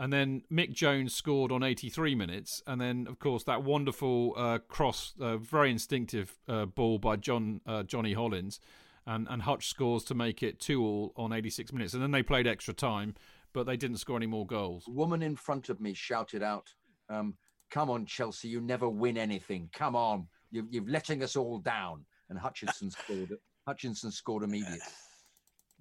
[0.00, 4.32] and then Mick Jones scored on eighty three minutes, and then of course that wonderful
[4.34, 8.60] uh, cross, uh, very instinctive uh, ball by John uh, Johnny Hollins,
[9.06, 12.12] and and Hutch scores to make it two all on eighty six minutes, and then
[12.12, 13.14] they played extra time,
[13.52, 14.84] but they didn't score any more goals.
[14.86, 16.72] The woman in front of me shouted out,
[17.10, 17.34] um,
[17.70, 18.48] "Come on, Chelsea!
[18.48, 19.68] You never win anything.
[19.74, 20.28] Come on!
[20.50, 23.36] You've, you've letting us all down." And Hutchinson scored.
[23.66, 24.78] Hutchinson scored immediately.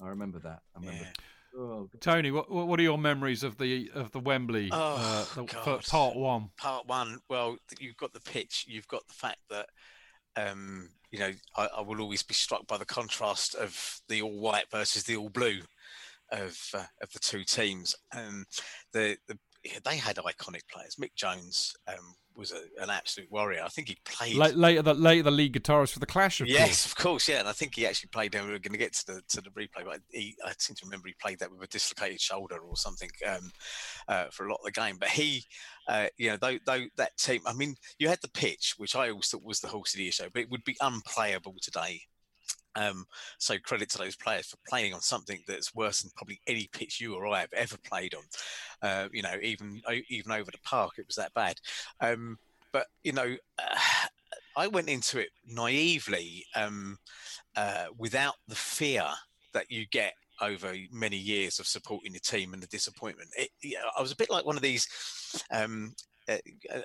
[0.04, 0.60] I remember that.
[0.76, 1.08] I remember.
[1.58, 5.42] Oh, Tony, what what what are your memories of the of the Wembley Oh, uh,
[5.42, 6.50] the, for part one?
[6.58, 8.66] part one, well, you've got the pitch.
[8.68, 9.68] You've got the fact that,
[10.36, 14.40] um, you know, I, I will always be struck by the contrast of the all
[14.40, 15.62] white versus the all blue
[16.32, 17.96] of uh, of the two teams.
[18.16, 18.46] Um,
[18.94, 19.38] the, the
[19.84, 20.96] they had iconic players.
[20.96, 23.62] Mick Jones um, was a, an absolute warrior.
[23.64, 24.36] I think he played.
[24.36, 26.86] La- later, the later the lead guitarist for the Clash, of yes, course.
[26.86, 28.34] of course, yeah, and I think he actually played.
[28.34, 30.76] And we were going to get to the to the replay, but he, I seem
[30.78, 33.52] to remember he played that with a dislocated shoulder or something um,
[34.08, 34.98] uh, for a lot of the game.
[35.00, 35.44] But he,
[35.88, 37.42] uh, you know, though, though that team.
[37.46, 40.10] I mean, you had the pitch, which I always thought was the horse of the
[40.12, 42.02] show, but it would be unplayable today.
[42.76, 43.06] Um,
[43.38, 47.02] so credit to those players for playing on something that's worse than probably any pitch
[47.02, 48.24] you or I have ever played on.
[48.82, 51.60] Uh, you know, even even over the park, it was that bad.
[52.02, 52.38] Um,
[52.72, 53.80] but you know, uh,
[54.56, 56.98] I went into it naively, um,
[57.56, 59.06] uh, without the fear
[59.54, 63.30] that you get over many years of supporting the team and the disappointment.
[63.38, 64.88] It, yeah, I was a bit like one of these.
[65.52, 65.94] Um,
[66.28, 66.38] uh,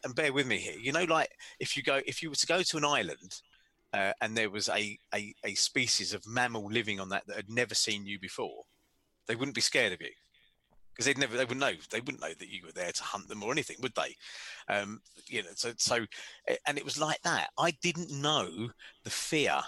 [0.04, 0.78] and bear with me here.
[0.78, 1.30] You know, like
[1.60, 3.40] if you go, if you were to go to an island
[3.94, 7.48] uh, and there was a, a, a species of mammal living on that that had
[7.48, 8.64] never seen you before,
[9.28, 10.10] they wouldn't be scared of you
[10.92, 13.28] because they'd never they wouldn't know they wouldn't know that you were there to hunt
[13.28, 14.16] them or anything, would they?
[14.68, 16.04] Um, you know, so so
[16.66, 17.50] and it was like that.
[17.56, 18.70] I didn't know
[19.04, 19.60] the fear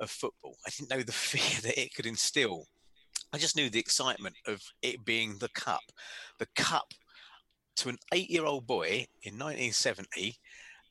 [0.00, 0.56] of football.
[0.64, 2.66] I didn't know the fear that it could instill.
[3.32, 5.82] I just knew the excitement of it being the cup,
[6.38, 6.94] the cup
[7.76, 10.36] to an eight-year-old boy in 1970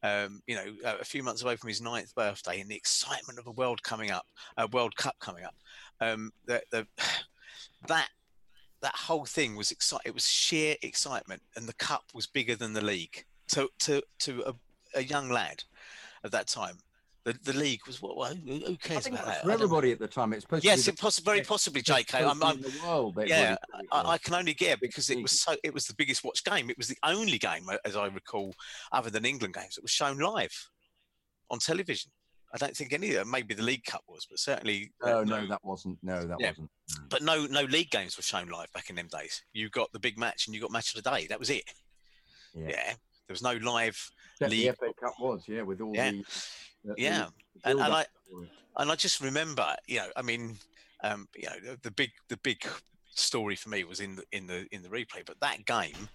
[0.03, 3.39] um, you know, uh, a few months away from his ninth birthday, and the excitement
[3.39, 4.27] of a world coming up,
[4.57, 5.55] a World Cup coming up.
[6.01, 6.85] Um, the, the,
[7.87, 8.09] that
[8.81, 12.73] that whole thing was exci- It was sheer excitement, and the cup was bigger than
[12.73, 13.25] the league.
[13.49, 15.63] To to to a, a young lad
[16.23, 16.77] at that time,
[17.25, 18.17] the, the league was what?
[18.17, 19.43] what who, cares about that?
[19.43, 20.33] for everybody at the time.
[20.33, 22.21] It's supposed Yes, to it be very possibly, JK.
[22.21, 23.17] I'm, I'm, in the world.
[23.25, 23.55] Yeah,
[23.91, 25.55] I, I can only get because it was so.
[25.63, 26.69] It was the biggest watched game.
[26.69, 28.53] It was the only game, uh, as I recall,
[28.91, 30.53] other than England games, that was shown live
[31.49, 32.11] on television.
[32.53, 33.31] I don't think any of them.
[33.31, 35.97] Maybe the League Cup was, but certainly uh, No, no, that wasn't.
[36.03, 36.49] No, that Yeah.
[36.49, 36.69] wasn't.
[36.99, 37.03] no.
[37.09, 39.41] But no, no league games were shown live back in them days.
[39.53, 41.25] You got the big match and you got match of the day.
[41.27, 41.63] That was it.
[42.53, 42.67] Yeah.
[42.69, 43.97] Yeah, there was no live.
[44.33, 46.11] Except league- The FA Cup was, yeah, with all Yeah.
[46.11, 46.23] the.
[46.97, 47.27] Yeah.
[47.63, 48.05] And- and I-
[48.77, 50.57] and I just remember, you know, I mean,
[51.03, 52.65] um, you know, the, the big the big
[53.15, 55.23] story for me was in the in the in the replay.
[55.25, 56.09] But that game,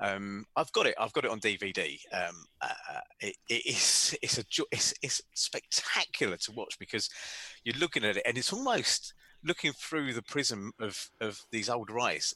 [0.00, 0.94] um, I've got it.
[0.98, 2.00] I've got it on DVD.
[2.12, 7.08] Um, uh, uh, it, it is it's a it's, it's spectacular to watch because
[7.64, 9.14] you're looking at it and it's almost
[9.44, 12.34] looking through the prism of of these old rights,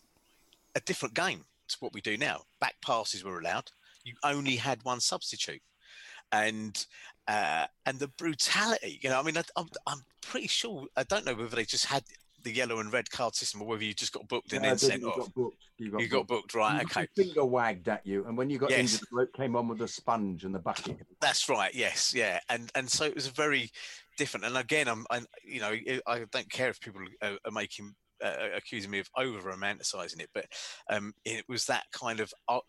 [0.77, 2.43] a different game to what we do now.
[2.61, 3.70] Back passes were allowed.
[4.05, 5.62] You only had one substitute
[6.32, 6.86] and
[7.28, 9.01] uh, and the brutality.
[9.02, 10.86] You know, I mean, I, I'm, I'm pretty sure.
[10.96, 12.05] I don't know whether they just had
[12.42, 14.78] the yellow and red card system or whether you just got booked and No, then
[14.78, 15.16] sent you off.
[15.16, 15.56] got booked.
[15.78, 16.28] You got you got booked.
[16.28, 16.82] booked, right?
[16.82, 18.80] You Okay, Finger wagged at you, and when you got Yes.
[18.80, 20.98] injured, the bloke came on with a sponge and the bucket.
[21.20, 21.74] that's right.
[21.74, 23.70] Yes, yeah, and and so it was a very
[24.16, 24.46] different.
[24.46, 25.74] And again, I'm, I, you know,
[26.06, 30.30] I don't care if people are, are making uh, accusing me of over romanticizing it,
[30.34, 30.46] but
[30.90, 32.32] um, it was that kind of.
[32.48, 32.60] Uh,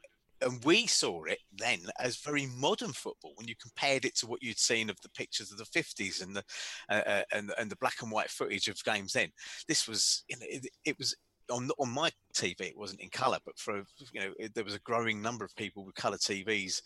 [0.45, 4.41] and we saw it then as very modern football when you compared it to what
[4.41, 6.43] you'd seen of the pictures of the 50s and the
[6.89, 9.29] uh, uh, and, and the black and white footage of games then.
[9.67, 11.15] This was you know it, it was
[11.51, 14.73] on on my TV it wasn't in color but for you know it, there was
[14.73, 16.81] a growing number of people with color TVs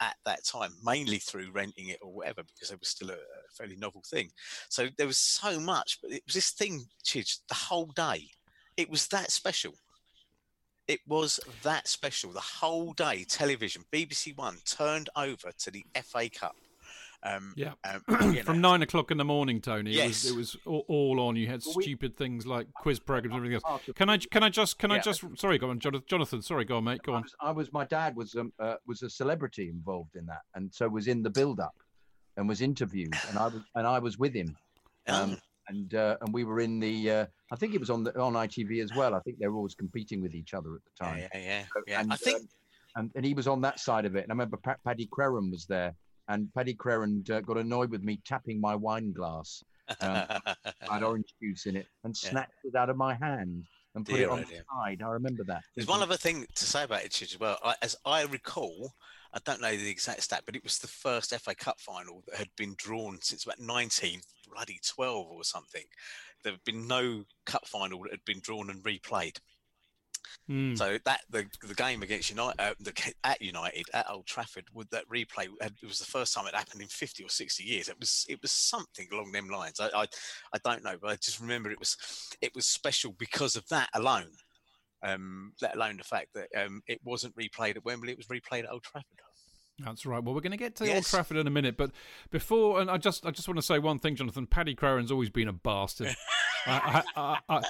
[0.00, 3.52] at that time mainly through renting it or whatever because it was still a, a
[3.56, 4.30] fairly novel thing.
[4.68, 8.28] So there was so much but it was this thing Chidge the whole day.
[8.76, 9.74] It was that special
[10.92, 12.30] it was that special.
[12.32, 16.54] The whole day, television, BBC One turned over to the FA Cup.
[17.24, 17.72] Um, Yeah.
[17.84, 18.02] um,
[18.34, 19.92] you From know, nine o'clock in the morning, Tony.
[19.92, 20.24] Yes.
[20.24, 21.36] It was, it was all, all on.
[21.36, 23.82] You had stupid things like quiz programs and everything else.
[23.94, 24.18] Can I?
[24.18, 24.78] Can I just?
[24.78, 25.24] Can I just?
[25.36, 26.04] Sorry, go on, Jonathan.
[26.08, 27.02] Jonathan sorry, go on, mate.
[27.04, 27.22] Go I on.
[27.22, 30.72] was, I was my dad was um, uh, was a celebrity involved in that, and
[30.74, 31.76] so was in the build up,
[32.36, 34.56] and was interviewed, and I was and I was with him,
[35.06, 35.40] um, um,
[35.72, 38.34] and uh, and we were in the uh, I think it was on the on
[38.34, 39.14] ITV as well.
[39.14, 41.18] I think they were always competing with each other at the time.
[41.18, 42.00] yeah, yeah, So- yeah.
[42.00, 42.48] And, I think um,
[42.96, 44.22] and and he was on that side of it.
[44.24, 45.94] And I remember pa- Paddy Crerand was there,
[46.28, 49.64] and Paddy Crerand uh, got annoyed with me tapping my wine glass.
[50.00, 50.24] um,
[50.88, 52.30] had orange juice in it, and Yeah.
[52.30, 55.02] snatched it out of my hand and put Dear, it on oh the side.
[55.02, 55.62] I remember that.
[55.74, 57.58] There's one other thing to say about it as well.
[57.64, 58.92] I, as I recall,
[59.34, 62.36] I don't know the exact stat, but it was the first FA Cup final that
[62.36, 64.20] had been drawn since about 19
[64.52, 65.84] bloody 12 or something.
[66.42, 69.38] There had been no cup final that had been drawn and replayed.
[70.48, 70.74] Hmm.
[70.74, 72.92] So that the the game against United uh, the,
[73.24, 76.54] at United at Old Trafford with that replay had, it was the first time it
[76.54, 77.88] happened in fifty or sixty years.
[77.88, 79.78] It was it was something along them lines.
[79.78, 80.06] I, I
[80.52, 81.96] I don't know, but I just remember it was
[82.40, 84.32] it was special because of that alone.
[85.04, 88.64] Um, let alone the fact that um, it wasn't replayed at Wembley; it was replayed
[88.64, 89.18] at Old Trafford.
[89.78, 90.22] That's right.
[90.22, 91.10] Well, we're going to get to Old Yes.
[91.10, 91.90] Trafford in a minute, but
[92.30, 94.46] before, and I just, I just want to say one thing, Jonathan.
[94.46, 96.14] Paddy Crerand's always been a bastard.
[96.66, 97.62] I, I, I,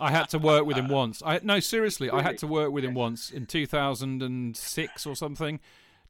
[0.00, 1.22] I, had to work with him uh, once.
[1.24, 5.60] I no, seriously, I had to work with him once in 2006 or something,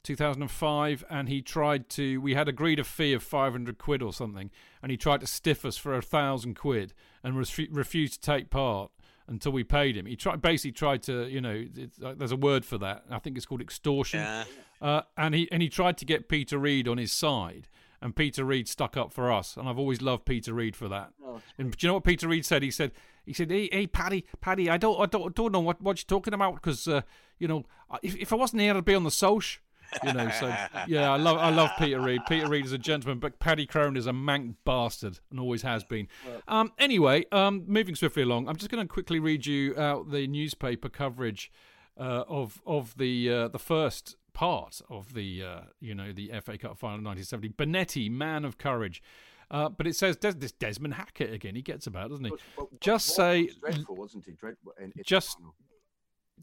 [0.05, 2.19] 2005, and he tried to.
[2.19, 4.51] We had agreed a fee of 500 quid or something,
[4.83, 8.49] and he tried to stiff us for a thousand quid and refu- refused to take
[8.49, 8.91] part
[9.29, 10.07] until we paid him.
[10.07, 11.65] He tried, basically tried to, you know,
[12.05, 13.05] uh, there's a word for that.
[13.11, 14.21] I think it's called extortion.
[14.21, 14.45] Yeah,
[14.81, 17.69] Uh, and he and he tried to get Peter Reid on his side,
[18.01, 21.13] and Peter Reid stuck up for us, and I've always loved Peter Reid for that.
[21.59, 22.63] and do you know what Peter Reid said?
[22.63, 22.93] He said,
[23.27, 26.09] he said, hey, hey, Paddy, Paddy, I don't, I don't, don't know what, what you're
[26.19, 27.03] talking about because, uh,
[27.39, 27.65] you know,
[28.03, 29.61] if, if I wasn't here, I'd be on the social.
[30.05, 30.47] You know, so
[30.87, 32.21] yeah, I love, I love Peter Reid.
[32.29, 35.83] Peter Reid is a gentleman, but Paddy Crerand is a mank bastard and always has
[35.85, 36.07] been.
[36.47, 40.27] Um, anyway, um, moving swiftly along, I'm just going to quickly read you out the
[40.29, 41.51] newspaper coverage
[41.99, 46.57] uh, of of the uh, the first part of the uh, you know the FA
[46.57, 47.49] Cup final in 1970.
[47.51, 49.03] Bonetti, man of courage.
[49.51, 51.57] Uh, but it says Des- this Desmond Hackett again.
[51.57, 52.33] He gets about, doesn't he?
[52.81, 54.33] Just say, was dreadful, wasn't he?
[54.33, 54.73] Dreadful.
[55.05, 55.37] Just-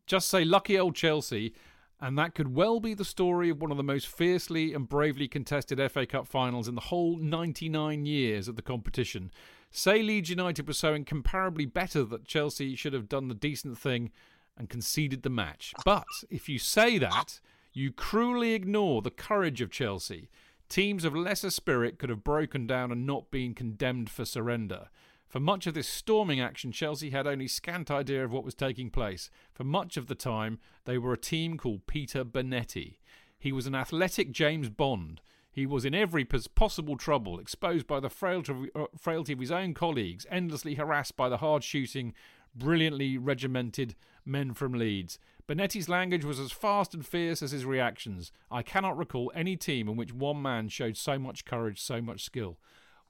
[0.06, 1.54] just say lucky old Chelsea,
[2.00, 5.28] and that could well be the story of one of the most fiercely and bravely
[5.28, 9.32] contested FA Cup finals in the whole 99 years of the competition.
[9.72, 14.12] Say Leeds United were so incomparably better that Chelsea should have done the decent thing
[14.56, 15.74] and conceded the match.
[15.84, 17.40] But if you say that,
[17.74, 20.30] you cruelly ignore the courage of Chelsea.
[20.70, 24.90] Teams of lesser spirit could have broken down and not been condemned for surrender.
[25.28, 28.90] For much of this storming action, Chelsea had only scant idea of what was taking
[28.90, 29.30] place.
[29.54, 33.00] For much of the time, they were a team called Peter Bonetti.
[33.38, 35.22] He was an athletic James Bond.
[35.52, 39.74] He was in every possible trouble, exposed by the frailty, uh, frailty of his own
[39.74, 42.14] colleagues, endlessly harassed by the hard shooting,
[42.56, 43.96] brilliantly regimented
[44.26, 45.20] men from Leeds.
[45.48, 48.32] Bonetti's language was as fast and fierce as his reactions.
[48.52, 52.24] I cannot recall any team in which one man showed so much courage, so much
[52.24, 52.58] skill.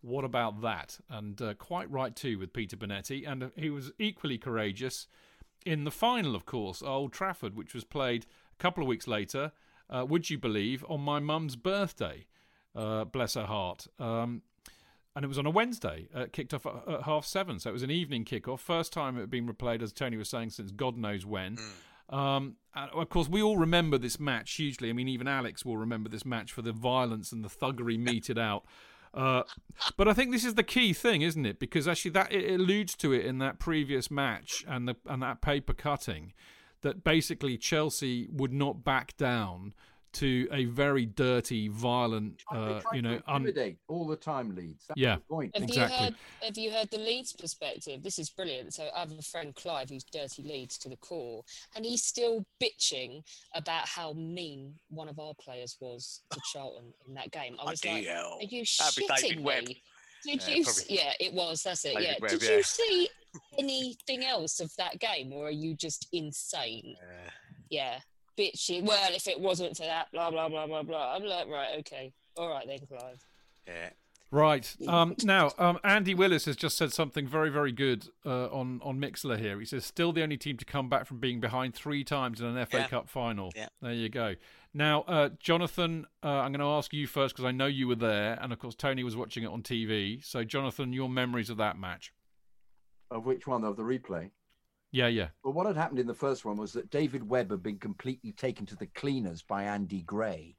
[0.01, 0.99] What about that?
[1.09, 5.07] And uh, quite right too with Peter Bonetti, and he was equally courageous
[5.65, 9.51] in the final, of course, Old Trafford, which was played a couple of weeks later.
[9.89, 12.25] Uh, would you believe on my mum's birthday?
[12.75, 13.87] Uh, bless her heart.
[13.99, 14.43] Um,
[15.15, 16.07] and it was on a Wednesday.
[16.13, 18.59] Uh, kicked off at, at, half seven, so it was an evening kickoff.
[18.59, 21.57] First time it had been replayed, as Tony was saying, since God knows when.
[22.09, 24.89] Um, and of course, we all remember this match hugely.
[24.89, 28.37] I mean, even Alex will remember this match for the violence and the thuggery meted
[28.37, 28.63] out.
[29.17, 29.41] Uh,
[29.97, 31.57] but I think this is the key thing, isn't it?
[31.57, 35.41] Because actually, that it alludes to it in that previous match and the and that
[35.41, 36.33] paper cutting,
[36.81, 39.73] that basically Chelsea would not back down
[40.17, 44.55] to a very dirty, violent, uh, you know, un- intimidate all the time.
[44.55, 44.85] leads.
[44.87, 45.15] That's Yeah.
[45.15, 45.55] the point.
[45.55, 45.97] Have Exactly.
[45.97, 46.15] you heard?
[46.43, 48.03] Have you heard the Leeds perspective?
[48.03, 48.73] This is brilliant.
[48.73, 51.43] So I have a friend Clive who's dirty Leeds to the core,
[51.75, 53.23] and he's still bitching
[53.53, 57.55] about how mean one of our players was to Charlton in that game.
[57.59, 58.37] I was like, hell.
[58.39, 59.67] "Are you That'd shitting David Webb.
[59.67, 59.81] me?"
[60.23, 60.63] Did Yeah, you?
[60.63, 60.83] probably.
[60.95, 61.63] Yeah, it was.
[61.63, 61.89] That's it.
[61.89, 62.15] David yeah.
[62.19, 62.55] Webb, Did yeah.
[62.57, 63.09] you see
[63.59, 66.95] anything else of that game, or are you just insane?
[67.01, 67.29] Uh,
[67.69, 67.99] Yeah,
[68.37, 68.81] bitchy.
[68.83, 71.15] Well, if it wasn't for that, blah blah blah blah blah.
[71.15, 73.25] I'm like, right, okay, all right then, Clive.
[73.67, 73.89] yeah.
[74.29, 74.75] Right.
[74.89, 78.99] Um, now, um, Andy Willis has just said something very, very good uh, on on
[78.99, 79.57] Mixlr here.
[79.57, 82.47] He says, "Still the only team to come back from being behind three times in
[82.47, 82.87] an FA Yeah.
[82.87, 83.69] Cup final." Yeah.
[83.81, 84.35] There you go.
[84.73, 87.95] Now, uh, Jonathan, uh, I'm going to ask you first because I know you were
[87.95, 90.21] there, and of course Tony was watching it on TV.
[90.23, 92.11] So, Jonathan, your memories of that match?
[93.09, 94.31] Of which one of the replay?
[94.91, 95.27] Yeah, yeah.
[95.43, 98.31] Well, what had happened in the first one was that David Webb had been completely
[98.31, 100.55] taken to the cleaners by Andy Gray.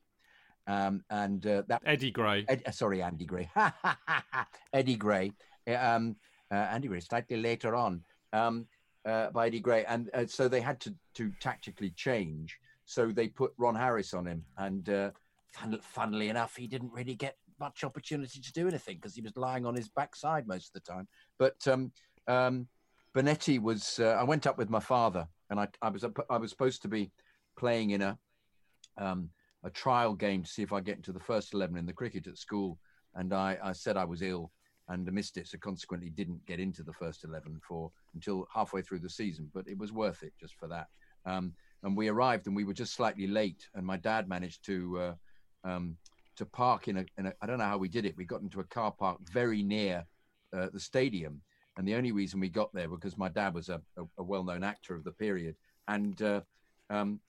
[0.67, 2.45] Um, and uh, that Eddie Gray.
[2.47, 3.51] Ed, uh, sorry, Andy Gray.
[4.73, 5.33] Eddie Gray.
[5.69, 6.17] Uh, Um,
[6.51, 8.03] uh, Andy Gray slightly later on
[8.33, 8.67] um,
[9.05, 12.59] uh, by Eddie Gray, and uh, so they had to to tactically change.
[12.85, 15.11] So they put Ron Harris on him, and uh,
[15.53, 19.37] fun, funnily enough, he didn't really get much opportunity to do anything because he was
[19.37, 21.09] lying on his backside most of the time.
[21.39, 21.93] But um,
[22.27, 22.69] um,
[23.14, 23.98] Bonetti was.
[23.98, 26.89] Uh, I went up with my father, and I, I was I was supposed to
[26.89, 27.10] be
[27.56, 28.18] playing in a
[28.98, 29.30] um,
[29.64, 32.26] a trial game to see if I get into the first eleven in the cricket
[32.26, 32.78] at school,
[33.14, 34.52] and I, I said I was ill
[34.89, 39.01] and missed it, so consequently didn't get into the first eleven for until halfway through
[39.01, 39.51] the season.
[39.52, 40.86] But it was worth it just for that.
[41.26, 44.98] Um, and we arrived, and we were just slightly late, and my dad managed to
[44.98, 45.14] uh,
[45.64, 45.97] um,
[46.36, 47.32] to park in a, in a.
[47.43, 48.16] I don't know how we did it.
[48.16, 50.05] We got into a car park very near
[50.56, 51.40] uh, the stadium,
[51.79, 54.23] and the only reason we got there was because my dad was a, a, a
[54.23, 55.55] well-known actor of the period,
[55.87, 56.41] and uh,
[56.91, 57.21] um,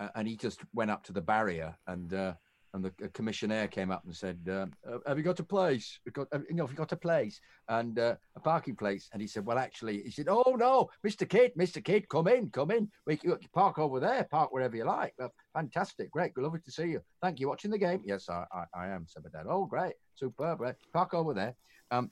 [0.00, 2.32] uh, and he just went up to the barrier, and uh,
[2.72, 6.00] and the uh, commissionaire came up and said, uh, uh, "Have you got a place?
[6.04, 9.08] We've got, have, you know, have you got a place and uh, a parking place?"
[9.12, 12.50] And he said, "Well, actually," he said, "Oh no, Mister Kidd, Mister Kidd, come in,
[12.50, 12.90] come in.
[13.06, 15.14] We you can park over there, park wherever you like.
[15.18, 17.00] Well, fantastic, great, good, lovely to see you.
[17.22, 17.48] Thank you.
[17.48, 18.02] Watching the game?
[18.04, 19.46] Yes, I, I, I am," said my dad.
[19.48, 20.60] "Oh, great, superb.
[20.60, 20.74] Right.
[20.92, 21.54] Park over there."
[21.92, 22.10] Um,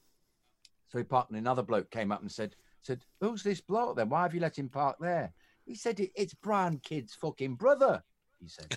[0.93, 4.11] so he parked, and another bloke came up and said, "said Who's this bloke then?
[4.11, 5.33] Why have you let him park there?"
[5.65, 8.03] He said, "It's Brian Kidd's fucking brother."
[8.41, 8.77] He said.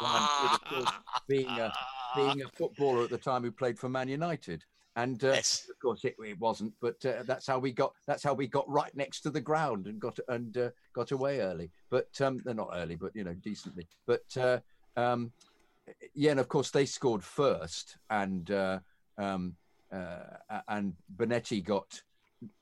[0.00, 0.92] Brian Kidd, of course,
[1.28, 1.72] being a
[2.14, 4.64] being a footballer at the time who played for Man United,
[4.94, 5.66] and uh, Yes.
[5.68, 6.72] of course it, it wasn't.
[6.80, 7.92] But uh, that's how we got.
[8.06, 11.40] That's how we got right next to the ground and got and uh, got away
[11.40, 11.72] early.
[11.90, 13.88] But um, they're not early, but you know, decently.
[14.06, 14.58] But uh,
[14.96, 15.32] um,
[16.14, 18.78] yeah, and of course they scored first, and uh,
[19.20, 19.54] um,
[19.92, 22.02] uh, and Bonetti got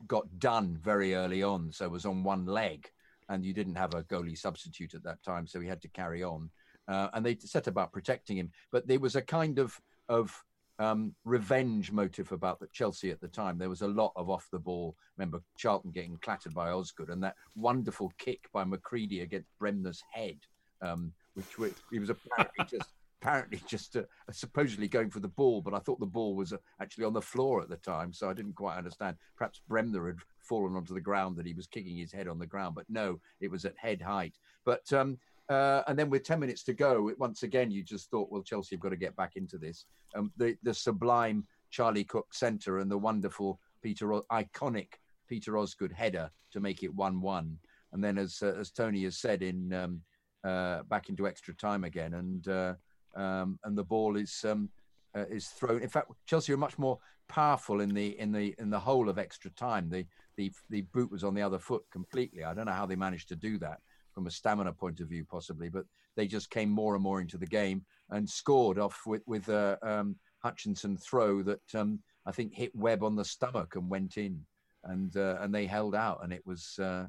[0.08, 2.90] got done very early on, so was on one leg,
[3.28, 6.22] and you didn't have a goalie substitute at that time, so he had to carry
[6.22, 6.50] on.
[6.88, 9.78] Uh, and they set about protecting him, but there was a kind of
[10.08, 10.42] of
[10.78, 13.58] um, revenge motive about the Chelsea at the time.
[13.58, 14.96] There was a lot of off the ball.
[15.16, 20.38] Remember Charlton getting clattered by Osgood, and that wonderful kick by McCreadie against Bremner's head,
[20.80, 25.60] um, which wa- he was apparently just apparently just uh, supposedly going for the ball,
[25.60, 28.28] but I thought the ball was uh, actually on the floor at the time, so
[28.28, 29.16] I didn't quite understand.
[29.36, 32.46] Perhaps Bremner had fallen onto the ground that he was kicking his head on the
[32.46, 34.34] ground, but no, it was at head height.
[34.64, 35.18] But um,
[35.48, 38.42] uh, and then with ten minutes to go, it- once again you just thought, well,
[38.42, 39.86] Chelsea have got to get back into this.
[40.14, 44.94] Um, the the sublime Charlie Cooke centre and the wonderful Peter iconic
[45.28, 47.58] Peter Osgood header to make it one-one,
[47.92, 50.00] and then as uh, as Tony has said in um,
[50.44, 52.74] uh, back into extra time again, and uh,
[53.18, 54.70] um, and the ball is um,
[55.16, 55.82] uh, is thrown.
[55.82, 59.18] In fact, Chelsea are much more powerful in the in the in the whole of
[59.18, 59.90] extra time.
[59.90, 62.44] The the the boot was on the other foot completely.
[62.44, 63.80] I don't know how they managed to do that
[64.12, 65.84] from a stamina point of view, possibly, but
[66.16, 69.78] they just came more and more into the game and scored off with with a
[69.82, 74.44] um, Hutchinson throw that um, I think hit Webb on the stomach and went in,
[74.84, 77.06] and uh, and they held out, and it was uh,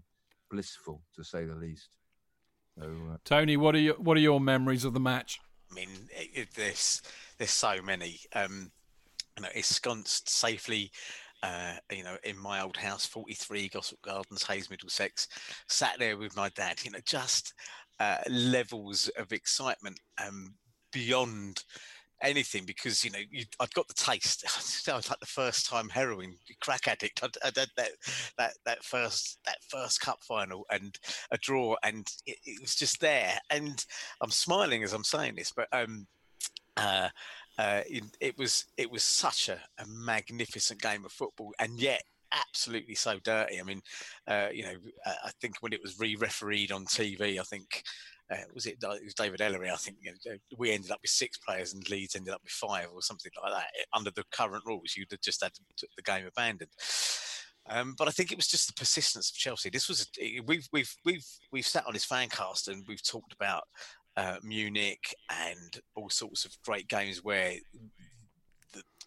[0.49, 1.89] blissful to say the least.
[2.77, 5.39] So, uh, Tony, what are your what are your memories of the match?
[5.71, 7.01] I mean, it, it, there's
[7.37, 8.19] there's so many.
[8.33, 8.71] Um,
[9.37, 10.91] you know, ensconced safely.
[11.41, 15.29] Uh, you know, in my old house, 43 Gossip Gardens, Hayes, Middlesex,
[15.69, 16.83] sat there with my dad.
[16.83, 17.53] You know, just
[17.99, 20.55] uh, levels of excitement um,
[20.91, 21.63] beyond
[22.21, 24.43] anything because you know you, I'd got the taste.
[24.91, 27.21] I was like the first time heroin crack addict.
[27.23, 27.69] I, that
[28.37, 30.97] that that first that first cup final and
[31.31, 33.39] a draw, and it, it was just there.
[33.49, 33.83] And
[34.21, 36.07] I'm smiling as I'm saying this, but um,
[36.77, 37.09] uh,
[37.57, 42.03] uh, it, it was it was such a, a magnificent game of football, and yet
[42.31, 43.59] absolutely so dirty.
[43.59, 43.81] I mean,
[44.27, 44.75] uh, you know,
[45.05, 47.83] I think when it was re-refereed on TV, I think
[48.31, 49.71] uh, was it, it was David Elleray?
[49.71, 52.51] I think you know, we ended up with six players and Leeds ended up with
[52.51, 53.67] five or something like that.
[53.93, 55.51] Under the current rules, you'd have just had
[55.95, 56.71] the game abandoned.
[57.67, 59.69] Um, but I think it was just the persistence of Chelsea.
[59.69, 60.07] This was
[60.45, 63.63] we've we've we've we've sat on his fan cast and we've talked about
[64.17, 67.53] uh, Munich and all sorts of great games where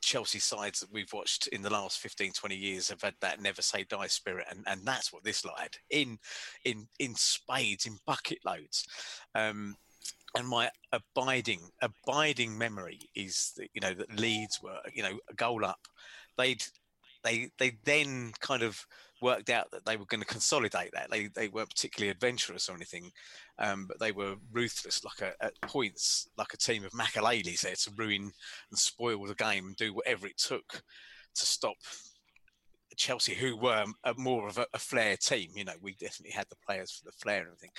[0.03, 3.63] Chelsea sides that we've watched in the last 15, 20 years have had that never
[3.63, 4.47] say die spirit.
[4.51, 6.19] And, and that's what this lot had in,
[6.65, 8.85] in, in spades, in bucket loads.
[9.35, 9.77] Um,
[10.37, 15.35] and my abiding, abiding memory is that, you know, that Leeds were, you know, a
[15.35, 15.81] goal up.
[16.37, 16.63] They'd,
[17.23, 18.85] they, they then kind of
[19.23, 21.11] worked out that they were going to consolidate that.
[21.11, 23.11] They, they weren't particularly adventurous or anything,
[23.59, 27.75] um, but they were ruthless, like a, at points, like a team of Makelele's there
[27.75, 28.33] to ruin
[28.71, 30.83] and spoil the game and do whatever it took
[31.35, 31.77] to stop
[32.97, 35.51] Chelsea, who were a, more of a, a, flair team.
[35.55, 37.71] You know, we definitely had the players for the flair and everything.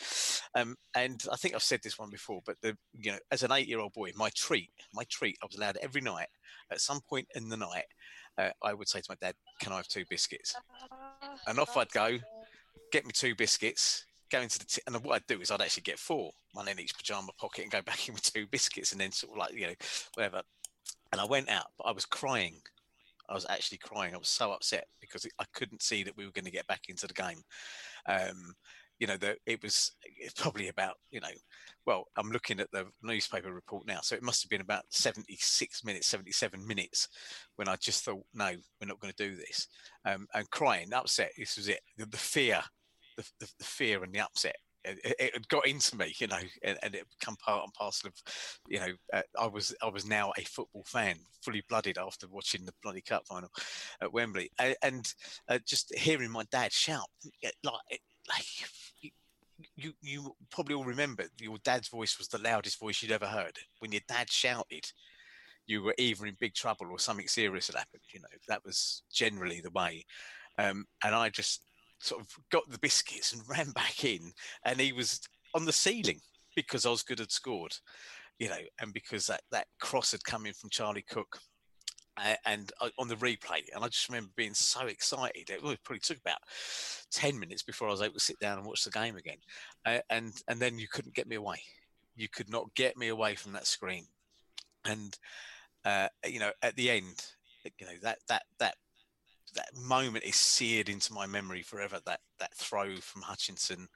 [0.56, 3.52] Um, and I think I've said this one before, but the you know, as an
[3.52, 6.28] eight-year-old boy, my treat, my treat, I was allowed every night
[6.72, 7.86] at some point in the night
[8.38, 10.56] uh, I would say to my dad, "Can I have two biscuits?"
[11.48, 12.18] And off I'd go,
[12.92, 15.84] get me two biscuits, go into the t- and what I'd do is I'd actually
[15.84, 19.02] get four, one in each pajama pocket, and go back in with two biscuits, and
[19.02, 19.76] then sort of like you know
[20.16, 20.42] whatever.
[21.12, 22.62] And I went out, but I was crying.
[23.30, 24.14] I was actually crying.
[24.14, 26.82] I was so upset because I couldn't see that we were going to get back
[26.90, 27.42] into the game.
[28.08, 28.54] Um,
[29.00, 29.92] you know, that it was
[30.38, 31.28] probably about, you know,
[31.86, 35.84] well, I'm looking at the newspaper report now, so it must have been about 76
[35.84, 37.10] minutes, 77 minutes
[37.56, 39.68] when I just thought, no, we're not going to do this.
[40.06, 41.82] Um, and crying, upset, this was it.
[41.98, 42.62] The, the fear,
[43.18, 44.56] the, the, the, fear and the upset.
[44.86, 48.14] It, it, got into me, you know, and, and it become part and parcel of,
[48.68, 52.66] you know, uh, I was I was now a football fan, fully blooded after watching
[52.66, 53.50] the bloody cup final
[54.02, 55.14] at Wembley, and, and
[55.48, 57.08] uh, just hearing my dad shout
[57.64, 58.46] like like
[59.76, 63.58] you you probably all remember your dad's voice was the loudest voice you'd ever heard.
[63.80, 64.92] When your dad shouted,
[65.66, 68.04] you were either in big trouble or something serious had happened.
[68.14, 70.06] You know that was generally the way.
[70.58, 71.62] Um, and I just
[72.04, 74.34] sort of got the biscuits and ran back in,
[74.66, 75.22] and he was
[75.54, 76.20] on the ceiling
[76.56, 77.76] because Osgood had scored.
[78.40, 81.40] You know, and because that that cross had come in from Charlie Cooke.
[82.18, 85.50] uh, and uh, on the replay, and I just remember being so excited.
[85.50, 86.40] It probably took about
[87.12, 89.38] ten minutes before I was able to sit down and watch the game again,
[89.86, 91.62] uh, and and then you couldn't get me away.
[92.16, 94.06] You could not get me away from that screen,
[94.86, 95.18] and
[95.86, 97.26] uh, you know at the end,
[97.80, 98.76] you know that that that
[99.56, 102.00] that moment is seared into my memory forever.
[102.06, 103.88] That that throw from Hutchinson,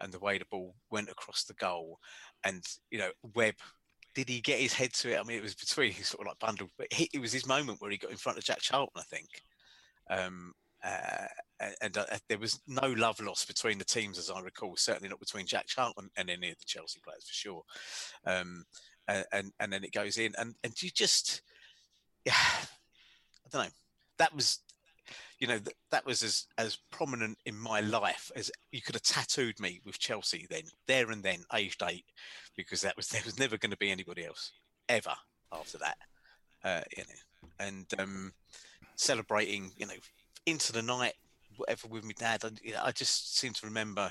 [0.00, 1.98] and the way the ball went across the goal,
[2.44, 3.56] and you know Webb
[4.16, 5.20] did he get his head to it?
[5.20, 7.46] I mean, it was between he sort of like bundled, but he, it was his
[7.46, 9.28] moment where he got in front of Jack Charlton, I think.
[10.08, 11.26] Um, uh,
[11.80, 14.76] and uh, there was no love lost between the teams, as I recall.
[14.76, 17.62] Certainly not between Jack Charlton and any of the Chelsea players, for sure.
[18.26, 18.64] Um,
[19.08, 21.42] and and then it goes in, and and you just,
[22.24, 23.70] yeah, I don't know.
[24.18, 24.60] That was
[25.38, 29.02] you know, that, that was as, as prominent in my life as you could have
[29.02, 32.06] tattooed me with Chelsea then, there and then, aged eight,
[32.56, 34.52] because that was there was never going to be anybody else
[34.88, 35.14] ever
[35.52, 35.96] after that.
[36.64, 38.32] Uh, you know, and um,
[38.96, 39.94] celebrating, you know,
[40.46, 41.14] into the night,
[41.56, 42.44] whatever with my dad.
[42.44, 44.10] I, you know, I just seem to remember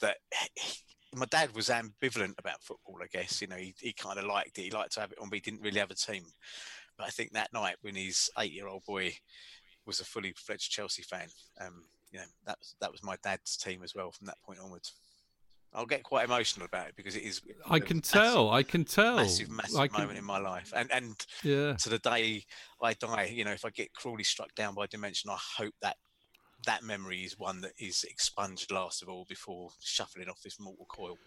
[0.00, 0.16] that
[0.54, 0.78] he,
[1.14, 2.98] my dad was ambivalent about football.
[3.02, 4.62] I guess you know he, he kind of liked it.
[4.62, 6.24] He liked to have it on, but he didn't really have a team.
[6.98, 9.14] But I think that night when his eight-year-old boy
[9.86, 11.28] was a fully fledged Chelsea fan.
[11.60, 14.60] Um, you know, that was that was my dad's team as well from that point
[14.60, 14.92] onwards.
[15.76, 17.40] I'll get quite emotional about it because it is.
[17.68, 18.50] I can massive- tell.
[18.52, 19.16] I can tell.
[19.16, 21.74] Massive, massive I can- moment in my life, and and Yeah.
[21.74, 22.44] to the day
[22.80, 25.96] I die, you know, if I get cruelly struck down by dementia, I hope that
[26.66, 30.86] that memory is one that is expunged last of all before shuffling off this mortal
[30.86, 31.18] coil.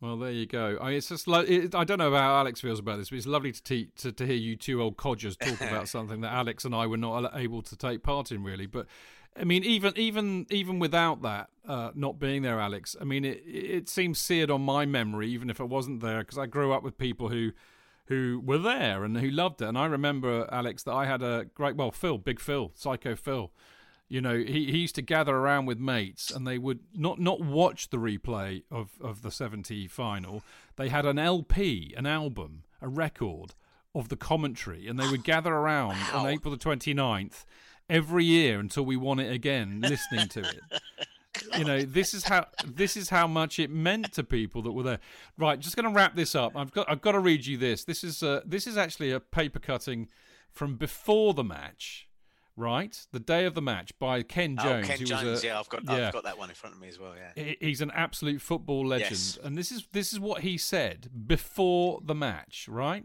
[0.00, 0.78] Well, there you go.
[0.80, 3.16] I, mean, it's just like it, I don't know how Alex feels about this, but
[3.16, 6.32] it's lovely to, te- to to hear you two old codgers talk about something that
[6.32, 8.66] Alex and I were not able to take part in, really.
[8.66, 8.86] But
[9.36, 13.42] I mean, even even even without that uh, not being there, Alex, I mean, it
[13.44, 16.84] it seems seared on my memory, even if I wasn't there, because I grew up
[16.84, 17.50] with people who
[18.06, 19.68] who were there and who loved it.
[19.68, 23.50] And I remember Alex that I had a great well, Phil, Big Phil, Psycho Phil.
[24.08, 27.40] You know, he, he used to gather around with mates and they would not, not
[27.40, 30.42] watch the replay of, of the 70 final.
[30.76, 33.54] They had an LP, an album, a record
[33.94, 37.44] of the commentary, and they would gather around on April the 29th
[37.90, 40.60] every year until we won it again, listening to it.
[41.56, 44.82] You know, this is how this is how much it meant to people that were
[44.82, 45.00] there.
[45.36, 46.56] Right, just going to wrap this up.
[46.56, 47.84] I've got I've got to read you this.
[47.84, 50.08] This is uh, this is actually a paper cutting
[50.50, 52.07] from before the match
[52.58, 53.06] right?
[53.12, 54.84] The day of the match by Ken oh, Jones.
[54.84, 56.08] oh, Ken Jones, was a, yeah, I've got yeah.
[56.08, 57.14] I've got that one in front of me as well.
[57.36, 57.54] Yeah.
[57.60, 59.38] He's an absolute football legend, Yes.
[59.42, 62.66] and this is this is what he said before the match.
[62.68, 63.04] Right?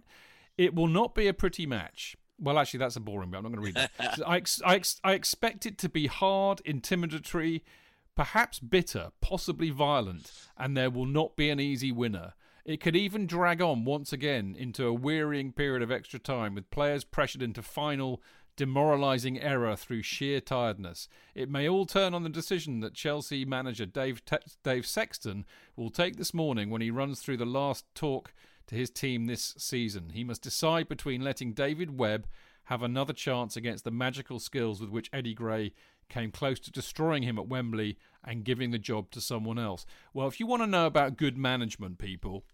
[0.57, 2.15] It will not be a pretty match.
[2.39, 3.37] Well, actually, that's a boring bit.
[3.37, 4.19] I'm not going to read that.
[4.27, 7.61] I, ex- I, ex- I expect it to be hard, intimidatory,
[8.15, 12.33] perhaps bitter, possibly violent, and there will not be an easy winner.
[12.65, 16.71] It could even drag on once again into a wearying period of extra time with
[16.71, 18.21] players pressured into final,
[18.55, 21.07] demoralising error through sheer tiredness.
[21.33, 25.89] It may all turn on the decision that Chelsea manager Dave, Te- Dave Sexton will
[25.89, 28.33] take this morning when he runs through the last talk
[28.67, 30.09] to his team this season.
[30.13, 32.27] He must decide between letting David Webb
[32.65, 35.73] have another chance against the magical skills with which Eddie Gray
[36.09, 39.85] came close to destroying him at Wembley and giving the job to someone else.
[40.13, 42.45] Well, if you want to know about good management, people,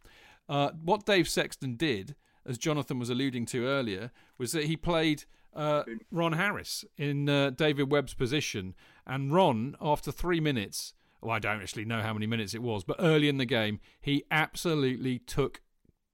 [0.47, 2.15] uh, what Dave Sexton did,
[2.45, 7.49] as Jonathan was alluding to earlier, was that he played uh, Ron Harris in uh,
[7.51, 12.27] David Webb's position, and Ron, after three minutes, well, I don't actually know how many
[12.27, 15.61] minutes it was, but early in the game, he absolutely took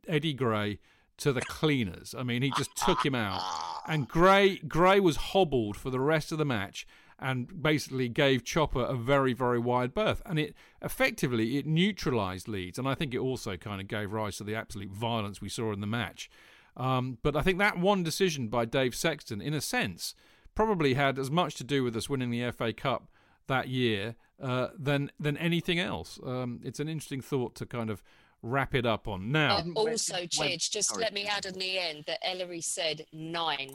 [0.08, 0.80] Eddie Gray
[1.18, 2.16] to the cleaners.
[2.18, 3.42] I mean, he just took him out,
[3.88, 6.88] and Gray Gray was hobbled for the rest of the match,
[7.20, 12.78] and basically gave Chopper a very very wide berth, and it effectively it neutralised Leeds,
[12.78, 15.72] and I think it also kind of gave rise to the absolute violence we saw
[15.72, 16.30] in the match.
[16.78, 20.14] Um, but I think that one decision by Dave Sexton, in a sense,
[20.56, 23.10] probably had as much to do with us winning the FA Cup
[23.48, 26.20] that year uh, than than anything else.
[26.26, 28.02] Um, it's an interesting thought to kind of
[28.42, 29.32] wrap it up on.
[29.32, 31.02] Now, Uh, also, Chidge, just sorry.
[31.04, 33.72] let me add in the end that Elleray said nine,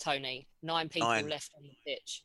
[0.00, 1.28] Tony, nine people Nine.
[1.28, 2.24] left on the pitch.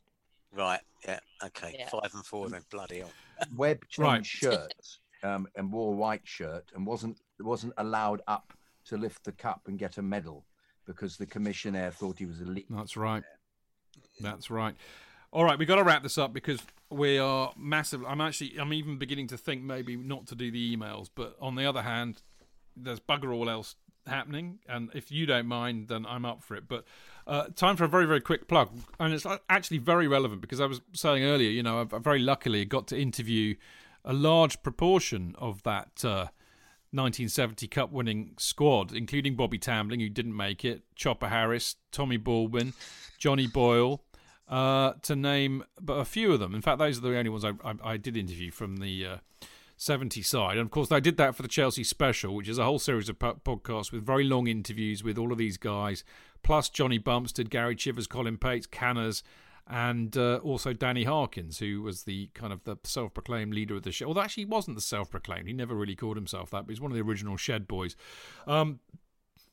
[0.52, 0.80] Right.
[1.04, 1.20] Yeah.
[1.44, 1.76] Okay.
[1.78, 1.88] Yeah.
[1.88, 2.62] Five and four then.
[2.70, 3.10] Bloody hell.
[3.56, 4.24] Webb changed Right.
[4.26, 8.54] shirts um, and wore a white shirt and wasn't wasn't allowed up
[8.86, 10.44] to lift the cup and get a medal
[10.86, 12.66] because the commissioner thought he was a leak.
[12.68, 13.22] That's right.
[14.20, 14.74] That's right.
[15.32, 18.04] All right, we've got to wrap this up because we are massive.
[18.06, 21.56] I'm actually, I'm even beginning to think maybe not to do the emails, but on
[21.56, 22.22] the other hand,
[22.76, 23.74] there's bugger all else
[24.06, 26.68] happening, and if you don't mind, then I'm up for it.
[26.68, 26.84] But
[27.26, 28.70] uh, time for a very, very quick plug,
[29.00, 32.64] and it's actually very relevant because I was saying earlier, you know, I've, very luckily
[32.64, 33.56] got to interview
[34.04, 36.04] a large proportion of that.
[36.04, 36.26] Uh,
[36.94, 42.72] 1970 Cup winning squad, including Bobby Tambling, who didn't make it, Chopper Harris, Tommy Baldwin,
[43.18, 44.02] Johnny Boyle,
[44.48, 46.54] uh, to name but a few of them.
[46.54, 49.16] In fact, those are the only ones I, I, I did interview from the uh,
[49.76, 50.56] 70 side.
[50.56, 53.08] And of course, I did that for the Chelsea special, which is a whole series
[53.08, 56.04] of po- podcasts with very long interviews with all of these guys,
[56.42, 59.22] plus Johnny Bumstead, Gary Chivers, Colin Pates, Canners,
[59.66, 63.92] and uh, also Danny Harkins, who was the kind of the self-proclaimed leader of the
[63.92, 64.06] show.
[64.06, 66.66] Although actually he wasn't the self-proclaimed; he never really called himself that.
[66.66, 67.96] But he's one of the original Shed Boys.
[68.46, 68.80] Um,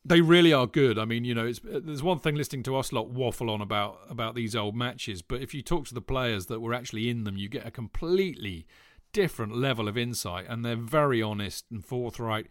[0.03, 0.97] they really are good.
[0.97, 3.99] I mean, you know, it's, there's one thing listening to us lot waffle on about
[4.09, 7.23] about these old matches, but if you talk to the players that were actually in
[7.23, 8.65] them, you get a completely
[9.13, 12.47] different level of insight, and they're very honest and forthright.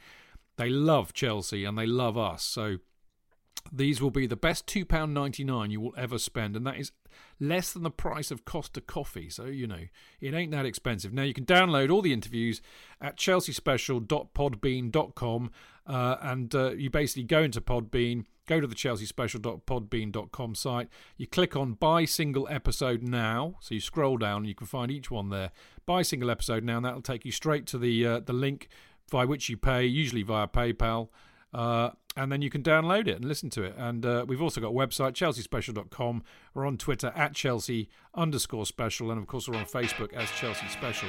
[0.57, 2.79] They love Chelsea and they love us, so
[3.73, 6.79] these will be the best two pound ninety nine you will ever spend, and that
[6.79, 6.93] is
[7.39, 9.29] less than the price of Costa coffee.
[9.31, 9.87] So you know
[10.21, 11.13] it ain't that expensive.
[11.13, 12.61] Now you can download all the interviews
[13.01, 15.51] at chelseaspecial.podbean.com,
[15.87, 18.27] uh, and uh, you basically go into Podbean.
[18.47, 20.89] Go to the chelseaspecial.podbean.com site.
[21.17, 23.55] You click on buy single episode now.
[23.61, 25.53] So you scroll down and you can find each one there.
[25.87, 28.69] Buy single episode now, and that'll take you straight to the uh, the link
[29.11, 31.09] via which you pay, usually via PayPal.
[31.53, 33.75] Uh, and then you can download it and listen to it.
[33.77, 36.23] And uh, we've also got a website, chelseaspecial.com.
[36.55, 39.11] We're on Twitter at Chelsea underscore special.
[39.11, 41.09] And of course, we're on Facebook as Chelsea Special.